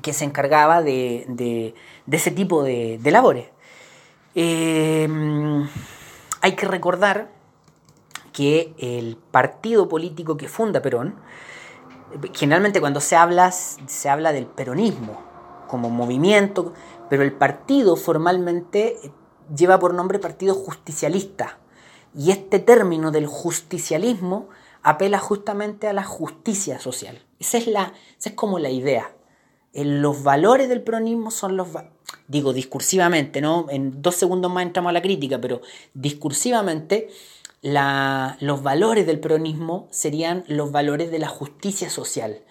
[0.02, 1.74] que se encargaba de,
[2.10, 3.48] ese tipo de, labores.
[4.34, 5.68] Em,
[6.40, 7.30] hay que recordar
[8.32, 11.16] que el partido político que funda Perón,
[12.32, 15.22] generalmente cuando se habla, se habla del peronismo
[15.66, 16.72] como movimiento,
[17.08, 18.96] pero el partido formalmente
[19.54, 21.58] lleva por nombre Partido Justicialista.
[22.14, 24.48] Y este término del justicialismo
[24.82, 27.24] apela justamente a la justicia social.
[27.38, 29.12] Esa es, la, esa es como la idea
[29.72, 31.68] los valores del peronismo son los...
[32.26, 33.66] Digo discursivamente, ¿no?
[33.70, 35.60] En dos segundos más entramos a la crítica, pero
[35.94, 37.08] discursivamente
[37.62, 42.42] los valores del peronismo serían los valores de la justicia social.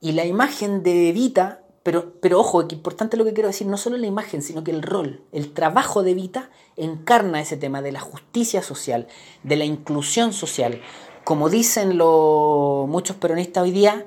[0.00, 3.76] Y la imagen de Evita, pero, pero ojo, que importante lo que quiero decir, no
[3.76, 7.92] solo la imagen, sino que el rol, el trabajo de Evita encarna ese tema de
[7.92, 9.06] la justicia social,
[9.42, 10.80] de la inclusión social.
[11.24, 14.04] Como dicen los, muchos peronistas hoy día,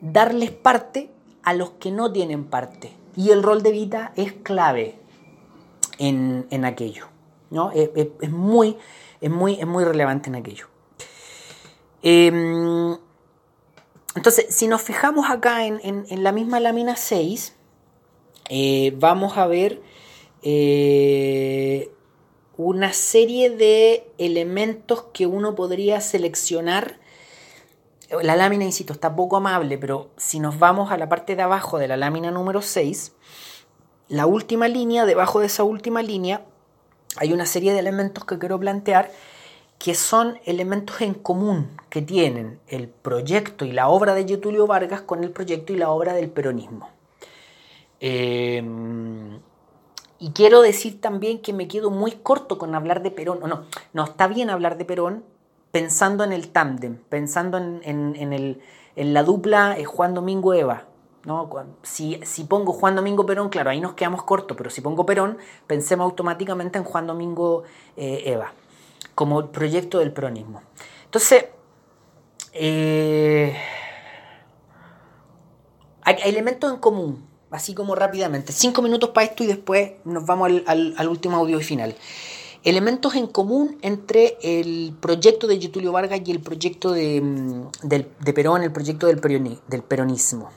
[0.00, 1.10] darles parte
[1.48, 2.92] a los que no tienen parte.
[3.16, 4.98] Y el rol de Vita es clave
[5.98, 7.06] en, aquello.
[7.50, 7.72] ¿no?
[7.72, 8.76] Es, muy,
[9.22, 10.66] es, muy, es muy relevante en aquello.
[12.02, 12.98] Em,
[14.14, 17.54] entonces, si nos fijamos acá en, la misma lámina 6,
[18.50, 19.80] eh, vamos a ver
[20.42, 21.90] eh,
[22.58, 27.00] una serie de elementos que uno podría seleccionar
[28.22, 31.78] la lámina, insisto, está poco amable, pero si nos vamos a la parte de abajo
[31.78, 33.12] de la lámina número 6,
[34.08, 36.42] la última línea, debajo de esa última línea,
[37.16, 39.10] hay una serie de elementos que quiero plantear
[39.78, 45.02] que son elementos en común que tienen el proyecto y la obra de Getulio Vargas
[45.02, 46.90] con el proyecto y la obra del peronismo.
[48.00, 49.38] Em,
[50.18, 53.40] y quiero decir también que me quedo muy corto con hablar de Perón.
[53.40, 55.24] No, no, está bien hablar de Perón,
[55.70, 58.60] pensando en el tándem, pensando en,
[58.96, 60.84] la dupla eh, Juan Domingo Eva.
[61.24, 61.50] ¿no?
[61.82, 62.18] Si,
[62.48, 66.78] pongo Juan Domingo Perón, claro, ahí nos quedamos cortos, pero si pongo Perón, pensemos automáticamente
[66.78, 67.64] en Juan Domingo
[67.96, 68.52] eh, Eva,
[69.14, 70.62] como proyecto del peronismo.
[71.04, 71.46] Entonces,
[72.54, 73.56] eh,
[76.02, 78.52] hay, elementos en común, así como rápidamente.
[78.52, 81.94] Cinco minutos para esto y después nos vamos al, al último audio y final
[82.64, 88.62] elementos en común entre el proyecto de Getulio Vargas y el proyecto de, mm, Perón,
[88.62, 89.20] el proyecto del,
[89.82, 90.50] peronismo.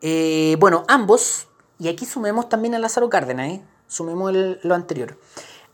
[0.00, 3.62] Eh, bueno, ambos, y aquí sumemos también a Lázaro Cárdenas, ¿eh?
[3.88, 4.32] sumemos
[4.62, 5.18] lo anterior.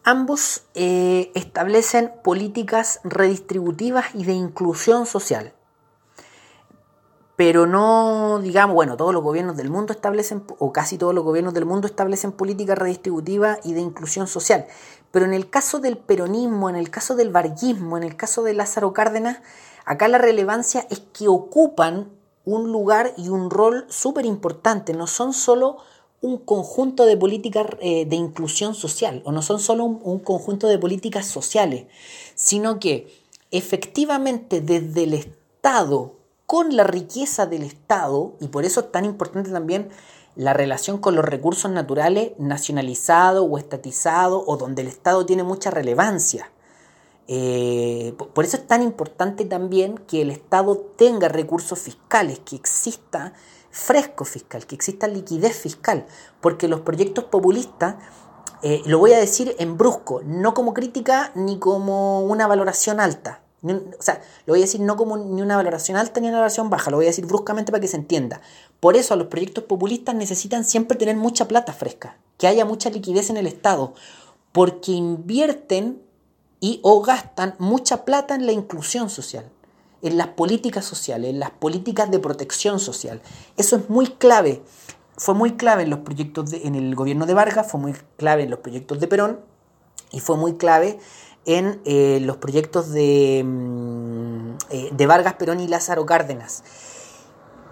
[0.03, 5.55] Ambos eh, establecen políticas redistributivas y de inclusión social.
[7.37, 11.55] Pero no, digamos, bueno, todos los gobiernos del mundo establecen, o casi todos los gobiernos
[11.55, 14.67] del mundo establecen políticas redistributivas y de inclusión social.
[15.11, 18.55] Pero en el caso del peronismo, en el caso del varguismo, en el caso de
[18.55, 19.39] Lázaro Cárdenas,
[19.85, 22.11] acá la relevancia es que ocupan
[22.45, 24.93] un lugar y un rol súper importante.
[24.93, 25.79] No son solo
[26.25, 30.79] un conjunto de políticas eh, de inclusión social, o no son solo un, conjunto de
[30.79, 31.87] políticas sociales,
[32.35, 33.13] sino que
[33.51, 36.17] efectivamente desde el Estado,
[36.47, 39.89] con la riqueza del Estado, y por eso es tan importante también
[40.37, 45.71] la relación con los recursos naturales nacionalizados o estatizados, o donde el Estado tiene mucha
[45.71, 46.51] relevancia.
[47.27, 53.33] Eh, por eso es tan importante también que el Estado tenga recursos fiscales, que exista
[53.71, 56.07] fresco fiscal, que exista liquidez fiscal,
[56.41, 57.97] porque los proyectos populistas,
[58.63, 63.41] eh, lo voy a decir en brusco, no como crítica ni como una valoración alta,
[63.73, 66.71] o sea, lo voy a decir no como ni una valoración alta ni una valoración
[66.71, 68.41] baja, lo voy a decir bruscamente para que se entienda.
[68.81, 73.31] Por eso los proyectos populistas necesitan siempre tener mucha plata fresca, que haya mucha liquidez
[73.31, 73.95] en el Estado,
[74.53, 76.03] porque invierten
[76.61, 79.51] y o gastan mucha plata en la inclusión social,
[80.03, 83.21] en las políticas sociales, en las políticas de protección social.
[83.57, 84.63] Eso es muy clave.
[85.17, 88.51] Fue muy clave en los proyectos en el gobierno de Vargas, fue muy clave en
[88.51, 89.41] los proyectos de Perón
[90.11, 90.99] y fue muy clave
[91.47, 96.63] en eh, los proyectos de, mm, eh, de Vargas, Perón y Lázaro Cárdenas.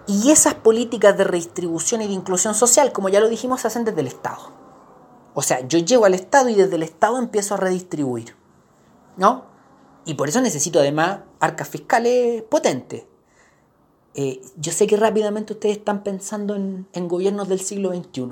[0.07, 3.85] Y esas políticas de redistribución y de inclusión social, como ya lo dijimos, se hacen
[3.85, 4.51] desde el Estado.
[5.33, 8.35] O sea, yo llego al Estado y desde el Estado empiezo a redistribuir.
[9.17, 9.45] ¿no?
[10.05, 13.05] Y por eso necesito además arcas fiscales potentes.
[14.15, 18.27] Eh, yo sé que rápidamente ustedes están pensando en, gobiernos del siglo XXI,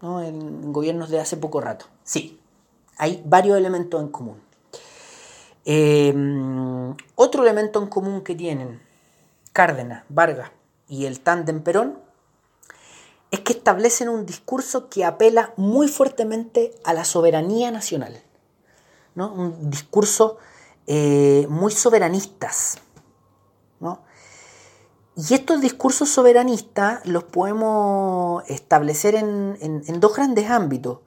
[0.00, 0.22] ¿no?
[0.22, 1.86] en, gobiernos de hace poco rato.
[2.04, 2.40] Sí,
[2.96, 4.36] hay varios elementos en común.
[5.64, 8.82] Em, otro elemento en común que tienen
[9.52, 10.50] Cárdenas, Vargas
[10.88, 11.98] y el tándem Perón
[13.30, 18.22] es que establecen un discurso que apela muy fuertemente a la soberanía nacional
[19.14, 20.38] un discurso
[20.86, 22.78] eh, muy soberanistas.
[25.16, 30.98] Y estos discursos soberanistas los podemos establecer en, en, dos grandes ámbitos.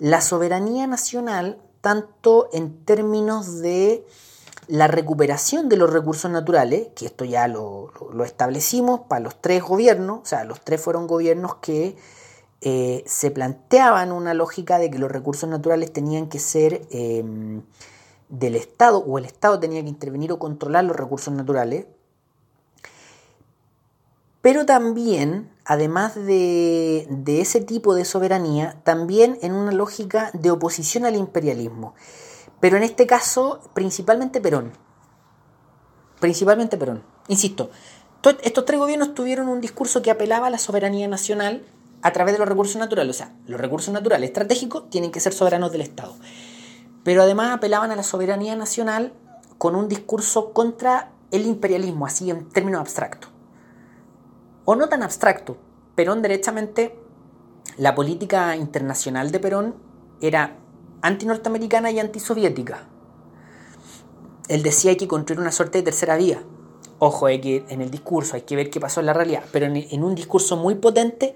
[0.00, 4.06] La soberanía nacional, tanto en términos de
[4.68, 7.92] la recuperación de los recursos naturales, que esto ya lo,
[8.24, 11.94] establecimos para los tres gobiernos, o sea, los tres fueron gobiernos que
[12.62, 17.60] eh, se planteaban una lógica de que los recursos naturales tenían que ser em,
[18.30, 21.84] del Estado o el Estado tenía que intervenir o controlar los recursos naturales.
[24.44, 31.06] Pero también, además de, de ese tipo de soberanía, también en una lógica de oposición
[31.06, 31.94] al imperialismo.
[32.60, 34.72] Pero en este caso, principalmente Perón.
[36.20, 37.02] Principalmente Perón.
[37.26, 37.70] Insisto,
[38.42, 41.64] estos tres gobiernos tuvieron un discurso que apelaba a la soberanía nacional
[42.02, 43.16] a través de los recursos naturales.
[43.16, 46.16] O sea, los recursos naturales estratégicos tienen que ser soberanos del Estado.
[47.02, 49.14] Pero además apelaban a la soberanía nacional
[49.56, 53.33] con un discurso contra el imperialismo, así en términos abstractos.
[54.64, 55.56] O no tan abstracto.
[55.94, 56.98] Perón, derechamente,
[57.76, 59.74] la política internacional de Perón
[60.20, 60.56] era
[61.02, 62.88] anti-norteamericana y antisoviética.
[64.48, 66.42] Él decía que hay que construir una suerte de tercera vía.
[66.98, 70.14] Ojo, en el discurso hay que ver qué pasó en la realidad, pero en un
[70.14, 71.34] discurso muy potente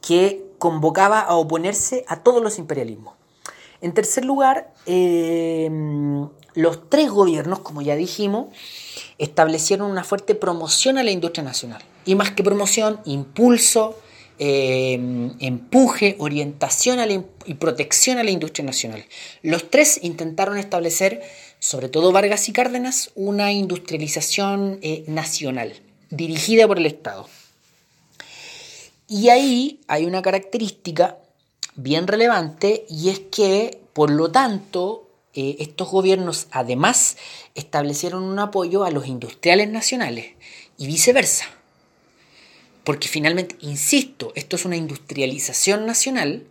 [0.00, 3.14] que convocaba a oponerse a todos los imperialismos.
[3.80, 5.70] En tercer lugar, eh,
[6.54, 8.46] los tres gobiernos, como ya dijimos,
[9.18, 11.82] establecieron una fuerte promoción a la industria nacional.
[12.06, 13.98] Y más que promoción, impulso,
[14.38, 14.94] eh,
[15.40, 16.98] empuje, orientación
[17.46, 19.04] y protección a la industria nacional.
[19.42, 21.22] Los tres intentaron establecer,
[21.58, 25.74] sobre todo Vargas y Cárdenas, una industrialización eh, nacional,
[26.10, 27.28] dirigida por el Estado.
[29.08, 31.18] Y ahí hay una característica
[31.74, 37.16] bien relevante y es que, por lo tanto, eh, estos gobiernos además
[37.54, 40.34] establecieron un apoyo a los industriales nacionales
[40.76, 41.46] y viceversa.
[42.86, 46.46] Porque finalmente, insisto, esto es una industrialización nacional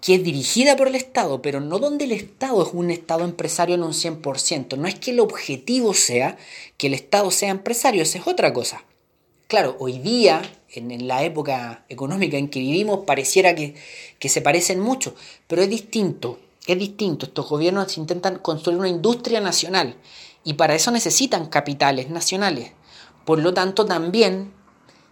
[0.00, 3.76] que es dirigida por el Estado, pero no donde el Estado es un Estado empresario
[3.76, 4.76] en un 100%.
[4.76, 6.36] No es que el objetivo sea
[6.76, 8.82] que el Estado sea empresario, esa es otra cosa.
[9.46, 10.42] Claro, hoy día
[10.74, 13.76] en, la época económica en que vivimos pareciera que,
[14.20, 15.14] se parecen mucho,
[15.46, 17.26] pero es distinto, es distinto.
[17.26, 19.94] Estos gobiernos intentan construir una industria nacional
[20.42, 22.72] y para eso necesitan capitales nacionales.
[23.24, 24.57] Por lo tanto, también,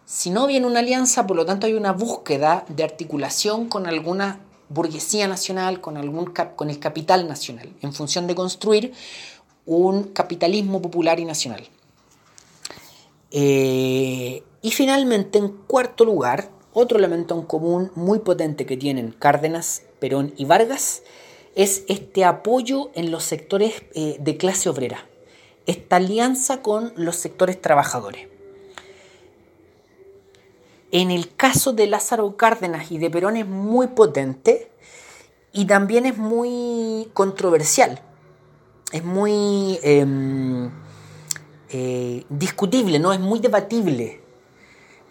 [0.06, 4.36] si no viene una alianza, por lo tanto hay una búsqueda de articulación con algunas
[4.68, 8.92] burguesía nacional, con, algún con el capital nacional, en función de construir
[9.64, 11.66] un capitalismo popular y nacional.
[13.32, 19.82] Eh, y finalmente, en cuarto lugar, otro elemento en común muy potente que tienen Cárdenas,
[19.98, 21.02] Perón y Vargas
[21.56, 25.06] es este apoyo en los sectores eh, de clase obrera,
[25.66, 28.35] esta alianza con los sectores trabajadores.
[30.92, 34.70] En el caso de Lázaro Cárdenas y de Perón es muy potente
[35.52, 38.00] y también es muy controversial,
[38.92, 40.70] es muy em,
[41.70, 43.12] eh, discutible, ¿no?
[43.12, 44.20] es muy debatible.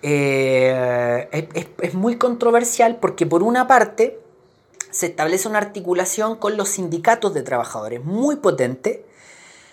[0.02, 4.20] Eh, es, es muy controversial porque por una parte
[4.92, 9.06] se establece una articulación con los sindicatos de trabajadores muy potente.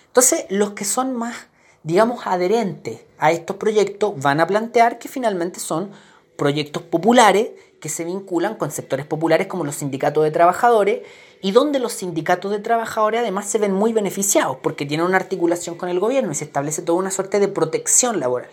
[0.07, 1.47] Entonces, los que son más
[1.83, 5.91] digamos, adherentes a estos proyectos van a plantear que finalmente son
[6.37, 11.01] proyectos populares que se vinculan con sectores populares como los sindicatos de trabajadores
[11.41, 15.75] y donde los sindicatos de trabajadores además se ven muy beneficiados porque tienen una articulación
[15.75, 18.49] con el gobierno y se establece toda una suerte de protección laboral.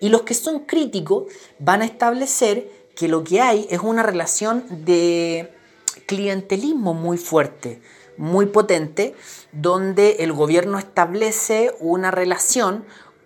[0.00, 1.24] Y los que son críticos
[1.58, 5.52] van a establecer que lo que hay es una relación de
[6.06, 7.80] clientelismo muy fuerte,
[8.16, 9.14] muy potente,
[9.52, 12.84] donde el gobierno establece una relación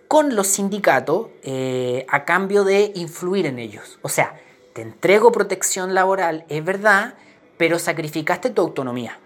[0.09, 3.99] con los sindicatos eh, a cambio de influir en ellos.
[4.03, 4.41] O sea,
[4.73, 7.15] te entrego protección laboral, es verdad,
[7.57, 9.19] pero sacrificaste tu autonomía.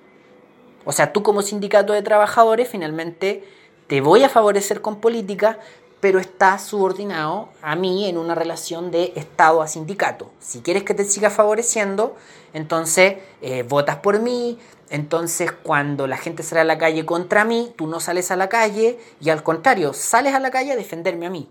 [0.85, 3.45] O sea, tú como sindicato de trabajadores finalmente
[3.87, 5.59] te voy a favorecer con política,
[6.05, 10.31] pero estás subordinado a mí en una relación de Estado a sindicato.
[10.39, 12.15] Si quieres que te siga favoreciendo,
[12.53, 14.59] entonces eh, votas por mí,
[14.91, 18.51] entonces cuando la gente sale a la calle contra mí, tú no sales a la
[18.51, 21.49] calle y al contrario, sales a la calle a defenderme a mí,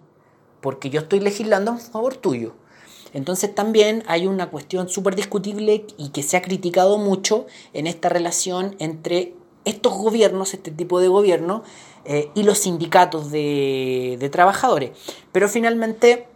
[0.62, 2.54] porque yo estoy legislando en favor tuyo.
[3.12, 8.08] Entonces también hay una cuestión súper discutible y que se ha criticado mucho en esta
[8.08, 9.34] relación entre
[9.66, 11.64] estos gobiernos, este tipo de gobierno,
[12.06, 14.92] eh, y los sindicatos de, trabajadores.
[15.32, 16.28] Pero finalmente,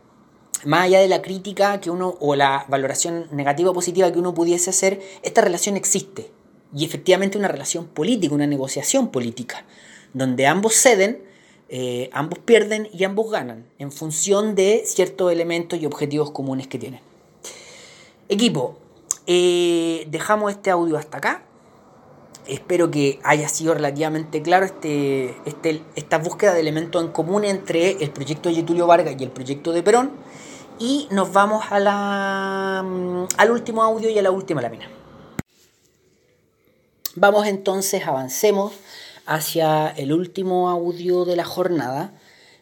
[0.64, 4.34] más allá de la crítica que uno o la valoración negativa o positiva que uno
[4.34, 6.32] pudiese hacer, esta relación existe.
[6.74, 9.66] Y efectivamente una relación política, una negociación política,
[10.14, 11.24] donde ambos ceden,
[11.70, 16.80] eh, ambos pierden y ambos ganan, en función de ciertos elementos y objetivos comunes que
[16.80, 17.02] tienen.
[18.30, 18.78] Equipo,
[19.26, 21.44] eh, dejamos este audio hasta acá
[22.48, 27.92] espero que haya sido relativamente claro este, este, esta búsqueda de elementos en común entre
[28.04, 30.12] el proyecto de Getulio Vargas y el proyecto de Perón.
[30.80, 34.88] Y nos vamos a la, mm, al último audio y a la última lámina.
[37.16, 38.74] Vamos entonces, avancemos
[39.26, 42.14] hacia el último audio de la jornada.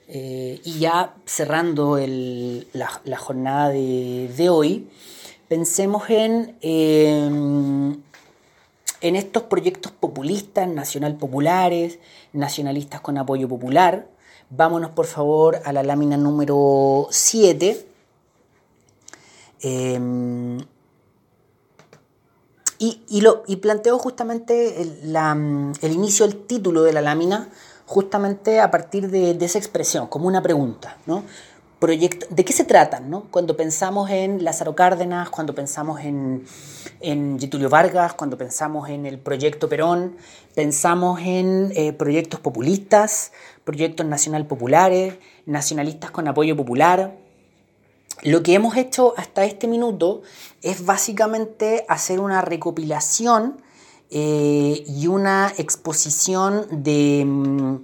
[0.07, 4.87] Eh, y ya cerrando la, jornada de, hoy,
[5.47, 7.97] pensemos en eh,
[9.01, 11.99] en estos proyectos populistas, nacional populares,
[12.33, 14.07] nacionalistas con apoyo popular.
[14.49, 17.87] Vámonos por favor a la lámina número 7.
[19.61, 20.59] Em,
[22.77, 23.01] y,
[23.47, 27.49] y planteo justamente el, inicio, el título de la lámina,
[27.85, 30.97] justamente a partir de esa expresión, como una pregunta.
[31.05, 31.23] ¿no?
[31.87, 33.09] ¿De qué se tratan?
[33.09, 33.27] ¿no?
[33.31, 36.45] Cuando pensamos en Lázaro Cárdenas, cuando pensamos en,
[36.99, 40.17] en Getulio Vargas, cuando pensamos en el proyecto Perón,
[40.55, 43.31] pensamos en eh, proyectos populistas,
[43.63, 47.15] proyectos nacional populares, nacionalistas con apoyo popular.
[48.23, 50.23] Lo que hemos hecho hasta este minuto
[50.61, 53.61] es básicamente hacer una recopilación
[54.09, 57.81] eh, y una exposición de...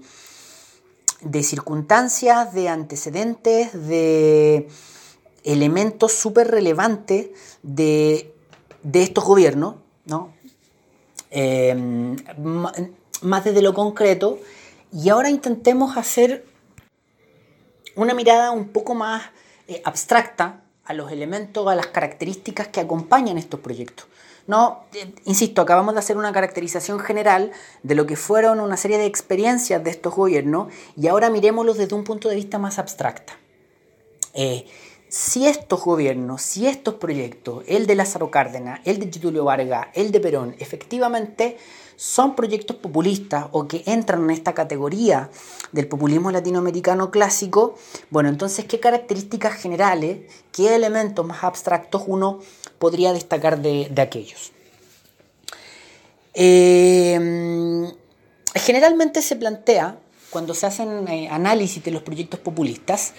[1.21, 4.67] De circunstancias, de antecedentes, de
[5.43, 7.29] elementos súper relevantes
[7.63, 8.33] de,
[8.93, 9.75] estos gobiernos,
[10.05, 10.33] ¿no?
[11.29, 11.75] Eh,
[13.21, 14.39] más desde lo concreto,
[14.91, 16.45] y ahora intentemos hacer
[17.95, 19.23] una mirada un poco más
[19.67, 24.07] eh, abstracta a los elementos, a las características que acompañan estos proyectos.
[24.51, 24.83] No,
[25.23, 27.53] insisto, acabamos de hacer una caracterización general
[27.83, 31.95] de lo que fueron una serie de experiencias de estos gobiernos y ahora miremoslos desde
[31.95, 33.37] un punto de vista más abstracta.
[34.33, 34.65] Eh,
[35.07, 40.11] si estos gobiernos, si estos proyectos, el de Lázaro Cárdenas, el de Getulio Vargas, el
[40.11, 41.57] de Perón, efectivamente
[41.95, 45.29] son proyectos populistas o que entran en esta categoría
[45.71, 47.75] del populismo latinoamericano clásico,
[48.09, 52.39] bueno, entonces, ¿qué características generales, qué elementos más abstractos uno
[52.81, 54.51] podría destacar de, aquellos?
[56.33, 57.93] Eh,
[58.55, 59.99] generalmente se plantea,
[60.31, 63.13] cuando se hacen eh, análisis de los proyectos populistas,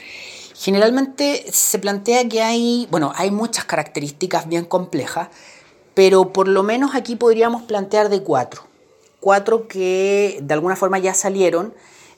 [0.56, 5.28] generalmente se plantea que hay, bueno, hay muchas características bien complejas,
[5.94, 8.62] pero por lo menos aquí podríamos plantear de cuatro.
[9.20, 11.72] Cuatro que de alguna forma ya salieron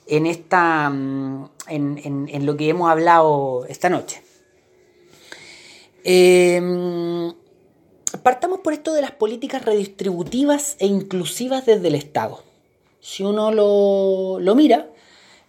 [0.07, 4.24] en, esta, mm, en, lo que hemos hablado esta noche.
[6.07, 7.33] Em,
[8.21, 12.43] partamos por esto de las políticas redistributivas e inclusivas desde el Estado.
[13.01, 14.87] Si uno lo, mira,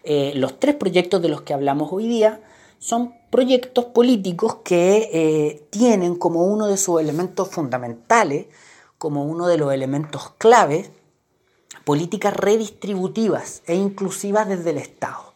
[0.02, 2.40] eh, los tres proyectos de los que hablamos hoy día
[2.78, 8.46] son proyectos políticos que eh, tienen como uno de sus elementos fundamentales,
[8.96, 10.90] como uno de los elementos clave,
[11.84, 15.34] políticas redistributivas e inclusivas desde el Estado.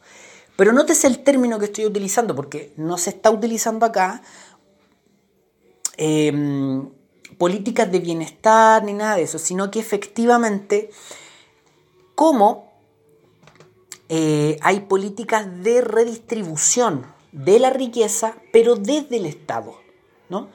[0.60, 4.22] Pero nótese el término que estoy utilizando, porque no se está utilizando acá
[6.00, 6.88] em,
[7.36, 10.90] políticas de bienestar ni nada de eso, sino que efectivamente
[12.14, 12.72] cómo
[14.08, 19.78] eh, hay políticas de redistribución de la riqueza, pero desde el Estado,
[20.30, 20.48] ¿no?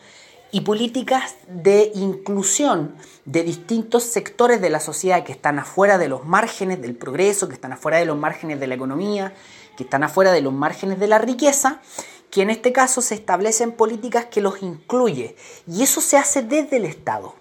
[0.52, 2.96] Y políticas de inclusión
[3.26, 7.54] de distintos sectores de la sociedad que están afuera de los márgenes del progreso, que
[7.54, 9.34] están afuera de los márgenes de la economía,
[9.78, 11.82] que están afuera de los márgenes de la riqueza,
[12.31, 15.35] que en este caso se establecen políticas que los incluye.
[15.68, 17.34] Y eso se hace desde el Estado.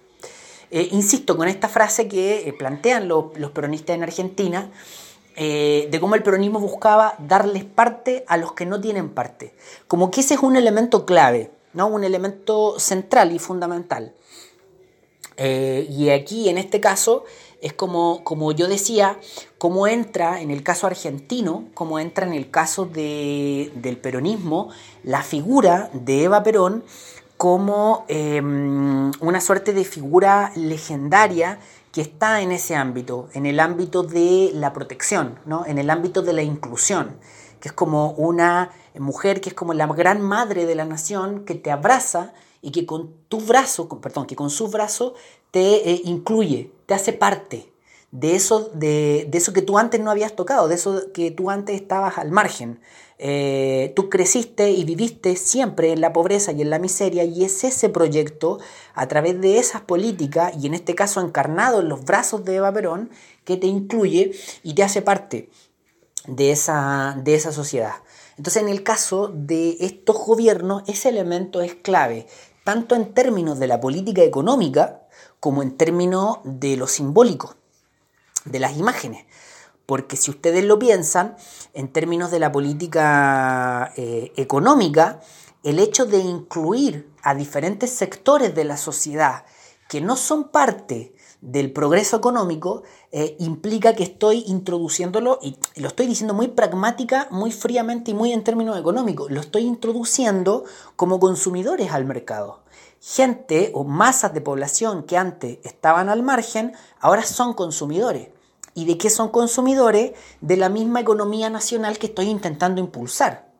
[0.71, 4.71] Eh, insisto con esta frase que eh, plantean los peronistas en Argentina,
[5.35, 9.53] eh, de cómo el peronismo buscaba darles parte a los que no tienen parte.
[9.87, 11.87] Como que ese es un elemento clave, ¿no?
[11.87, 14.13] un elemento central y fundamental.
[15.37, 17.25] Y aquí, en este caso,
[17.65, 19.17] es como, como yo decía,
[19.57, 24.69] cómo entra en el caso argentino, cómo entra en el caso del peronismo,
[25.03, 26.83] la figura de Eva Perón
[27.37, 31.57] como em, una suerte de figura legendaria
[31.91, 35.65] que está en ese ámbito, en el ámbito de la protección, ¿no?
[35.65, 37.17] en el ámbito de la inclusión,
[37.59, 38.69] que es como una
[38.99, 42.31] mujer que es como la gran madre de la nación que te abraza
[42.61, 45.15] y que con tu brazo, perdón, que con su brazo
[45.55, 47.71] te eh, incluye, te hace parte
[48.11, 51.79] de eso, de, eso que tú antes no habías tocado, de eso que tú antes
[51.79, 52.81] estabas al margen.
[53.19, 57.63] Eh, tú creciste y viviste siempre en la pobreza y en la miseria y es
[57.63, 58.59] ese proyecto,
[58.95, 62.73] a través de esas políticas, y en este caso encarnado en los brazos de Eva
[62.73, 63.09] Perón,
[63.45, 65.49] que te incluye y te hace parte
[66.27, 67.93] de esa, de esa sociedad.
[68.37, 72.27] Entonces en el caso de estos gobiernos, ese elemento es clave,
[72.65, 75.03] tanto en términos de la política económica
[75.45, 77.53] como en términos de lo simbólico,
[78.45, 79.27] de las imágenes.
[79.85, 81.37] Porque si ustedes lo piensan,
[81.75, 85.21] en términos de la política eh, económica,
[85.61, 89.45] el hecho de incluir a diferentes sectores de la sociedad
[89.87, 92.81] que no son parte del progreso económico
[93.11, 98.33] eh, implica que estoy introduciéndolo, y lo estoy diciendo muy pragmática, muy fríamente y muy
[98.33, 100.63] en términos económicos, lo estoy introduciendo
[100.95, 102.64] como consumidores al mercado.
[103.07, 108.29] Gente o masas de población que antes estaban al margen, ahora son consumidores
[108.73, 113.51] y de qué son consumidores de la misma economía nacional que estoy intentando impulsar.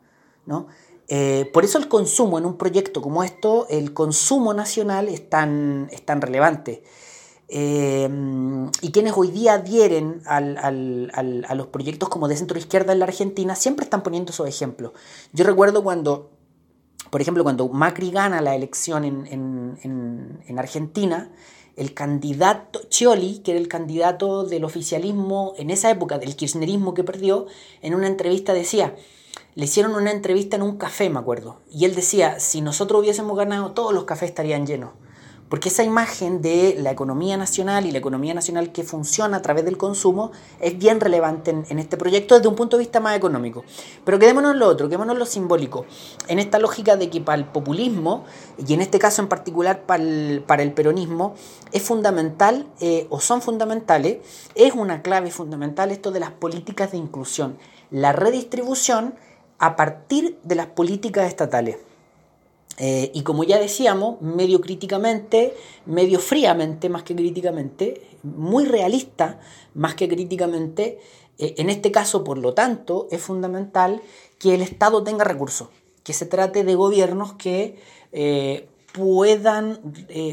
[0.48, 0.66] ¿no?
[1.08, 5.90] Eh, por eso el consumo en un proyecto como esto, el consumo nacional es tan,
[5.92, 6.82] es tan relevante.
[7.48, 8.10] Eh,
[8.82, 12.98] y quienes hoy día adhieren al, al, a los proyectos como de centro izquierda en
[12.98, 14.94] la Argentina siempre están poniendo esos ejemplos.
[15.34, 16.32] Yo recuerdo cuando,
[17.10, 21.30] por ejemplo, cuando Macri gana la elección en, en, en Argentina,
[21.76, 27.03] el candidato Chioli, que era el candidato del oficialismo en esa época, del kirchnerismo que
[27.03, 27.48] perdió,
[27.82, 28.95] en una entrevista decía,
[29.56, 33.38] le hicieron una entrevista en un café, me acuerdo, y él decía, si nosotros hubiésemos
[33.38, 34.91] ganado, todos los cafés estarían llenos.
[35.50, 39.64] Porque esa imagen de la economía nacional y la economía nacional que funciona a través
[39.64, 43.64] del consumo es bien relevante en, este proyecto desde un punto de vista más económico.
[44.04, 45.86] Pero quedémonos en lo otro, quedémonos en lo simbólico.
[46.28, 48.26] En esta lógica de que para el populismo,
[48.58, 51.36] y en este caso en particular para el, peronismo,
[51.72, 54.18] es fundamental eh, o son fundamentales,
[54.56, 57.58] es una clave fundamental esto de las políticas de inclusión,
[57.92, 59.14] la redistribución
[59.60, 61.78] a partir de las políticas estatales.
[62.77, 69.39] Eh, y como ya decíamos, medio críticamente, medio fríamente más que críticamente, muy realista
[69.73, 70.99] más que críticamente,
[71.38, 74.02] eh, en este caso, por lo tanto, es fundamental
[74.39, 75.69] que el Estado tenga recursos,
[76.03, 77.80] que se trate de gobiernos que
[78.11, 79.80] eh, puedan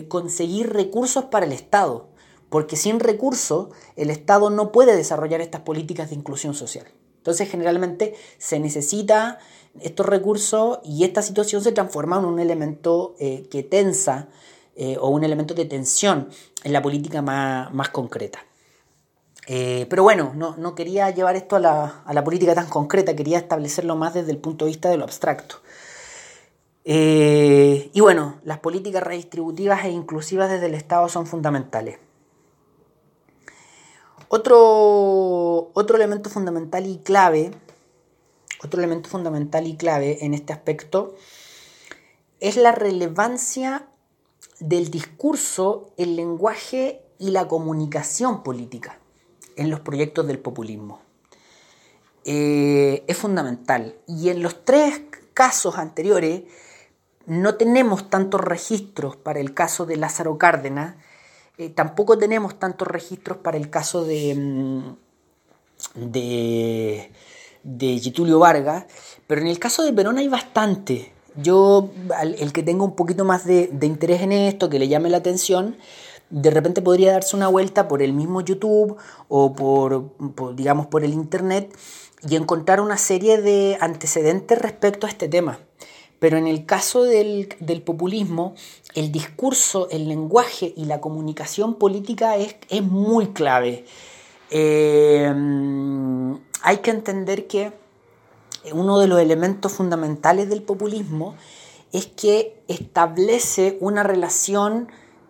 [0.08, 2.08] conseguir recursos para el Estado,
[2.48, 6.86] porque sin recursos el Estado no puede desarrollar estas políticas de inclusión social.
[7.16, 9.38] Entonces, generalmente se necesita
[9.80, 14.28] estos recursos y esta situación se transforma en un elemento eh, que tensa
[14.76, 16.28] eh, o un elemento de tensión
[16.64, 18.40] en la política más, concreta.
[19.48, 24.14] Eh, pero bueno, no, quería llevar esto a la, política tan concreta, quería establecerlo más
[24.14, 25.56] desde el punto de vista de lo abstracto.
[26.84, 31.98] Y bueno, las políticas redistributivas e inclusivas desde el Estado son fundamentales.
[34.28, 37.52] Otro, otro elemento fundamental y clave,
[38.64, 41.14] otro elemento fundamental y clave en este aspecto
[42.40, 43.86] es la relevancia
[44.60, 48.98] del discurso, el lenguaje y la comunicación política
[49.56, 51.00] en los proyectos del populismo.
[52.24, 53.96] Eh, es fundamental.
[54.06, 55.02] Y en los tres
[55.34, 56.42] casos anteriores
[57.26, 60.96] no tenemos tantos registros para el caso de Lázaro Cárdenas,
[61.58, 64.96] eh, tampoco tenemos tantos registros para el caso de, mm,
[65.94, 67.12] de,
[67.64, 68.84] de Getulio Vargas,
[69.26, 71.12] pero en el caso de Perón hay bastante.
[71.36, 71.90] Yo,
[72.38, 75.76] el que tenga un poquito más de, interés en esto, que le llame la atención,
[76.30, 78.96] de repente podría darse una vuelta por el mismo YouTube
[79.28, 80.12] o por,
[80.54, 81.74] digamos, por el Internet
[82.28, 85.58] y encontrar una serie de antecedentes respecto a este tema.
[86.18, 87.48] Pero en el caso del,
[87.84, 88.54] populismo,
[88.94, 93.84] el discurso, el lenguaje y la comunicación política es, es muy clave.
[94.50, 95.32] Eh,
[96.62, 97.72] hay que entender que
[98.72, 101.34] uno de los elementos fundamentales del populismo
[101.92, 104.88] es que establece una relación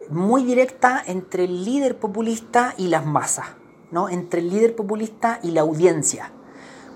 [0.09, 3.47] muy directa entre el líder populista y las masas,
[3.91, 4.09] ¿no?
[4.09, 6.33] entre el líder populista y la audiencia.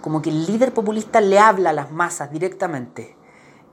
[0.03, 3.17] Como que el líder populista le habla a las masas directamente,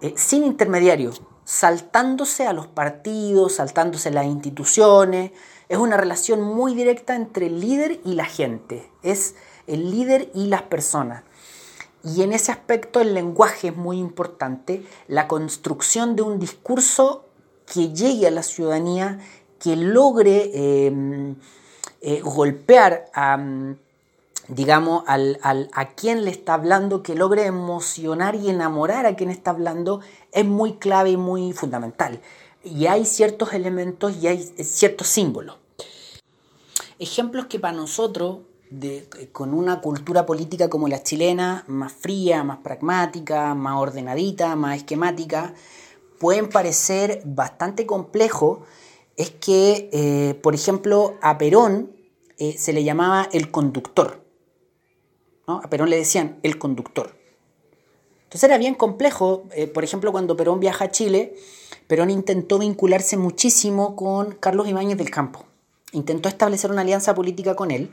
[0.01, 5.31] eh, sin intermediarios, saltándose a los partidos, saltándose las instituciones.
[5.69, 9.35] Es una relación muy directa entre el líder y la gente, es
[9.67, 11.23] el líder y las personas.
[12.03, 17.25] Y en ese aspecto el lenguaje es muy importante, la construcción de un discurso
[17.65, 19.19] que llegue a la ciudadanía,
[19.57, 20.51] que logre
[20.85, 21.35] em,
[22.01, 23.37] eh, golpear a,
[24.49, 29.51] digamos, al, a quien le está hablando, que logre emocionar y enamorar a quien está
[29.51, 30.01] hablando,
[30.33, 32.19] es muy clave y muy fundamental.
[32.65, 35.57] Y hay ciertos elementos y hay ciertos símbolos.
[36.99, 38.39] Ejemplos que para nosotros
[39.31, 45.53] con una cultura política como la chilena, más fría, más pragmática, más ordenadita, más esquemática,
[46.19, 48.59] pueden parecer bastante complejos,
[49.17, 51.91] es que, eh, por ejemplo, a Perón
[52.37, 54.23] eh, se le llamaba el conductor.
[55.45, 57.13] A Perón le decían el conductor.
[58.23, 59.43] Entonces era bien complejo.
[59.51, 61.35] Eh, por ejemplo, cuando Perón viaja a Chile,
[61.87, 65.45] Perón intentó vincularse muchísimo con Carlos Ibáñez del Campo.
[65.91, 67.91] Intentó establecer una alianza política con él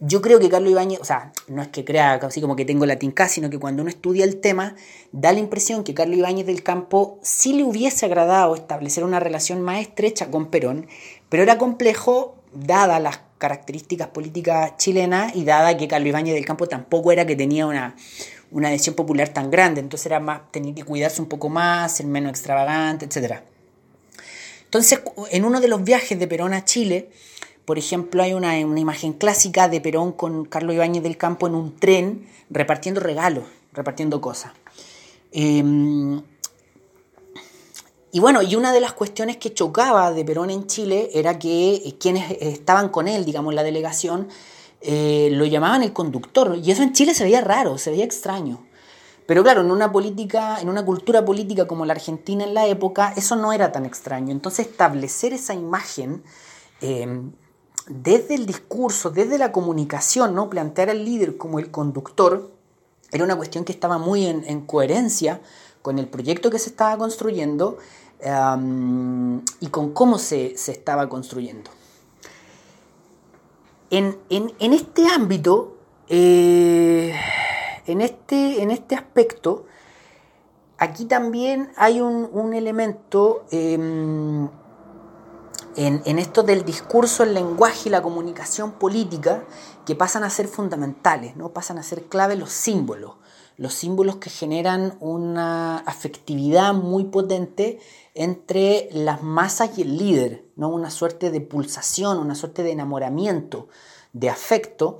[0.00, 2.86] yo creo que Carlos Ibáñez, o sea, no es que crea así como que tengo
[2.86, 4.76] la tinca, sino que cuando uno estudia el tema,
[5.10, 9.60] da la impresión que Carlos Ibáñez del Campo sí le hubiese agradado establecer una relación
[9.60, 10.86] más estrecha con Perón,
[11.28, 16.68] pero era complejo, dada las características políticas chilenas y dada que Carlos Ibáñez del Campo
[16.68, 17.96] tampoco era que tenía una,
[18.52, 22.06] una adhesión popular tan grande, entonces era más, tenía que cuidarse un poco más, ser
[22.06, 23.40] menos extravagante, etc.
[24.64, 25.00] Entonces,
[25.30, 27.10] en uno de los viajes de Perón a Chile,
[27.68, 31.76] por ejemplo, hay una, imagen clásica de Perón con Carlos Ibáñez del Campo en un
[31.76, 34.52] tren repartiendo regalos, repartiendo cosas.
[35.32, 36.22] Em,
[38.10, 41.74] y bueno, y una de las cuestiones que chocaba de Perón en Chile era que
[41.74, 44.28] eh, quienes estaban con él, digamos, la delegación,
[44.80, 46.58] eh, lo llamaban el conductor.
[46.64, 48.66] Y eso en Chile se veía raro, se veía extraño.
[49.26, 53.12] Pero claro, en una política, en una cultura política como la Argentina en la época,
[53.14, 54.32] eso no era tan extraño.
[54.32, 56.22] Entonces establecer esa imagen
[56.80, 57.30] em,
[57.88, 60.50] desde el discurso, desde la comunicación, ¿no?
[60.50, 62.50] plantear al líder como el conductor,
[63.10, 65.40] era una cuestión que estaba muy en, coherencia
[65.80, 67.78] con el proyecto que se estaba construyendo
[68.20, 71.70] y con cómo se, estaba construyendo.
[73.90, 74.18] En,
[74.60, 75.78] este ámbito,
[76.08, 77.14] eh,
[77.86, 79.64] en, este, en este aspecto,
[80.76, 84.48] aquí también hay un, elemento em,
[85.78, 89.44] en, esto del discurso, el lenguaje y la comunicación política
[89.86, 91.50] que pasan a ser fundamentales, ¿no?
[91.50, 93.14] pasan a ser clave los símbolos,
[93.56, 97.78] los símbolos que generan una afectividad muy potente
[98.14, 100.68] entre las masas y el líder, ¿no?
[100.68, 103.68] una suerte de pulsación, una suerte de enamoramiento,
[104.12, 104.98] de afecto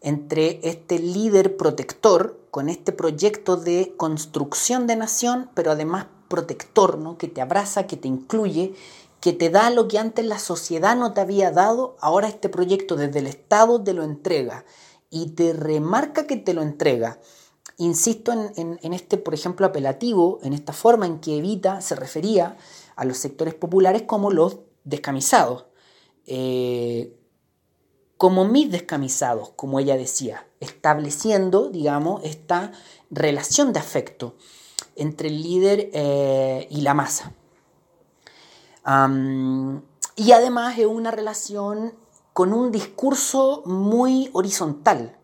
[0.00, 7.18] entre este líder protector con este proyecto de construcción de nación, pero además protector, ¿no?
[7.18, 8.74] que te abraza, que te incluye
[9.24, 12.94] que te da lo que antes la sociedad no te había dado, ahora este proyecto
[12.94, 14.66] desde el Estado te lo entrega
[15.08, 17.18] y te remarca que te lo entrega.
[17.78, 22.58] Insisto en, este, por ejemplo, apelativo, en esta forma en que Evita se refería
[22.96, 25.64] a los sectores populares como los descamisados,
[26.26, 27.16] eh,
[28.18, 32.72] como mis descamisados, como ella decía, estableciendo, digamos, esta
[33.08, 34.36] relación de afecto.
[34.96, 37.32] entre el líder eh, y la masa.
[38.86, 41.94] Y además es una relación
[42.32, 45.16] con un discurso muy horizontal,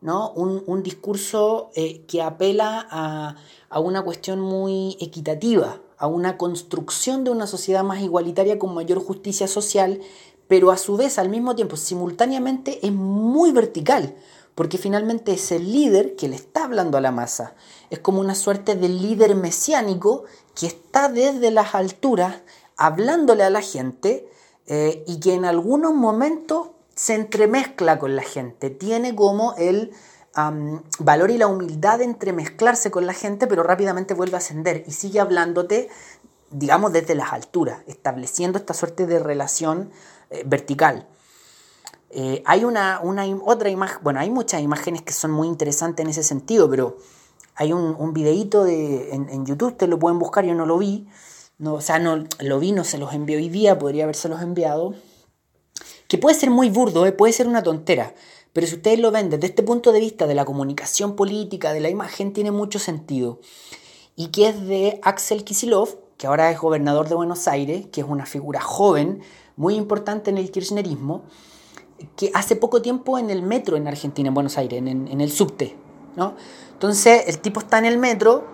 [0.00, 0.30] ¿no?
[0.32, 3.36] un, discurso eh, que apela a,
[3.68, 8.98] a una cuestión muy equitativa, a una construcción de una sociedad más igualitaria con mayor
[8.98, 10.00] justicia social,
[10.48, 14.16] pero a su vez, al mismo tiempo, simultáneamente, es muy vertical,
[14.54, 17.54] porque finalmente es el líder que le está hablando a la masa.
[17.90, 22.36] Es como una suerte de líder mesiánico que está desde las alturas
[22.78, 24.26] hablándole a la gente
[24.66, 28.70] eh, y que en algunos momentos se entremezcla con la gente.
[28.70, 29.92] Tiene como el
[31.00, 34.92] valor y la humildad de entremezclarse con la gente, pero rápidamente vuelve a ascender y
[34.92, 35.88] sigue hablándote,
[36.50, 39.90] digamos, desde las alturas, estableciendo esta suerte de relación
[40.30, 41.08] eh, vertical.
[42.10, 43.00] Eh, hay una,
[43.44, 46.96] otra imagen, bueno, hay muchas imágenes que son muy interesantes en ese sentido, pero
[47.54, 51.08] hay un, un videíto de, en, YouTube, te lo pueden buscar, yo no lo vi,
[51.58, 54.94] no, o sea, no lo vi, no se los envió hoy día, podría habérselos enviado,
[56.06, 58.14] que puede ser muy burdo, eh, puede ser una tontera,
[58.52, 61.80] pero si ustedes lo ven desde este punto de vista de la comunicación política, de
[61.80, 63.40] la imagen, tiene mucho sentido.
[64.16, 68.06] Y que es de Axel Kisilov, que ahora es gobernador de Buenos Aires, que es
[68.08, 69.20] una figura joven,
[69.56, 71.22] muy importante en el kirchnerismo,
[72.16, 75.76] que hace poco tiempo en el metro en Argentina, en Buenos Aires, en, el subte.
[76.16, 76.34] ¿no?
[76.72, 78.44] Entonces, el tipo está en el metro,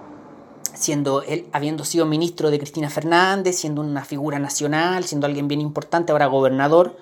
[0.74, 5.60] siendo él, habiendo sido ministro de Cristina Fernández, siendo una figura nacional, siendo alguien bien
[5.60, 6.96] importante, ahora gobernador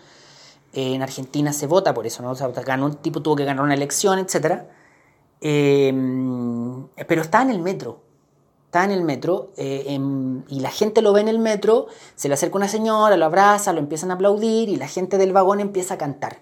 [0.73, 2.31] en Argentina se vota por eso, ¿no?
[2.31, 4.62] O sea, ganó, un tipo tuvo que ganar una elección, etc.
[5.40, 8.01] Em, pero está en el metro.
[8.66, 9.99] Está en el metro eh,
[10.49, 13.74] y la gente lo ve en el metro, se le acerca una señora, lo abraza,
[13.74, 16.39] lo empiezan a aplaudir y la gente del vagón empieza a cantar.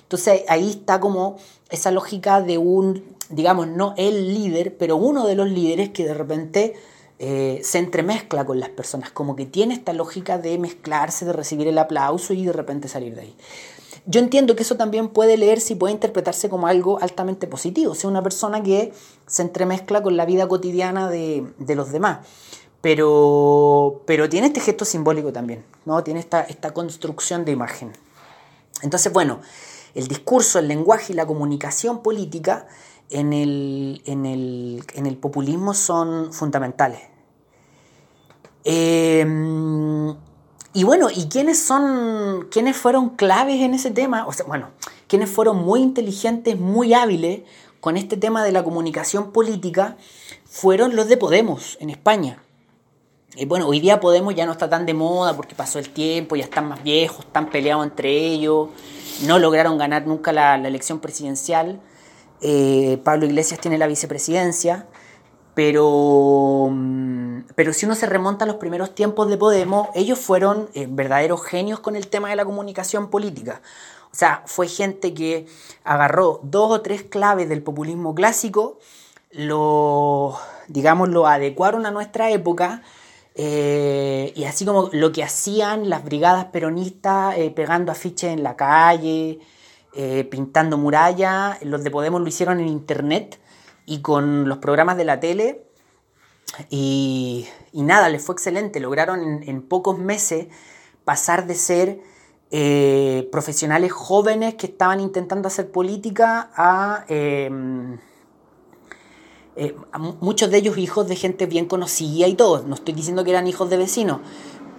[0.00, 1.36] Entonces ahí está como
[1.68, 6.14] esa lógica de un, digamos, no el líder, pero uno de los líderes que de
[6.14, 6.74] repente
[7.18, 11.68] eh, se entremezcla con las personas, como que tiene esta lógica de mezclarse, de recibir
[11.68, 13.36] el aplauso y de repente salir de ahí.
[14.06, 17.94] Yo entiendo que eso también puede leerse y puede interpretarse como algo altamente positivo, o
[17.94, 18.92] sea, una persona que
[19.26, 22.26] se entremezcla con la vida cotidiana de, los demás.
[22.82, 26.04] Pero, pero tiene este gesto simbólico también, ¿no?
[26.04, 27.92] Tiene esta, esta construcción de imagen.
[28.82, 29.40] Entonces, bueno,
[29.94, 32.66] el discurso, el lenguaje y la comunicación política
[33.10, 37.00] en el, en el, populismo son fundamentales.
[38.64, 39.24] Eh,
[40.76, 44.26] y bueno, ¿y quiénes son, quiénes fueron claves en ese tema?
[44.26, 44.70] O sea, bueno,
[45.06, 47.42] quiénes fueron muy inteligentes, muy hábiles
[47.80, 49.96] con este tema de la comunicación política,
[50.44, 52.42] fueron los de Podemos en España.
[53.36, 56.34] Y bueno, hoy día Podemos ya no está tan de moda porque pasó el tiempo,
[56.34, 58.70] ya están más viejos, están peleados entre ellos,
[59.26, 61.80] no lograron ganar nunca la, elección presidencial.
[62.40, 64.86] Eh, Pablo Iglesias tiene la vicepresidencia.
[65.54, 70.68] Pero, mm, pero si uno se remonta a los primeros tiempos de Podemos, ellos fueron
[70.74, 73.62] eh, verdaderos genios con el tema de la comunicación política.
[74.12, 75.46] O sea, fue gente que
[75.84, 78.78] agarró dos o tres claves del populismo clásico,
[79.30, 80.36] lo,
[80.68, 82.82] digamos, lo adecuaron a nuestra época,
[83.36, 89.40] eh, y así como lo que hacían las brigadas peronistas pegando afiches en la calle,
[90.30, 93.38] pintando murallas, los de Podemos lo hicieron en internet
[93.86, 95.64] y con los programas de la tele.
[96.70, 98.80] Y, nada, les fue excelente.
[98.80, 100.46] Lograron en, pocos meses
[101.04, 102.00] pasar de ser
[102.50, 107.98] eh, profesionales jóvenes que estaban intentando hacer política a, em,
[109.56, 109.76] eh,
[110.20, 112.62] muchos de ellos hijos de gente bien conocida y todo.
[112.62, 114.20] No estoy diciendo que eran hijos de vecinos,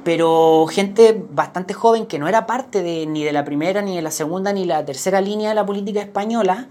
[0.06, 4.02] pero gente bastante joven que no era parte de, ni de la primera, ni de
[4.02, 6.70] la segunda, ni la tercera línea de la política española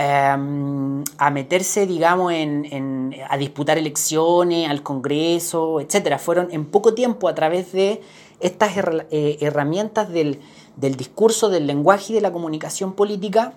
[0.00, 6.20] Em, a meterse, digamos, en, a disputar elecciones, al Congreso, etcétera.
[6.20, 8.00] Fueron en poco tiempo a través de
[8.38, 8.76] estas
[9.10, 10.38] eh, herramientas del,
[10.76, 13.54] discurso, del lenguaje y de la comunicación política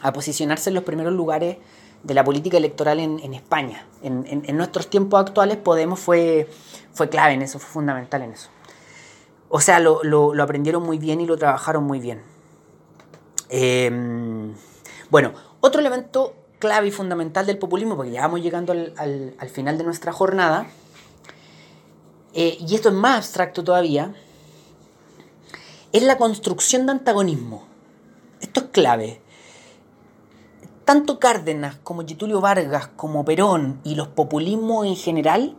[0.00, 1.58] a posicionarse en los primeros lugares
[2.02, 3.86] de la política electoral en, España.
[4.02, 6.48] En, nuestros tiempos actuales Podemos fue,
[6.96, 8.48] fue clave en eso, fue fundamental en eso.
[9.50, 12.22] O sea, lo, aprendieron muy bien y lo trabajaron muy bien.
[13.50, 14.54] Em,
[15.10, 19.84] bueno, otro elemento clave y fundamental del populismo, porque ya vamos llegando al, final de
[19.84, 20.66] nuestra jornada,
[22.32, 24.14] eh, y esto es más abstracto todavía,
[25.92, 27.66] es la construcción de antagonismo.
[28.40, 29.20] Esto es clave.
[30.86, 35.56] Tanto Cárdenas como Getulio Vargas, como Perón y los populismos en general,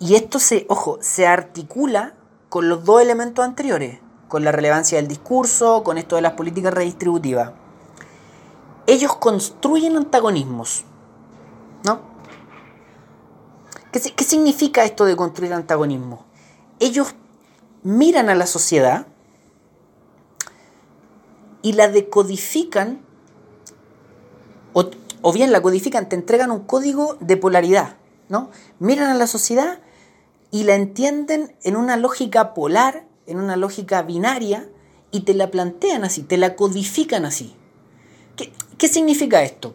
[0.00, 2.14] y esto se, ojo, se articula
[2.48, 6.74] con los dos elementos anteriores, con la relevancia del discurso, con esto de las políticas
[6.74, 7.52] redistributivas
[8.86, 10.84] ellos construyen antagonismos,
[11.84, 12.00] ¿no?
[13.92, 16.24] ¿Qué, ¿Qué significa esto de construir antagonismo?
[16.80, 17.14] Ellos
[17.82, 19.06] miran a la sociedad
[21.62, 23.00] y la decodifican,
[24.72, 24.84] o,
[25.22, 27.96] o, bien la codifican, te entregan un código de polaridad,
[28.28, 28.50] ¿no?
[28.78, 29.80] Miran a la sociedad
[30.50, 34.68] y la entienden en una lógica polar, en una lógica binaria,
[35.10, 37.54] y te la plantean así, te la codifican así.
[38.36, 39.74] ¿Qué, qué significa esto?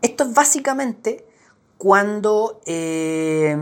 [0.00, 1.24] Esto es básicamente
[1.78, 3.56] cuando, eh,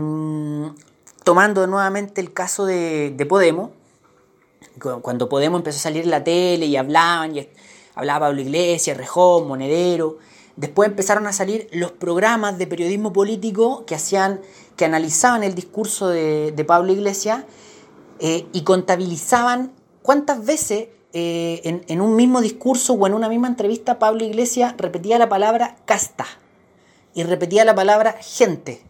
[1.23, 3.71] tomando nuevamente el caso de, de Podemos,
[5.01, 7.47] cuando Podemos empezó a salir en la tele y hablaban, y
[7.95, 10.17] hablaba Pablo Iglesias, Rejón, Monedero,
[10.55, 14.41] después empezaron a salir los programas de periodismo político que hacían,
[14.75, 17.43] que analizaban el discurso de, Pablo Iglesias
[18.19, 19.71] eh, y contabilizaban
[20.01, 25.17] cuántas veces eh, en, un mismo discurso o en una misma entrevista Pablo Iglesias repetía
[25.17, 26.25] la palabra casta
[27.13, 28.81] y repetía la palabra gente.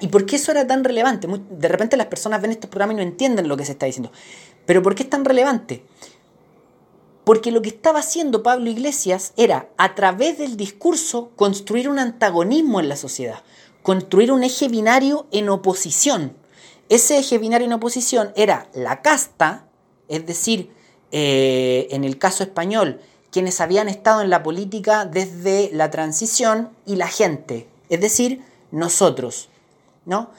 [0.00, 1.26] ¿Y por qué eso era tan relevante?
[1.26, 4.12] De repente las personas ven estos programas y no entienden lo que se está diciendo.
[4.64, 5.84] Pero ¿por qué es tan relevante?
[7.30, 12.80] Porque lo que estaba haciendo Pablo Iglesias era, a través del discurso, construir un antagonismo
[12.80, 13.44] en la sociedad,
[13.84, 16.36] construir un eje binario en oposición.
[16.88, 19.68] Ese eje binario en oposición era la casta,
[20.08, 20.72] es decir,
[21.12, 23.00] eh, en el caso español,
[23.30, 28.42] quienes habían estado en la política desde la transición y la gente, es decir,
[28.72, 29.50] nosotros,
[30.04, 30.30] ¿no?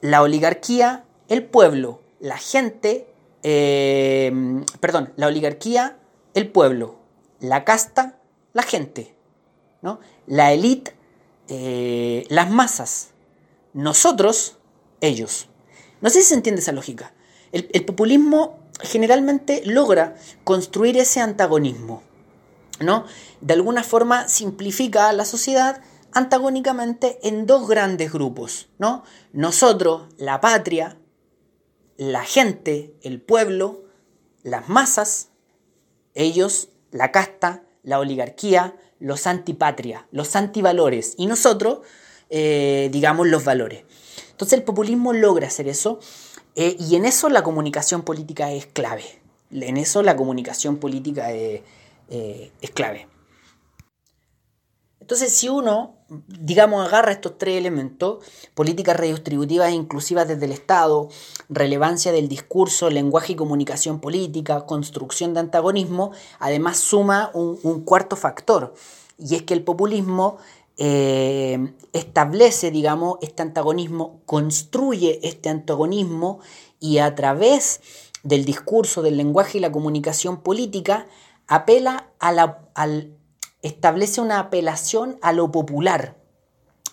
[0.00, 3.08] La oligarquía, el pueblo, la gente,
[3.42, 4.32] eh,
[4.80, 5.98] perdón, la oligarquía,
[6.34, 6.98] el pueblo,
[7.40, 8.18] la casta,
[8.52, 9.14] la gente,
[9.82, 10.00] ¿no?
[10.26, 10.94] La élite,
[11.48, 13.10] eh, las masas,
[13.72, 14.58] nosotros,
[15.00, 15.48] ellos.
[16.00, 17.12] No sé si se entiende esa lógica.
[17.52, 22.02] el populismo generalmente logra construir ese antagonismo.
[22.80, 23.04] ¿no?
[23.40, 25.82] De alguna forma simplifica a la sociedad
[26.12, 29.04] antagónicamente en dos grandes grupos, ¿no?
[29.32, 30.98] Nosotros, la patria,
[31.96, 33.84] la gente, el pueblo,
[34.42, 35.28] las masas,
[36.14, 41.80] ellos, la casta, la oligarquía, los antipatria, los antivalores, y nosotros,
[42.28, 43.84] eh, digamos, los valores.
[44.30, 45.98] Entonces el populismo logra hacer eso,
[46.56, 49.04] eh, y en eso la comunicación política es clave.
[49.50, 51.62] En eso la comunicación política eh,
[52.08, 53.08] es clave.
[55.10, 55.96] Entonces, si uno,
[56.28, 58.24] digamos, agarra estos tres elementos,
[58.54, 61.08] políticas redistributivas e inclusivas desde el Estado,
[61.48, 68.72] relevancia del discurso, lenguaje y comunicación política, construcción de antagonismo, además suma un, cuarto factor,
[69.18, 70.36] y es que el populismo
[70.76, 76.38] eh, establece, digamos, este antagonismo, construye este antagonismo
[76.78, 77.80] y a través
[78.22, 81.08] del discurso, del lenguaje y la comunicación política,
[81.48, 83.16] apela a la, al,
[83.62, 86.16] establece una apelación a lo popular,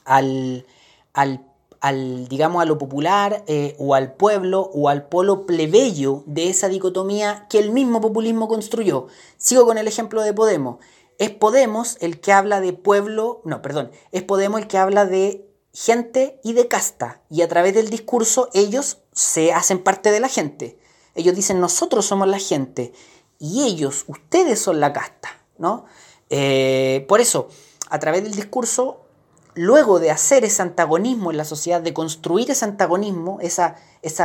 [0.06, 0.65] al,
[1.14, 6.68] al, digamos, a lo popular eh, o al pueblo o al polo plebeyo de esa
[6.68, 9.07] dicotomía que el mismo populismo construyó.
[9.38, 10.77] Sigo con el ejemplo de Podemos.
[11.19, 15.48] Es Podemos el que habla de pueblo, no, perdón, es Podemos el que habla de
[15.73, 17.22] gente y de casta.
[17.30, 20.77] Y a través del discurso ellos se hacen parte de la gente.
[21.15, 22.94] Ellos dicen nosotros somos la gente
[23.39, 25.85] y ellos, ustedes son la casta, ¿no?
[26.30, 27.49] Eh, por eso,
[27.90, 29.02] a través del discurso,
[29.58, 33.76] luego de hacer ese antagonismo en la sociedad, de construir ese antagonismo, esa,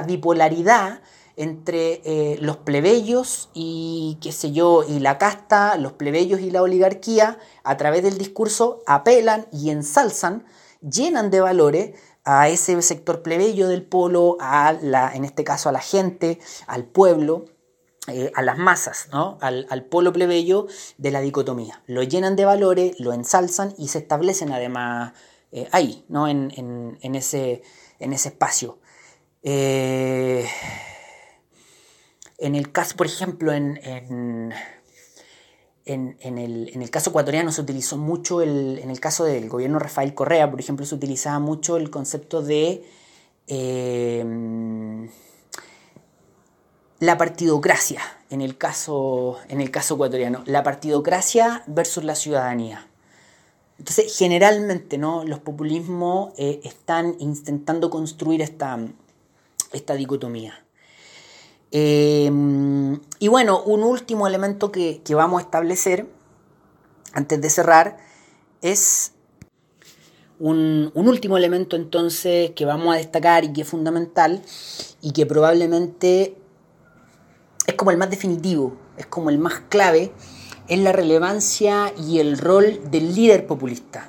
[0.06, 1.00] bipolaridad
[1.36, 6.62] entre eh, los plebeyos y, qué sé yo, y la casta, los plebeyos y la
[6.62, 10.44] oligarquía, a través del discurso apelan y ensalzan,
[10.82, 15.72] llenan de valores a ese sector plebeyo del polo, a la, en este caso a
[15.72, 17.46] la gente, al pueblo,
[18.08, 19.38] eh, a las masas, ¿no?
[19.40, 20.66] al, polo plebeyo
[20.98, 21.84] de la dicotomía.
[21.86, 25.12] Lo llenan de valores, lo ensalzan y se establecen además
[25.52, 26.26] eh, ahí, ¿no?
[26.26, 27.62] en, ese,
[28.00, 28.80] en ese espacio.
[29.44, 30.48] Eh,
[32.38, 33.78] en el caso, por ejemplo, en,
[35.84, 40.50] en, el, caso ecuatoriano se utilizó mucho, el, en el caso del gobierno Rafael Correa,
[40.50, 42.82] por ejemplo, se utilizaba mucho el concepto de
[47.02, 48.00] la partidocracia
[48.30, 52.86] en el caso, en el caso ecuatoriano, la partidocracia versus la ciudadanía.
[53.76, 55.24] Entonces, generalmente, ¿no?
[55.24, 58.78] Los populismos eh, están intentando construir esta,
[59.72, 60.64] esta dicotomía.
[61.72, 66.06] Em, y bueno, un último elemento que, vamos a establecer
[67.14, 67.96] antes de cerrar
[68.60, 69.10] es
[70.38, 74.40] un, un, último elemento entonces que vamos a destacar y que es fundamental
[75.00, 76.36] y que probablemente
[77.66, 80.12] es como el más definitivo, es como el más clave,
[80.68, 84.08] es la relevancia y el rol del líder populista.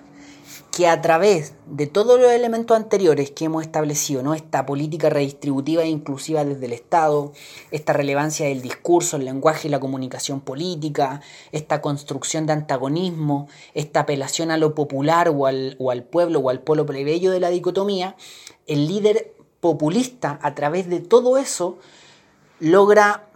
[0.76, 4.34] que a través de todos los elementos anteriores que hemos establecido, ¿no?
[4.34, 7.32] esta política redistributiva e inclusiva desde el Estado,
[7.70, 11.22] esta relevancia del discurso, el lenguaje y la comunicación política,
[11.52, 16.50] esta construcción de antagonismo, esta apelación a lo popular o al, o al pueblo o
[16.50, 18.16] al polo plebeyo de la dicotomía,
[18.66, 21.78] el líder populista a través de todo eso
[22.60, 23.28] logra,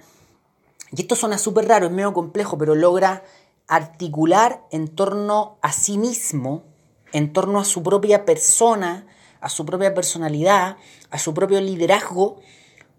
[0.91, 3.23] y esto suena súper raro, es medio complejo, pero logra
[3.67, 6.63] articular en torno a sí mismo,
[7.11, 9.07] en torno a su propia persona,
[9.41, 10.77] a su propia personalidad,
[11.09, 12.39] a su propio liderazgo,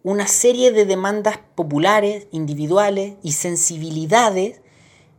[0.03, 4.61] una serie de demandas populares, individuales y sensibilidades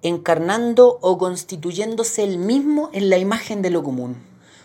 [0.02, 4.16] encarnando o constituyéndose él mismo en la imagen de lo común.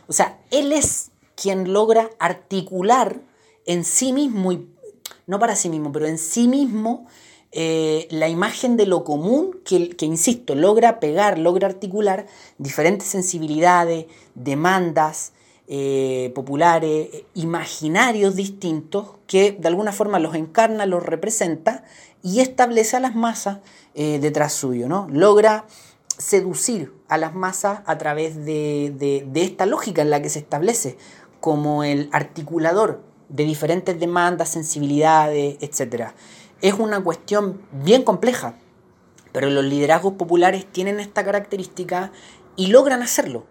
[0.07, 3.21] O sea, él es quien logra articular
[3.67, 4.69] en sí mismo, y
[5.27, 7.07] no para sí mismo, pero en sí mismo,
[7.57, 12.27] eh, la imagen de lo común que, insisto, logra pegar, logra articular
[12.59, 15.35] diferentes sensibilidades, demandas
[15.69, 21.85] eh, populares, imaginarios distintos, que de alguna forma los encarna, los representa
[22.25, 23.59] y establece a las masas
[23.95, 25.07] eh, detrás suyo, ¿no?
[25.13, 25.67] Logra
[26.19, 30.97] seducir a las masas a través de, de esta lógica en la que se establece
[31.39, 36.15] como el articulador de diferentes demandas, sensibilidades, etc.
[36.61, 38.55] Es una cuestión bien compleja,
[39.33, 42.13] pero los liderazgos populares tienen esta característica
[42.57, 43.45] y logran hacerlo.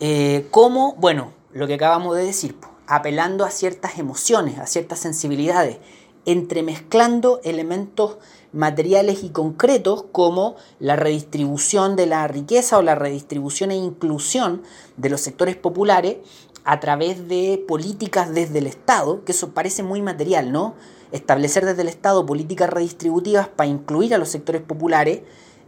[0.00, 2.56] Eh, como, bueno, lo que acabamos de decir,
[2.86, 5.78] apelando a ciertas emociones, a ciertas sensibilidades,
[6.26, 8.18] entremezclando elementos
[8.52, 14.62] materiales y concretos como la redistribución de la riqueza o la redistribución e inclusión
[14.96, 16.18] de los sectores populares
[16.64, 20.74] a través de políticas desde el Estado, que eso parece muy material, ¿no?
[21.14, 25.22] Establecer desde el Estado políticas redistributivas para incluir a los sectores populares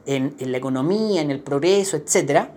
[0.05, 2.49] en, la economía, en el progreso, etc.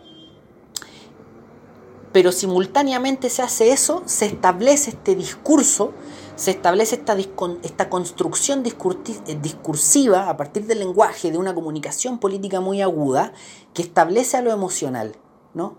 [2.11, 5.93] Pero simultáneamente se hace eso, se establece este discurso,
[6.35, 7.15] se establece esta,
[7.63, 13.33] esta construcción discursiva a partir del lenguaje, de una comunicación política muy aguda,
[13.73, 15.15] que establece a lo emocional,
[15.53, 15.77] ¿no?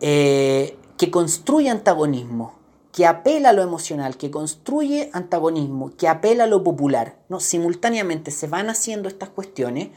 [0.00, 2.61] Eh, que construye antagonismo,
[2.92, 7.16] que apela a lo emocional, que construye antagonismo, que apela a lo popular.
[7.28, 7.40] ¿no?
[7.40, 9.88] Simultáneamente se van haciendo estas cuestiones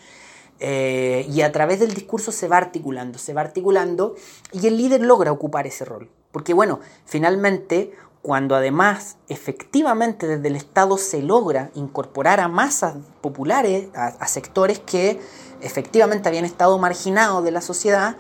[0.60, 4.16] eh, y a través del discurso se va articulando, se va articulando
[4.54, 6.10] y el líder logra ocupar ese rol.
[6.32, 7.92] Porque bueno, finalmente
[8.22, 15.20] cuando además efectivamente desde el Estado se logra incorporar a masas populares, a sectores que
[15.62, 18.18] efectivamente habían estado marginados de la sociedad,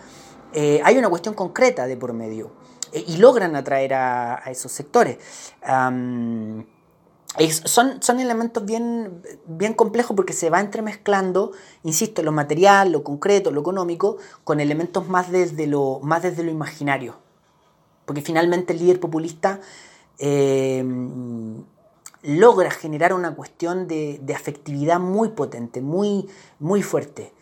[0.54, 2.52] eh, hay una cuestión concreta de por medio
[3.08, 5.18] y logran atraer a, esos sectores.
[7.66, 11.52] son, son elementos bien, bien complejos porque se va entremezclando,
[11.84, 16.52] insisto, lo material, lo concreto, lo económico, con elementos más desde lo, más desde lo
[16.52, 17.18] imaginario.
[18.06, 19.60] Porque finalmente el líder populista
[20.20, 21.64] em,
[22.22, 26.28] logra generar una cuestión de, afectividad muy potente, muy,
[26.60, 27.34] muy fuerte.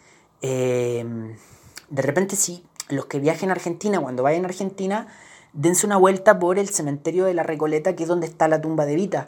[0.41, 1.35] Em,
[1.89, 5.07] de repente, si los que viajen a Argentina, cuando vayan a Argentina,
[5.53, 8.85] dense una vuelta por el cementerio de la Recoleta, que es donde está la tumba
[8.85, 9.27] de Evita.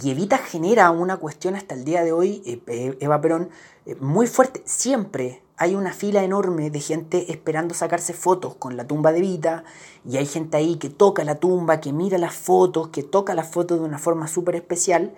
[0.00, 3.48] Y Evita genera una cuestión hasta el día de hoy, eh, eh, Eva Perón,
[3.86, 4.62] eh, muy fuerte.
[4.66, 9.64] Siempre hay una fila enorme de gente esperando sacarse fotos con la tumba de Evita,
[10.04, 13.48] y hay gente ahí que toca la tumba, que mira las fotos, que toca las
[13.48, 15.14] fotos de una forma súper especial,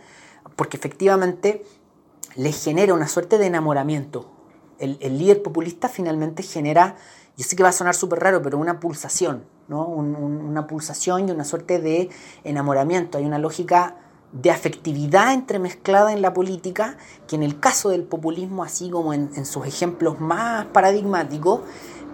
[0.54, 1.64] porque efectivamente
[2.36, 4.30] les genera una suerte de enamoramiento.
[4.78, 6.96] El, el líder populista finalmente genera
[7.36, 9.86] yo sé que va a sonar súper raro, pero una pulsación, ¿no?
[9.86, 12.08] una pulsación y una suerte de
[12.44, 13.18] enamoramiento.
[13.18, 13.96] Hay una lógica
[14.32, 19.46] de afectividad entremezclada en la política que en el caso del populismo, así como en,
[19.46, 21.60] sus ejemplos más paradigmáticos,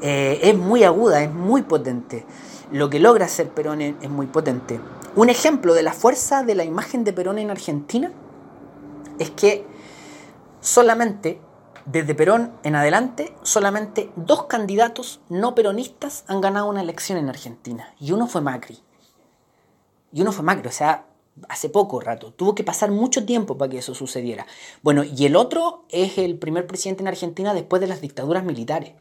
[0.01, 2.25] eh, es muy aguda, es muy potente.
[2.71, 4.81] Lo que logra hacer Perón es muy potente.
[5.15, 8.13] Un ejemplo de la fuerza de la imagen de Perón en Argentina
[9.19, 9.67] es que
[10.61, 11.39] solamente
[11.85, 17.95] desde Perón en adelante, solamente dos candidatos no peronistas han ganado una elección en Argentina.
[17.99, 18.79] Y uno fue Macri.
[20.13, 21.07] Y uno fue Macri, o sea,
[21.49, 22.33] hace poco rato.
[22.33, 24.47] Tuvo que pasar mucho tiempo para que eso sucediera.
[24.83, 28.95] Bueno, y el otro es el primer presidente en Argentina después de las dictaduras militares.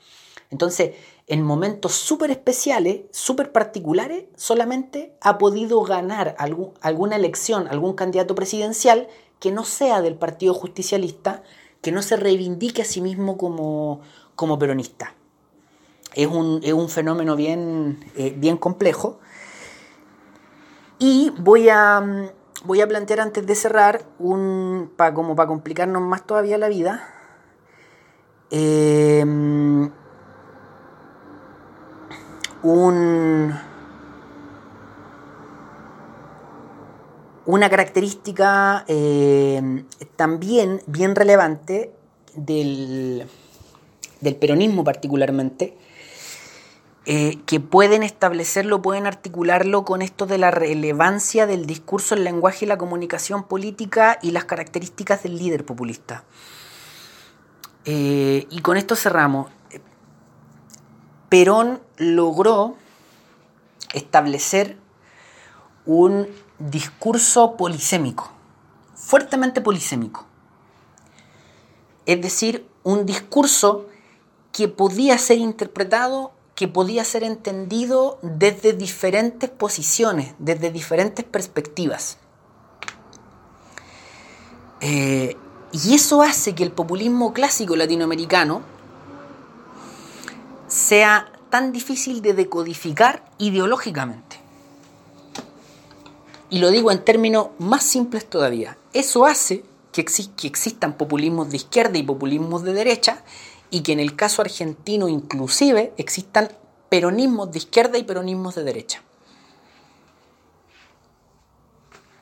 [0.49, 0.95] Entonces,
[1.27, 9.07] en momentos súper especiales, súper particulares, solamente ha podido ganar alguna elección, algún candidato presidencial
[9.39, 11.43] que no sea del Partido Justicialista,
[11.81, 14.01] que no se reivindique a sí mismo como,
[14.35, 15.13] como peronista.
[16.13, 19.19] Es un, fenómeno bien, eh, bien complejo.
[20.99, 22.31] Y voy a,
[22.65, 27.07] voy a plantear antes de cerrar, un, como para complicarnos más todavía la vida,
[28.51, 29.23] eh,
[32.63, 33.53] un,
[37.45, 39.83] una característica eh,
[40.15, 41.91] también bien relevante
[42.35, 43.27] del,
[44.21, 45.77] del peronismo particularmente,
[47.05, 52.65] eh, que pueden establecerlo, pueden articularlo con esto de la relevancia del discurso, el lenguaje
[52.65, 56.23] y la comunicación política y las características del líder populista.
[57.85, 59.49] Eh, y con esto cerramos.
[61.29, 62.75] Perón logró
[63.93, 64.77] establecer
[65.87, 66.27] un
[66.69, 68.31] discurso polisémico,
[68.93, 70.25] fuertemente polisémico.
[72.05, 73.87] Es decir, un discurso
[74.51, 82.19] que podía ser interpretado que podía ser entendido desde diferentes posiciones, desde diferentes perspectivas.
[84.79, 85.35] Eh,
[85.71, 88.61] y eso hace que el populismo clásico latinoamericano
[90.67, 94.30] sea tan difícil de decodificar ideológicamente.
[96.51, 98.77] Y lo digo en términos más simples todavía.
[98.91, 99.63] Eso hace
[99.93, 103.23] que, existan populismos de izquierda y populismos de derecha
[103.69, 106.51] y que en el caso argentino inclusive existan
[106.89, 109.01] peronismos de izquierda y peronismos de derecha.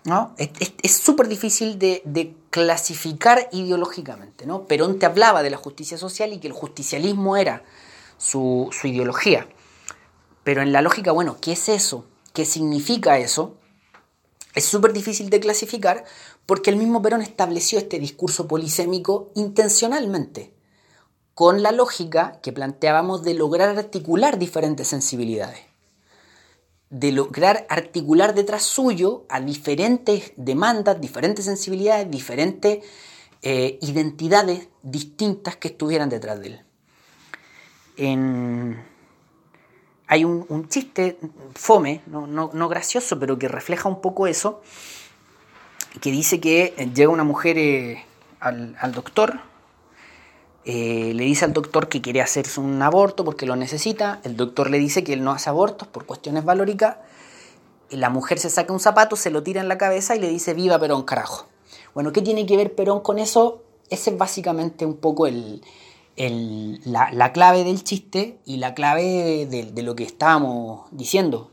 [0.05, 0.35] ¿No?
[0.37, 4.45] Es súper difícil de, clasificar ideológicamente.
[4.45, 4.65] ¿no?
[4.65, 7.63] Perón te hablaba de la justicia social y que el justicialismo era
[8.19, 9.47] su ideología.
[10.43, 12.05] Pero en la lógica, bueno, ¿qué es eso?
[12.31, 13.55] ¿Qué significa eso?
[14.55, 16.05] Es súper difícil de clasificar
[16.45, 20.53] porque el mismo Perón estableció este discurso polisémico intencionalmente
[21.35, 25.61] con la lógica que planteábamos de lograr articular diferentes sensibilidades,
[26.89, 32.83] de lograr articular detrás suyo a diferentes demandas, diferentes sensibilidades, diferentes
[33.41, 36.65] eh, identidades distintas que estuvieran detrás de él.
[40.09, 41.17] Hay un, chiste
[41.55, 44.61] fome, no, gracioso, pero que refleja un poco eso,
[46.01, 48.03] que dice que llega una mujer eh,
[48.39, 49.39] al, al doctor
[50.65, 54.69] eh, le dice al doctor que quiere hacerse un aborto porque lo necesita, el doctor
[54.69, 56.97] le dice que él no hace abortos por cuestiones valóricas,
[57.89, 60.53] la mujer se saca un zapato, se lo tira en la cabeza y le dice
[60.53, 61.47] viva Perón, carajo.
[61.93, 63.63] Bueno, ¿qué tiene que ver Perón con eso?
[63.89, 65.63] Ese es básicamente un poco el,
[66.19, 71.51] la, clave del chiste y la clave de, lo que estábamos diciendo.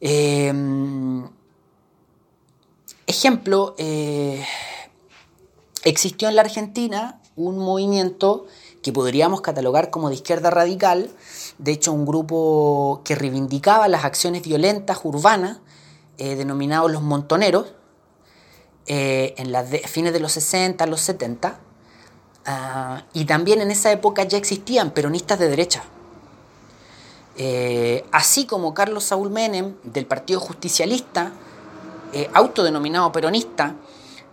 [0.00, 0.52] Eh,
[3.10, 4.44] ejemplo, eh,
[5.84, 8.46] existió en la Argentina un movimiento
[8.82, 11.10] que podríamos catalogar como de izquierda radical,
[11.58, 15.58] de hecho un grupo que reivindicaba las acciones violentas urbanas,
[16.18, 17.74] eh, denominados los montoneros,
[18.86, 21.60] eh, en las fines de los 60, los 70,
[22.46, 25.82] ah, y también en esa época ya existían peronistas de derecha.
[27.36, 31.32] Eh, así como Carlos Saúl Menem, del Partido Justicialista,
[32.34, 33.76] autodenominado peronista,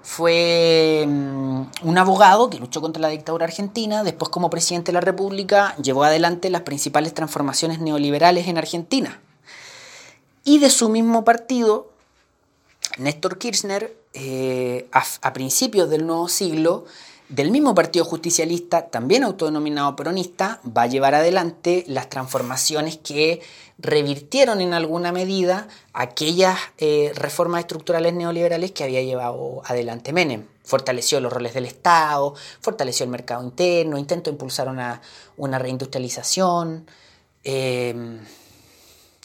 [0.08, 5.02] fue mm, un abogado que luchó contra la dictadura argentina, después como presidente de la
[5.02, 9.20] República llevó adelante las principales transformaciones neoliberales en Argentina.
[10.46, 11.92] Y de su mismo partido,
[12.98, 16.86] Néstor Kirchner, eh, a principios del nuevo siglo,
[17.30, 23.42] del mismo Partido Justicialista, también autodenominado peronista, va a llevar adelante las transformaciones que
[23.78, 30.46] revirtieron en alguna medida aquellas eh, reformas estructurales neoliberales que había llevado adelante Menem.
[30.64, 35.02] Fortaleció los roles del Estado, fortaleció el mercado interno, intentó impulsar una,
[35.60, 36.88] reindustrialización.
[37.44, 38.20] Eh,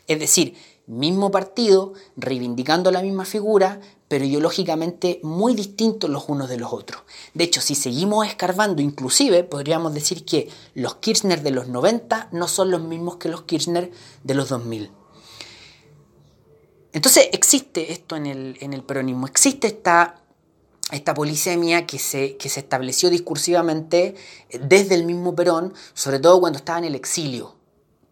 [0.07, 0.57] es decir,
[0.87, 3.81] mismo partido, reivindicando la misma figura,
[4.13, 7.01] pero ideológicamente muy distintos los unos de los otros.
[7.33, 12.47] De hecho, si seguimos escarbando, inclusive podríamos decir que los Kirchner de los 90 no
[12.47, 13.91] son los mismos que los Kirchner
[14.23, 14.91] de los 2000.
[16.93, 20.21] Entonces existe esto en el, peronismo, existe esta,
[20.91, 24.15] esta polisemia que se, que se estableció discursivamente
[24.61, 27.62] desde el mismo Perón, sobre todo cuando estaba en el exilio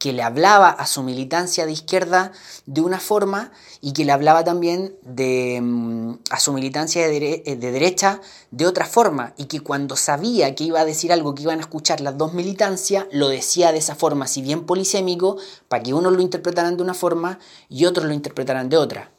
[0.01, 2.32] que le hablaba a su militancia de izquierda
[2.64, 3.52] de una forma
[3.82, 8.66] y que le hablaba también de, mm, a su militancia de, eh, de, derecha de
[8.66, 12.01] otra forma y que cuando sabía que iba a decir algo que iban a escuchar
[12.01, 15.36] las dos militancias, lo decía de esa forma, si bien polisémico,
[15.68, 19.12] para que unos lo interpretaran de una forma y otros lo interpretaran de otra.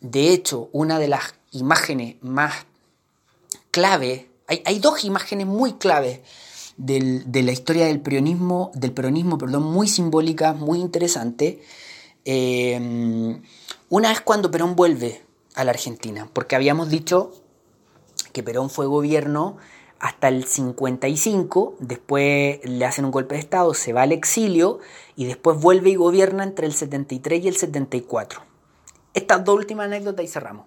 [0.00, 2.66] De hecho, una de las imágenes más
[3.70, 6.22] clave, hay, hay dos imágenes muy claves
[6.82, 11.62] de la historia del peronismo, del peronismo perdón, muy simbólica, muy interesante.
[12.24, 13.40] Eh,
[13.88, 15.22] una es cuando Perón vuelve
[15.54, 17.32] a la Argentina, porque habíamos dicho
[18.32, 19.58] que Perón fue gobierno
[20.00, 24.80] hasta el 55, después le hacen un golpe de Estado, se va al exilio
[25.14, 28.42] y después vuelve y gobierna entre el 73 y el 74.
[29.14, 30.66] Estas dos últimas anécdotas y cerramos.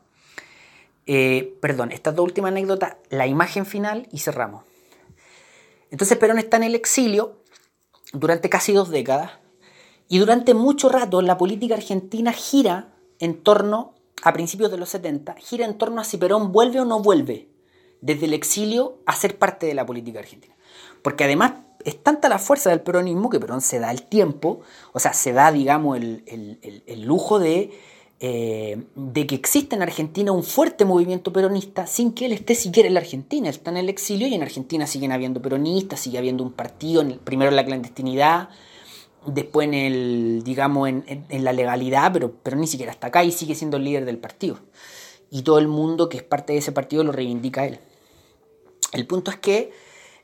[1.07, 4.63] Eh, perdón, estas dos últimas anécdotas, la imagen final y cerramos.
[5.91, 7.41] Entonces Perón está en el exilio
[8.13, 9.31] durante casi dos décadas
[10.07, 15.35] y durante mucho rato la política argentina gira en torno, a principios de los 70,
[15.35, 17.49] gira en torno a si Perón vuelve o no vuelve
[18.01, 20.55] desde el exilio a ser parte de la política argentina.
[21.01, 21.53] Porque además
[21.85, 25.33] es tanta la fuerza del peronismo que Perón se da el tiempo, o sea, se
[25.33, 27.71] da, digamos, el, lujo de,
[28.19, 32.87] eh, de que existe en Argentina un fuerte movimiento peronista sin que él esté siquiera
[32.87, 33.49] en la Argentina.
[33.49, 37.03] Él está en el exilio y en Argentina siguen habiendo peronistas, sigue habiendo un partido,
[37.23, 38.49] primero en la clandestinidad,
[39.25, 43.55] después en el, digamos, en, la legalidad, pero, pero ni siquiera está acá y sigue
[43.55, 44.59] siendo el líder del partido
[45.29, 47.79] y todo el mundo que es parte de ese partido lo reivindica él.
[48.93, 49.73] El punto es que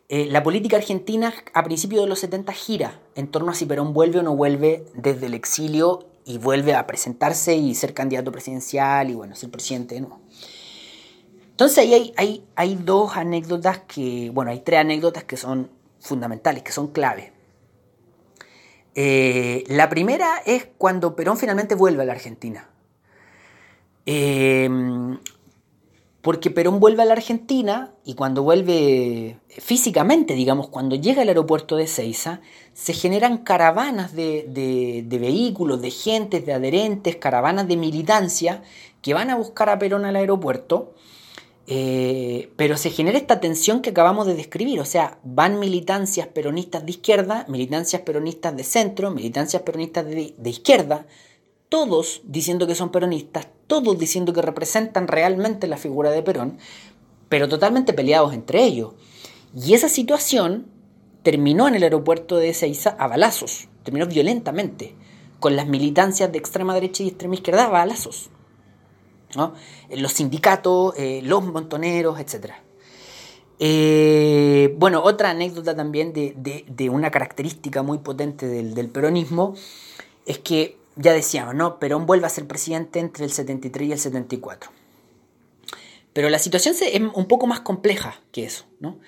[0.10, 3.94] eh, la política argentina a principios de los 70 gira en torno a si Perón
[3.94, 9.10] vuelve o no vuelve desde el exilio y vuelve a presentarse y ser candidato presidencial
[9.10, 10.20] y bueno, ser presidente de nuevo.
[11.52, 15.70] Entonces ahí hay, hay, dos anécdotas que, bueno, hay tres anécdotas que son
[16.00, 17.34] fundamentales, que son clave.
[18.96, 22.68] Eh, la primera es cuando Perón finalmente vuelve a la Argentina.
[24.06, 25.20] Em,
[26.22, 31.78] porque Perón vuelve a la Argentina y cuando vuelve físicamente, digamos, cuando llega al aeropuerto
[31.78, 32.42] de Ceiza,
[32.74, 38.62] se generan caravanas de, vehículos, de gentes, de adherentes, caravanas de militancia
[39.02, 40.94] que van a buscar a Perón al aeropuerto.
[41.68, 46.86] Eh, pero se genera esta tensión que acabamos de describir, o sea, van militancias peronistas
[46.86, 51.06] de izquierda, militancias peronistas de centro, militancias peronistas de izquierda,
[51.70, 56.58] todos diciendo que son peronistas, todos diciendo que representan realmente la figura de Perón,
[57.30, 58.92] pero totalmente peleados entre ellos.
[59.56, 60.68] Y esa situación
[61.24, 64.94] terminó en el aeropuerto de Ezeiza a balazos, terminó violentamente,
[65.40, 68.30] con las militancias de extrema derecha y extrema izquierda a balazos.
[69.90, 72.52] Los sindicatos, eh, los montoneros, etc.
[73.58, 79.56] Eh, bueno, otra anécdota también de, una característica muy potente del, del peronismo
[80.26, 81.80] es que ya decíamos, ¿no?
[81.80, 84.72] Perón vuelve a ser presidente entre el 73 y el 74.
[86.14, 89.00] Pero la situación es un poco más compleja que eso, ¿no?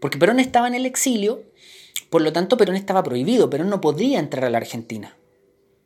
[0.00, 1.42] Porque Perón estaba en el exilio,
[2.10, 5.16] por lo tanto Perón estaba prohibido, Perón no podía entrar a la Argentina,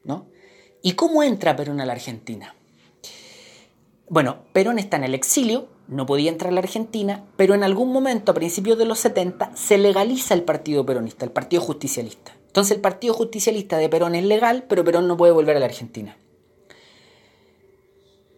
[0.04, 0.26] ¿no?
[0.82, 2.54] ¿Y cómo entra Perón a la Argentina?
[4.08, 7.92] Bueno, Perón está en el exilio, no podía entrar a la Argentina, pero en algún
[7.92, 12.35] momento, a principios de los 70, se legaliza el partido peronista, el partido justicialista.
[12.56, 15.66] Entonces el Partido Justicialista de Perón es legal, pero Perón no puede volver a la
[15.66, 16.16] Argentina.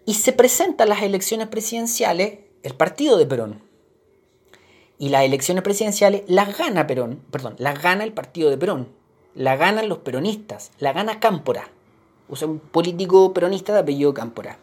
[0.06, 3.62] Y se presentan las elecciones presidenciales el partido de Perón.
[4.98, 8.88] Y las elecciones presidenciales las gana Perón, perdón, las gana el partido de Perón,
[9.36, 11.70] las ganan los peronistas, la gana Cámpora,
[12.28, 14.58] o un político peronista de apellido Cámpora.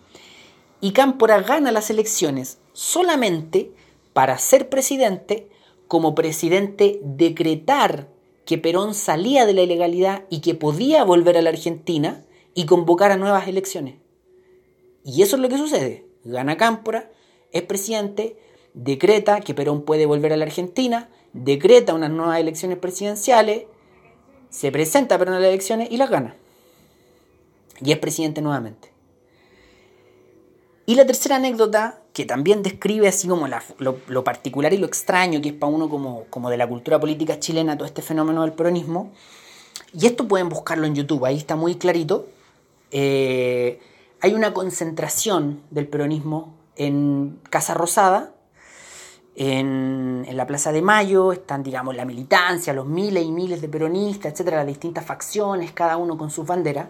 [0.82, 3.72] Y Cámpora gana las elecciones solamente
[4.12, 5.48] para ser presidente,
[5.88, 8.14] como presidente decretar
[8.46, 12.24] que Perón salía de la ilegalidad y que podía volver a la Argentina
[12.54, 13.96] y convocar a nuevas elecciones.
[15.04, 16.06] Y eso es lo que sucede.
[16.24, 17.12] Gana Cámpora,
[17.52, 18.38] es presidente,
[18.74, 23.66] decreta que Perón puede volver a la Argentina, decreta unas nuevas elecciones presidenciales,
[24.50, 26.36] se presenta Perón a las elecciones y las gana.
[27.82, 28.95] Y es presidente nuevamente.
[30.86, 35.50] Y la tercera anécdota, que también describe así como lo, particular y lo extraño que
[35.50, 39.12] es para uno como, como de la cultura política chilena todo este fenómeno del peronismo,
[39.94, 42.28] y esto pueden buscarlo en YouTube, ahí está muy clarito,
[42.92, 43.80] eh,
[44.22, 48.32] hay una concentración del peronismo en Casa Rosada,
[49.36, 53.68] en, en, la Plaza de Mayo, están, digamos, la militancia, los miles y miles de
[53.68, 56.88] peronistas, etcétera, las distintas facciones, cada uno con sus banderas,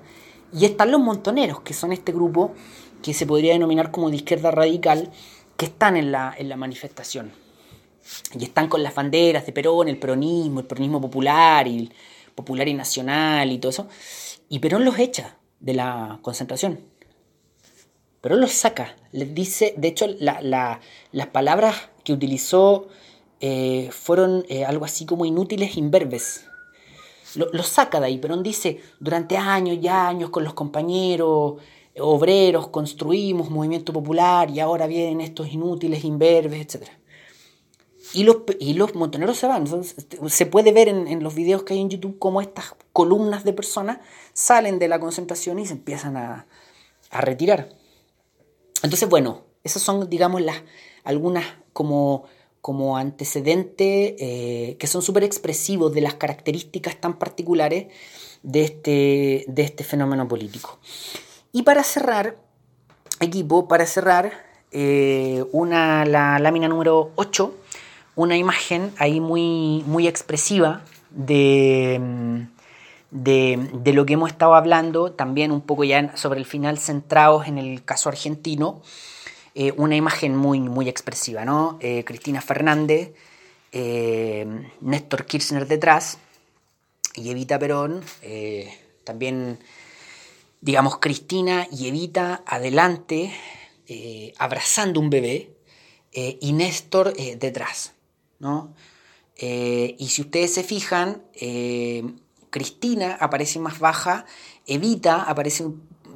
[0.56, 2.53] y están los montoneros, que son este grupo
[3.03, 5.11] que se podría denominar como de izquierda radical,
[5.57, 7.32] que están en la, en la manifestación.
[8.40, 11.91] Y están con las banderas de Perón, el peronismo, el peronismo popular y
[12.36, 13.88] popular y nacional y todo eso.
[14.48, 16.80] Y Perón los echa de la concentración.
[18.22, 18.95] Perón los saca.
[19.11, 22.88] Les dice, de hecho, las palabras que utilizó
[23.40, 26.48] eh, fueron eh, algo así como inútiles, imberbes.
[27.36, 28.18] Los saca de ahí.
[28.18, 31.56] Perón dice, durante años y años con los compañeros,
[31.99, 36.90] obreros, construimos movimiento popular y ahora vienen estos inútiles, imberbes, etc.
[38.14, 39.66] Y los, y los montoneros se van.
[39.68, 43.99] se puede ver en, los videos que hay en YouTube cómo estas columnas de personas
[44.34, 46.48] salen de la concentración y se empiezan a,
[47.12, 47.70] retirar.
[48.84, 50.64] Entonces, bueno, esas son, digamos, las,
[51.06, 52.26] algunas como,
[52.66, 57.94] como antecedente eh, que son súper expresivos de las características tan particulares
[58.42, 60.80] de este, de este fenómeno político.
[61.52, 62.38] Y para cerrar,
[63.20, 64.32] equipo, para cerrar,
[64.72, 67.56] eh, una, la lámina número 8,
[68.16, 70.82] una imagen ahí muy, muy expresiva
[71.12, 72.48] de,
[73.12, 77.48] de, de, lo que hemos estado hablando, también un poco ya sobre el final centrados
[77.48, 78.82] en el caso argentino,
[79.57, 81.77] eh, una imagen muy, muy expresiva, ¿no?
[81.80, 83.14] Eh, Cristina Fernández,
[83.72, 84.45] eh,
[84.82, 86.18] Néstor Kirchner detrás
[87.15, 88.03] y Evita Perón,
[89.06, 89.60] también,
[90.60, 93.32] digamos, Cristina y Evita adelante,
[94.38, 95.52] abrazando un bebé,
[96.11, 97.94] y Néstor detrás,
[98.40, 98.73] ¿no?
[99.38, 101.23] y si ustedes se fijan,
[102.49, 104.26] Cristina aparece más baja,
[104.65, 105.65] Evita aparece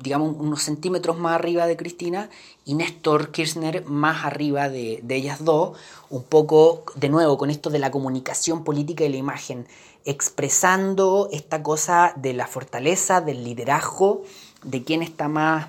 [0.01, 2.29] digamos, unos centímetros más arriba de Cristina
[2.65, 5.77] y Néstor Kirchner más arriba de, ellas dos,
[6.09, 9.67] un poco, de nuevo, con esto de la comunicación política y la imagen,
[10.05, 14.23] expresando esta cosa de la fortaleza, del liderazgo,
[14.63, 15.67] de quién está más,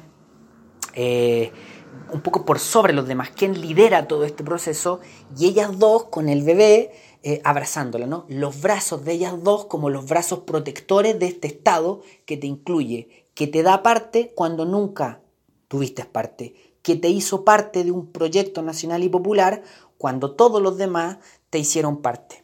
[0.94, 1.52] eh,
[2.12, 5.00] un poco por sobre los demás, quién lidera todo este proceso,
[5.38, 6.92] y ellas dos con el bebé
[7.22, 8.24] eh, abrazándola, ¿no?
[8.28, 13.19] Los brazos de ellas dos como los brazos protectores de este Estado que te incluye,
[13.34, 15.20] que te da parte cuando nunca
[15.68, 19.62] tuviste parte, que te hizo parte de un proyecto nacional y popular
[19.98, 21.18] cuando todos los demás
[21.50, 22.42] te hicieron parte.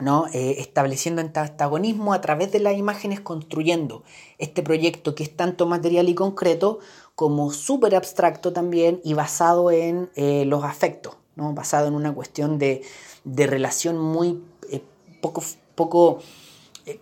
[0.00, 0.26] ¿no?
[0.32, 4.02] Eh, estableciendo antagonismo a través de las imágenes, construyendo
[4.38, 6.80] este proyecto que es tanto material y concreto
[7.14, 11.52] como súper abstracto también y basado en eh, los afectos, ¿no?
[11.54, 12.82] basado en una cuestión de,
[13.24, 14.82] relación muy eh,
[15.20, 15.44] poco,
[15.76, 16.18] poco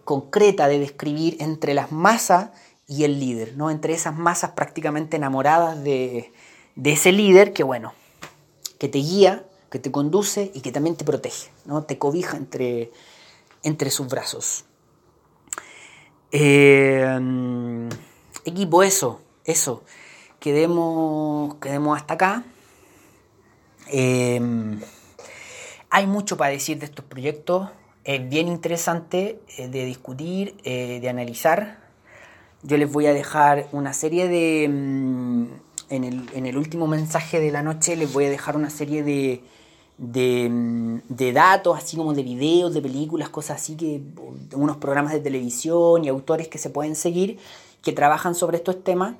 [0.04, 2.50] concreta de describir entre las masas
[2.92, 3.70] y el líder, ¿no?
[3.70, 6.30] Entre esas masas prácticamente enamoradas de,
[6.84, 7.94] ese líder que, bueno,
[8.78, 11.84] que te guía, que te conduce y que también te protege, ¿no?
[11.84, 12.90] Te cobija entre,
[13.62, 14.66] entre sus brazos.
[16.32, 17.88] Eh,
[18.44, 19.82] equipo, eso, eso.
[20.38, 22.44] Quedemos, quedemos hasta acá.
[23.90, 24.40] Eh,
[25.88, 27.70] hay mucho para decir de estos proyectos.
[28.04, 31.81] Es bien interesante eh, de discutir, de analizar
[32.62, 34.68] yo les voy a dejar una serie de...
[34.68, 35.46] Mm,
[35.90, 39.42] en el, último mensaje de la noche les voy a dejar una serie de,
[39.98, 44.00] mm, de, datos, así como de videos, de películas, cosas así, que
[44.54, 47.38] unos programas de televisión y autores que se pueden seguir,
[47.82, 49.16] que trabajan sobre estos temas,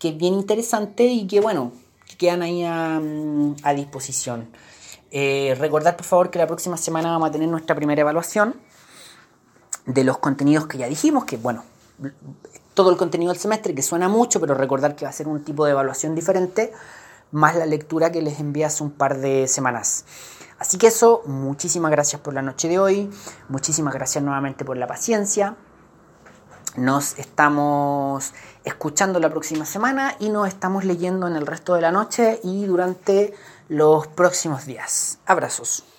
[0.00, 1.70] que es bien interesante y que, bueno,
[2.18, 4.48] quedan ahí a, mm, disposición.
[5.12, 8.56] Eh, recordar, por favor, que la próxima semana vamos a tener nuestra primera evaluación
[9.86, 11.62] de los contenidos que ya dijimos, que, bueno,
[12.76, 15.42] todo el contenido del semestre, que suena mucho, pero recordar que va a ser un
[15.42, 16.72] tipo de evaluación diferente,
[17.32, 20.04] más la lectura que les envía hace un par de semanas.
[20.58, 23.10] Así que eso, muchísimas gracias por la noche de hoy,
[23.48, 25.56] muchísimas gracias nuevamente por la paciencia.
[26.76, 28.32] Nos estamos
[28.64, 32.66] escuchando la próxima semana y nos estamos leyendo en el resto de la noche y
[32.66, 33.32] durante
[33.68, 35.18] los próximos días.
[35.24, 35.95] Abrazos.